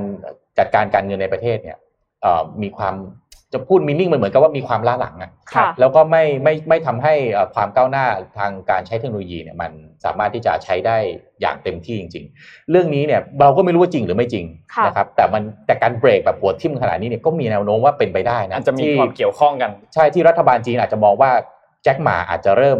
[0.58, 1.78] จัดการการเงินในประเทศเนี่ย
[2.22, 2.96] เอ่อมีความ
[3.54, 8.06] จะพูดมินิ่งมันเหมือนกับว่ามีความล้าหลังอะค่ะแล้วก็ไม่ไม่ไม่ทำให้เอ่อความก้าวหน้า
[8.38, 9.72] ทางการใช้เทคโนโลยีเนี่ยมัน
[10.04, 10.96] สามารถที่จะใช้ได้
[11.40, 14.44] อย่างเต็มที่จริง ๆ เรื่องนี้เนี่ยเราก็ไม่รู้ว่าจริงหรือไม่จริง
[14.74, 21.32] ค่ะนะครับแต่มันแต่การเบรกแบบหัวทิ่มขนาดนี้เนี่ยก็มีแนวโน้มว่าเป็นไปได้นะอาจจะมีที่ความเกี่ยวข้องกัน ใช่ที่รัฐบาลจีนอาจจะมองว่า
[21.82, 22.78] แจ็คหมาอาจจะเริ่ม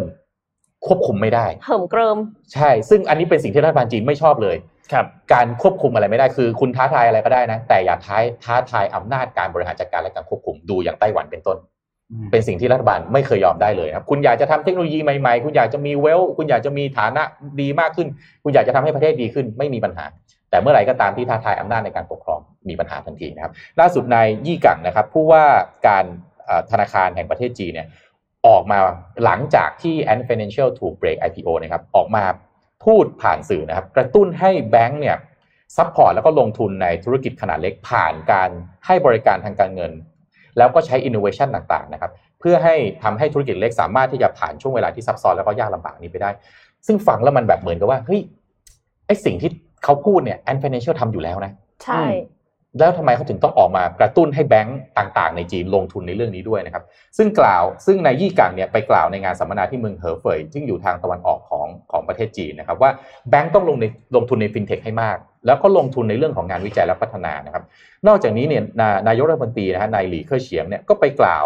[0.85, 2.17] ควบคุมไม่ได้เหิมเกริม
[2.53, 4.55] ใช่ ซึ่งอันนี้เป็นสิ่งที่รัฐบาลจีนไม่ชอบเลย
[4.93, 11.57] ครับ การควบคุมอะไรไม่ได้คือ คุณท้าทายอะไรก็ได้นะ แต่อย่าท้ายท้าทายอำนาจการบริหารจัดการและการควบคุมดูอย่างไต้หวันเป็นต้น
[12.31, 17.23] เป็นสิ่งที่รัฐบาลไม่เคยยอมได้เลยนะครับ คุณอยากจะทำเทคโนโลยีใหม่ๆ คุณอยากจะมีเวล คุณอยากจะมีฐานะ
[17.61, 18.07] ดีมากขึ้น
[18.43, 20.05] คุณอยากจะทำให้ประเทศดีขึ้นไม่มีปัญหา
[20.49, 22.39] แต่เมื่อไหร่ก็ตามที่ท้าทายอำนาจในการปกครอง
[22.69, 25.43] มีปัญหาทันทีนะครับ ล่าสุดนายยี่กังนะครับผู้ว่า
[25.87, 26.05] การ
[26.45, 27.87] เอ่อธนาคารแห่งประเทศจีนเนี่ย
[28.47, 28.77] ออกมา
[29.25, 32.23] หลังจากที่ Ant Financial ถูกเบรก IPO นะครับออกมา
[32.85, 35.17] พูดผ่านสื่อนะครับ กระตุ้นให้แบงก์เนี่ย
[35.77, 38.49] support แล้วก็ลงทุนในธุรกิจขนาดเล็กผ่านการ
[38.85, 39.91] ให้บริการทางการเงิน
[40.57, 46.29] แล้วก็ใช้ innovation ต่างๆนะครับเพื่อให้ทำให้ธุรกิจเล็กสามารถที่จะผ่านช่วงเวลาที่ซับซ้อนแล้วก็ยากลำบากนี้ไปได้
[46.87, 48.21] ซึ่งฟังแล้วมันแบบเหมือนกับว่าเฮ้ย
[49.07, 49.51] ไอสิ่งที่
[49.83, 51.51] เขาพูดเนี่ย Ant Financial ทำอยู่แล้วนะ
[51.83, 52.01] ใช่
[52.79, 56.83] แล้วทำไมเขาถึงต้องออกมากระตุ้นให้แบงก์ต่างๆ ในจีนลงทุนในเรื่องนี้ด้วยนะครับ
[57.17, 62.91] ซึ่งกล่าวซึ่งนายยี่กังเนี่ยไปกล่าวในงานสัมมนาที่เมืองเหอเฟยซึ่งอยู่ทางตะวันออกของของประเทศจีนนะครับ ว่า
[63.29, 63.85] แบงก์ต้องลงใน
[64.15, 67.63] ลงทุนในฟินเทคให้มาก แล้วก็ลงทุนในเรื่องของงานวิจัยและพัฒนานะครับ
[68.07, 71.45] นอกจากนี้เนี่ยนานายกรัฐมนตรีนะฮะนายหลี่เค่อเฉียงเนี่ยก็ไปกล่าว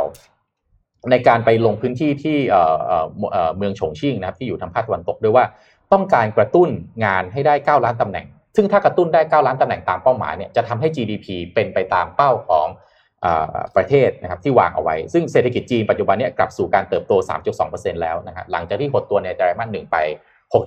[1.12, 5.46] ในการไปลงพื้นที่ที่เอ่อเอ่อเมืองฉงชิ่งนะครับที่อยู่ทางภาคตะวันตกด้วยว่า
[5.94, 6.70] ต้องการกระตุ้น
[7.06, 8.26] งานให้ได้ 9 ล้านตำแหน่ง
[8.58, 12.68] ซึ่งถ้ากระตุ้นได้ 9 ล้านตำแหน่งตามเป้าหมายเนี่ยจะทำให้ GDP เป็นไปตามเป้าของ
[13.22, 17.14] เออประเทศนะครับที่วางเอาไว้ ซึ่งเศรษฐกิจจีนปัจจุบันเนี่ยกลับสู่การเติบโต
[17.58, 19.98] 3.2%แล้วนะฮะหลังจากที่หดตัวในไตรมาสหนึ่งไป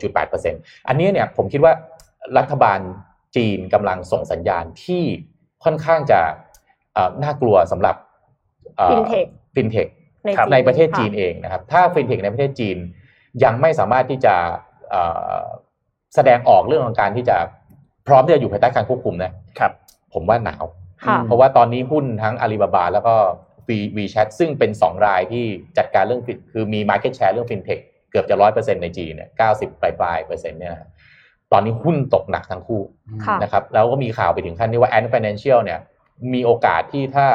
[0.08, 1.72] 6.8%อันนี้เนี่ยผมคิดว่า
[2.38, 2.80] รัฐบาล
[3.36, 5.02] จีนกำลังส่งสัญญาณที่
[5.64, 6.20] ค่อนข้างจะ
[6.94, 7.96] เอ่อน่ากลัวสำหรับ
[8.76, 9.86] เอ่อ FinTech ฟินเทค
[10.24, 12.76] ในครับจีนในประเทศจีนค่เองนะครับถ้าฟินเทคในประเทศจีน
[13.44, 14.34] ยังไม่สามารถที่จะ
[14.90, 15.02] เอ่
[15.38, 15.42] อ
[16.14, 17.59] แสดงออกเรื่องของการที่จะพ
[18.10, 19.72] ร้อมที่จะอยู่ภายใต้การควบคุมนะครับ
[20.14, 20.64] ผมว่าหนาว
[21.06, 23.14] ค่ะ เพราะว่าตอนนี้หุ้นทั้งอาลีบาบาแล้วก็
[23.68, 25.44] V WeChat ซึ่งเป็น 2 รายที่
[25.78, 27.78] จัดการเรื่องฟินคือมี Market Share เรื่องฟินเทค
[28.10, 30.88] เกือบจะร้อยเปอร์เซ็นต์ในจีนเนี่ยเก้าสิบปลายปลายๆเปอร์เซ็นต์เนี่ยนะครับ
[31.52, 32.82] ตอนนี้หุ้นตกหนักทั้งคู่
[33.26, 35.80] ค่ะ นะครับแล้วก็มีข่าวไปถึงขั้นที่ว่า Ant Financial เนี่ย
[36.32, 37.26] มีโอกาสที่ถ้า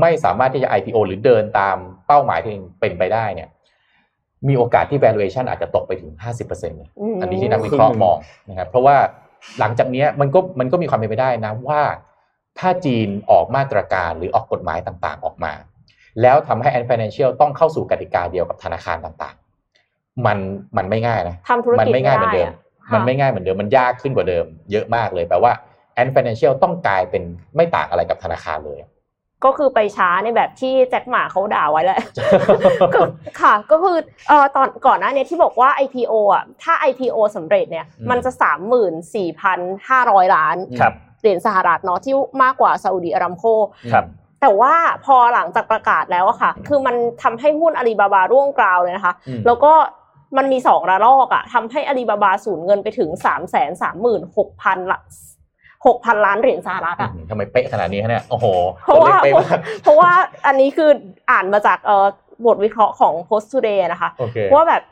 [0.00, 3.48] ไม่สามารถที่จะ IPO หรือเดินตามเป้าหมายที่ตัวเองเป็นไปได้เนี่ย
[4.48, 8.16] มีโอกาสที่ valuation อาจจะตกไปถึง 50%เนี่ยมอันนี้ที่นักวิเคราะห์มอง
[8.48, 8.96] นะครับเพราะว่า
[9.60, 11.82] หลังจากเนี้ยมันก็มันก็มีความเป็นไปได้นะว่า
[12.58, 15.52] ถ้าจีนออกมาตรการหรือออกกฎหมายต่างๆออกมา
[16.22, 20.38] แล้วทำให้ Ant Financial ต้องเข้าสู่กติกาเดียวกับธนาคารต่างๆ มัน
[20.76, 25.52] มันไม่ง่ายนะทำธุรมันกิจไม่ง่ายเหมือนเดิมไได้อะมันไม่ง่ายเหมือนเดิมมันยากขึ้นกว่าเดิม เยอะมากเลยแปลว่า
[26.00, 27.22] Ant Financial ต้องกลายเป็น
[27.56, 28.78] ไม่ต่างอะไรกับธนาคารเลย
[29.44, 32.00] ก็คือไปช้าในแบบที่แจ็คหมาเขาด่าไว้แหละ
[32.94, 33.00] ก็
[33.40, 33.96] ค่ะ ก็คือ
[34.28, 39.58] เอ่อตอนก่อนหน้าเนี้ที่บอกว่า IPO อะ ถ้า IPO สำเร็จเนี่ยอืมมันจะสามหมื่นสี่พัน
[39.88, 43.44] ห้าร้อยล้านครับเหรียญสหรัฐเนาะที่มากกว่าซาอุดีอารัมโค
[43.92, 44.04] ครับ
[44.40, 49.72] แต่ว่าพอหลังจากประกาศแล้วอะค่ะ คือมันทำให้หุ้นอาลีบาบาร่วงกราวเลยนะคะอืมแล้วก็
[50.36, 55.00] มันมีสองระลอกอะทำให้อาลีบาบาสูญเงินไปถึงสามแสนสามหมื่นหกพันละ
[55.86, 58.46] หกพันล้านเหรียญสหรัฐอะอืมทำไมเป๊ะขนาดนี้ฮะเนี่ยโอ้โห
[58.84, 60.10] เพราะว่าตัวลขเป๊ะมากเพราะว่า
[60.46, 60.90] อันนี้คือ
[61.30, 62.06] อ่านมาจากเอ่อ
[62.46, 64.82] บทวิเคราะห์ของ Post Today นะคะโอเคว่าแบบ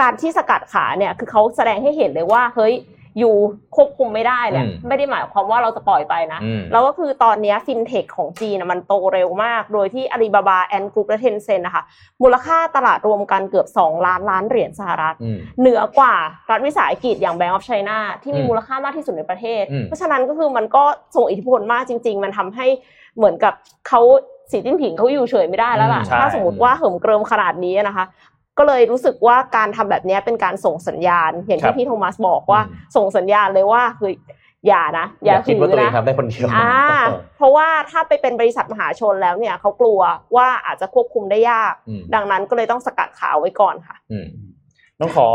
[0.00, 2.74] การที่สกัดขาเนี่ยคือเขาแสดงให้เห็นเลยว่าเฮ้ย
[3.18, 3.34] อยู่
[3.76, 11.82] ควบคุมไม่ได้เนี่ยอืมไม่ได้หมายความว่าเราจะปล่อยไปนะอืมแล้วก็คือตอนเนี้ฟินเทคของจีนน่ะมันโตเร็วมาก โดยที่อาลีบาบาแอนกรุ๊ปและเทนเซ็นนะคะ
[12.22, 16.14] มูลค่าตลาดรวมกันเกือบ 2 ล้านล้านเหรียญสหรัฐอืมเหนือกว่า
[16.50, 20.84] รัฐวิสาหกิจอย่าง Bank of China ที่มีอืมมูลค่ามากที่สุดในประเทศอืมเพราะฉะนั้นก็คือมันก็
[21.14, 22.66] ส่งอิทธิพลมากจริง ๆ มันทำให้
[23.16, 23.52] เหมือนกับ
[23.88, 24.02] เขา
[24.50, 28.04] สีจิ้นผิงเขาอยู่เฉยไม่ได้แล้วล่ะใช่ถ้าสมมติว่าเหิมเกริมขนาดนี้นะคะ
[28.58, 34.12] ก็เลยรู้สึกว่าการทำแบบนี้เป็นการส่งสัญญาณ อย่างครัที่บพี่โทมัสบอกว่าอืมส่งสัญญาณเลยว่าคือ
[34.66, 36.72] อย่านะออย่าย่าคิดถืว่าอตัวเองนะทำได้คนเดียวอ่า
[37.36, 40.00] เพราะว่าถ้าไปเป็นบริษัทมหาชนแล้วเนี่ยเขากลัว
[40.36, 44.26] ว่าอาจจะควบคุมได้ยากอืมดังนั้นก็เลยต้องสกัดขาวไว้ก่อนค่ะอืม
[45.00, 45.28] ต้องขอ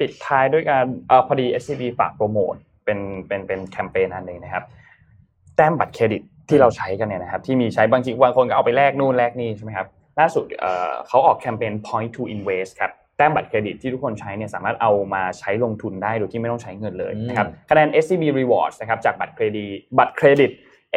[0.00, 2.54] ปิดท้ายด้วยการเอ่อพอดี SCB ฝากโปรโมท
[2.84, 4.64] เป็นเป็นเป็นแคมเปญอันหนึ่งนะครับ
[5.56, 9.86] แต้มบัตรเครดิตที่เราใช้กันเนี่ยนะครับ ที่มีใช้บางทีบางคนก็เอาไปแลกนู่นแลกนี่ใช่ไหมครับ
[10.20, 20.50] ล่าสุดเอ่อเขาออกแคมเปญ point to invest ครับแต้มบัตรเครดิตที่ทุกคนใช้เนี่ยสามารถเอามาใช้ลงทุนได้โดยที่ไม่ต้องใช้เงินเลยนะครับคะแนน SCB Rewards นะครับจากบัตรเครดิตบัตรเครดิต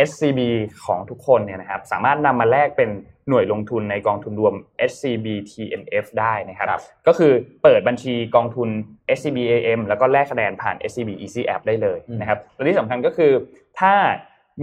[0.09, 0.39] SCB
[0.85, 2.89] ของทุกคนเนี่ยนะครับสามารถนำมาแลกเป็น
[3.29, 4.53] หน่วยลงทุนในกองทุนรวม
[4.91, 7.31] SCB TNF ได้นะครับครับก็คือ
[7.63, 8.69] เปิดบัญชีกองทุน
[9.17, 13.31] SCB AM แล้วก็แลกคะแนนผ่าน SCB Easy App ได้เลยอืมนะครับและที่สำคัญก็คือ
[13.79, 13.93] ถ้า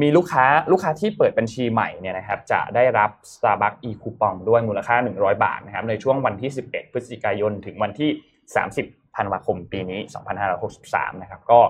[0.00, 8.10] มีลูกค้าลูกค้าที่เปิดบัญชีใหม่เนี่ยนะครับจะได้รับ Starbucks e coupon ด้วยมูลค่า 100 บาทนะครับในช่วงวันที่ 11 พฤศจิกายน ถึงวันที่
[8.64, 10.00] 30 ธันวาคมปีนี้
[10.60, 11.60] 2563 นะครับก็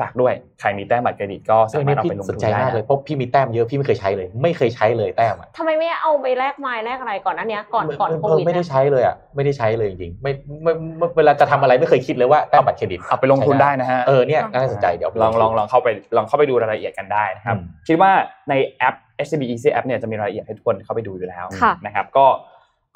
[0.00, 10.32] ฝากด้วยใครมีแต้มบัตรเครดิตก็ซึ่งสาอันมารนี้ถเอาพี่ไปลงสทุนนใจได้มากเลยนะเพราะพี่มีแต้มเยอะพี่ไม่เคยใช้เลย ไม่เคยใช้เลยแต้มอะทำไมไม่เอาไปแลกไม้แลกอะไรก่อนหนั้นเนี้ยก่อนก่อนโคเออวิดไม่ได้นะใช้เลยอะไม่ได้ใช้เลยจริงๆไม่
[10.62, 18.10] ไม่ไม่เวลาจะทำอะไรไม่เคยคิดเลยว่าแต้มบัตรเครดิตเอาไปลงทุนได้นะฮะเออเนี่ยน่าสนใจเดี๋ยวลองลองลองเข้าไปลองเข้าไปดูรายละเอียดกันได้นะครับอืมคิดว่า
[18.48, 18.94] ในแอป
[19.26, 22.26] SCB Easy App เนี่ยจะมีรายละเอียดให้ทุกคนเข้าไปดูอยู่แล้วค่ะนะครับก็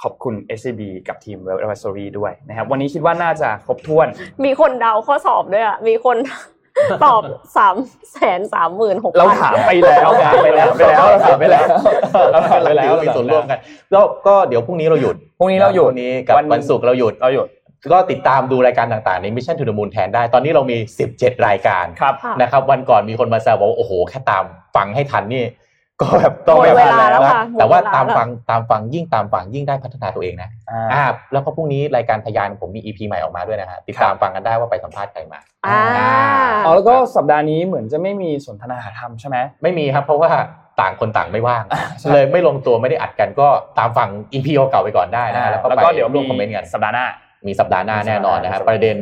[0.03, 4.07] ขอบคุณ SCB กับทีม Wealth Advisory ด้วยนะครับวันนี้คิดว่าน่าจะครบถ้วน
[4.45, 6.17] มีคนเดาข้อสอบด้วยอะมีคน
[7.05, 7.23] ตอบ
[7.57, 7.77] สาม
[8.13, 11.67] แสนสามหมื่นหกเราถามไปแล้วถามไปแล้วไปแล้วถามไปแล้ว
[12.33, 13.59] เราถามไปแล้วมีส่วนร่วมกัน
[13.93, 17.49] แล้วก็เดี๋ยวพรุ่งนี้เราหยุดพรุ่งนี้เราหยุดพรุ่งนี้กับวันวันศุกร์เราหยุดเราหยุด
[17.93, 20.77] ก็ติดตามดูรายการต่างๆใน Mission to the Moon แทนได้ ตอนนี้เรามี
[21.11, 24.45] 17 รายการครับค่ะนะครับ วันก่อนมีคนมาแซวบอกว่าโอ้โห แค่ตาม
[24.77, 25.45] ฟังให้ทันนี่
[26.01, 31.03] ก็แบบต้องหมดแบบเวลาแล้วนะค่ะแต่ว่าหมดเวลาตามแล้วฟังตามฟังยิ่งตามฟังยิ่งได้พัฒนาตัวเองนะอ่าอ่า
[31.33, 35.81] แล้วก็พรุ่งนี้รายการพยานผมมี EP ใหม่ออกมาด้วยนะฮะติดตามฟังกันได้ว่าไปสัมภาษณ์ใครมาอ่า
[36.65, 40.31] อ๋อแล้วก็สัปดาห์นี้เหมือนจะไม่มีสนทนาหาธรรมใช่ไหมไม่มีครับเพราะว่า
[40.81, 41.65] ต่างคนต่างไม่ว่าง
[41.99, 43.49] ใช่เลยไม่ลงตัวไม่ได้อัดกันก็
[43.79, 47.07] ตามฟัง EP เก่าๆไปก่อนได้นะฮะแล้แล้ววก็ก็ไปเดี๋ยวร่มีวมคอมเมนต์กันสัปดาห์หน้า
[47.47, 48.97] มีสัปดาห์หน้าแน่นอนนะครับสัปดาห์หน้าประเด็น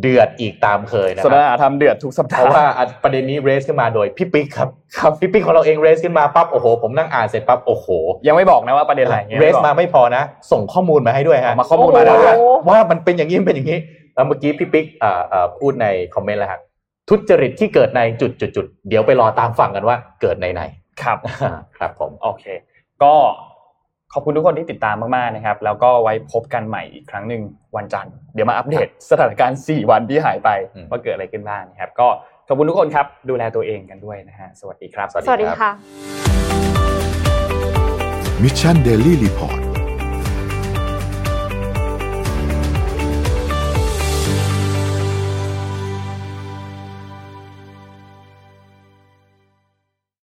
[0.00, 7.86] เดือดอีกตามเคยนะคสัปรับดาห์หน้าทำเดือดทุกสัปเพดาห์ราะว่าอะประเด็นนี้เรสขึ้นมาโดยพี่ปิ๊กครับครับพี่ปิ๊กของเราเองเรสขึ้นมาปั๊บโอ้โหผมนั่งอ่านเสร็จปั๊บโอ้โห
[8.26, 13.78] ยังไม่บอกนะว่าประเด็นอะไรยังเรไบอกสมาไม่พอนะ ส่งข้อมูลมาให้ด้วยฮะมาข้อมูลมาแล้วด้วยโอ้โหว่ามันเป็นอย่างนี้มันเป็นอย่างนี้
[14.14, 16.60] แล้วเมื่อกี้พี่ปิ๊กอ่าอ่าพูดในคอมเมนต์แล้วฮะ
[17.08, 20.62] ทุจริตที่เกิดในจุดจุดจุดเดี๋ยวไปรอตามฟังกันว่าเกิดในไหน
[21.02, 21.18] ครับ
[21.78, 22.44] ครับผมโอเค
[23.02, 23.14] ก็
[24.16, 27.42] ขอบคุณทุกคนที่ติดตามมากๆนะครับ แล้วก็ไว้พบกันใหม่อีกครั้งหนึ่ง
[27.76, 32.08] วันจันทร์เดี๋ยวมาอัปเดตสถานการณ์ 4 วันที่หายไปอืมว่าเกิดอะไรขึ้นบ้างนะครับ ก็
[32.48, 35.70] ขอบคุณทุกคนครับ ดูแลตัวเองกันด้วยนะฮะสวัสดีครับ สวัสดีค่ะ
[38.42, 39.63] Mission Daily Report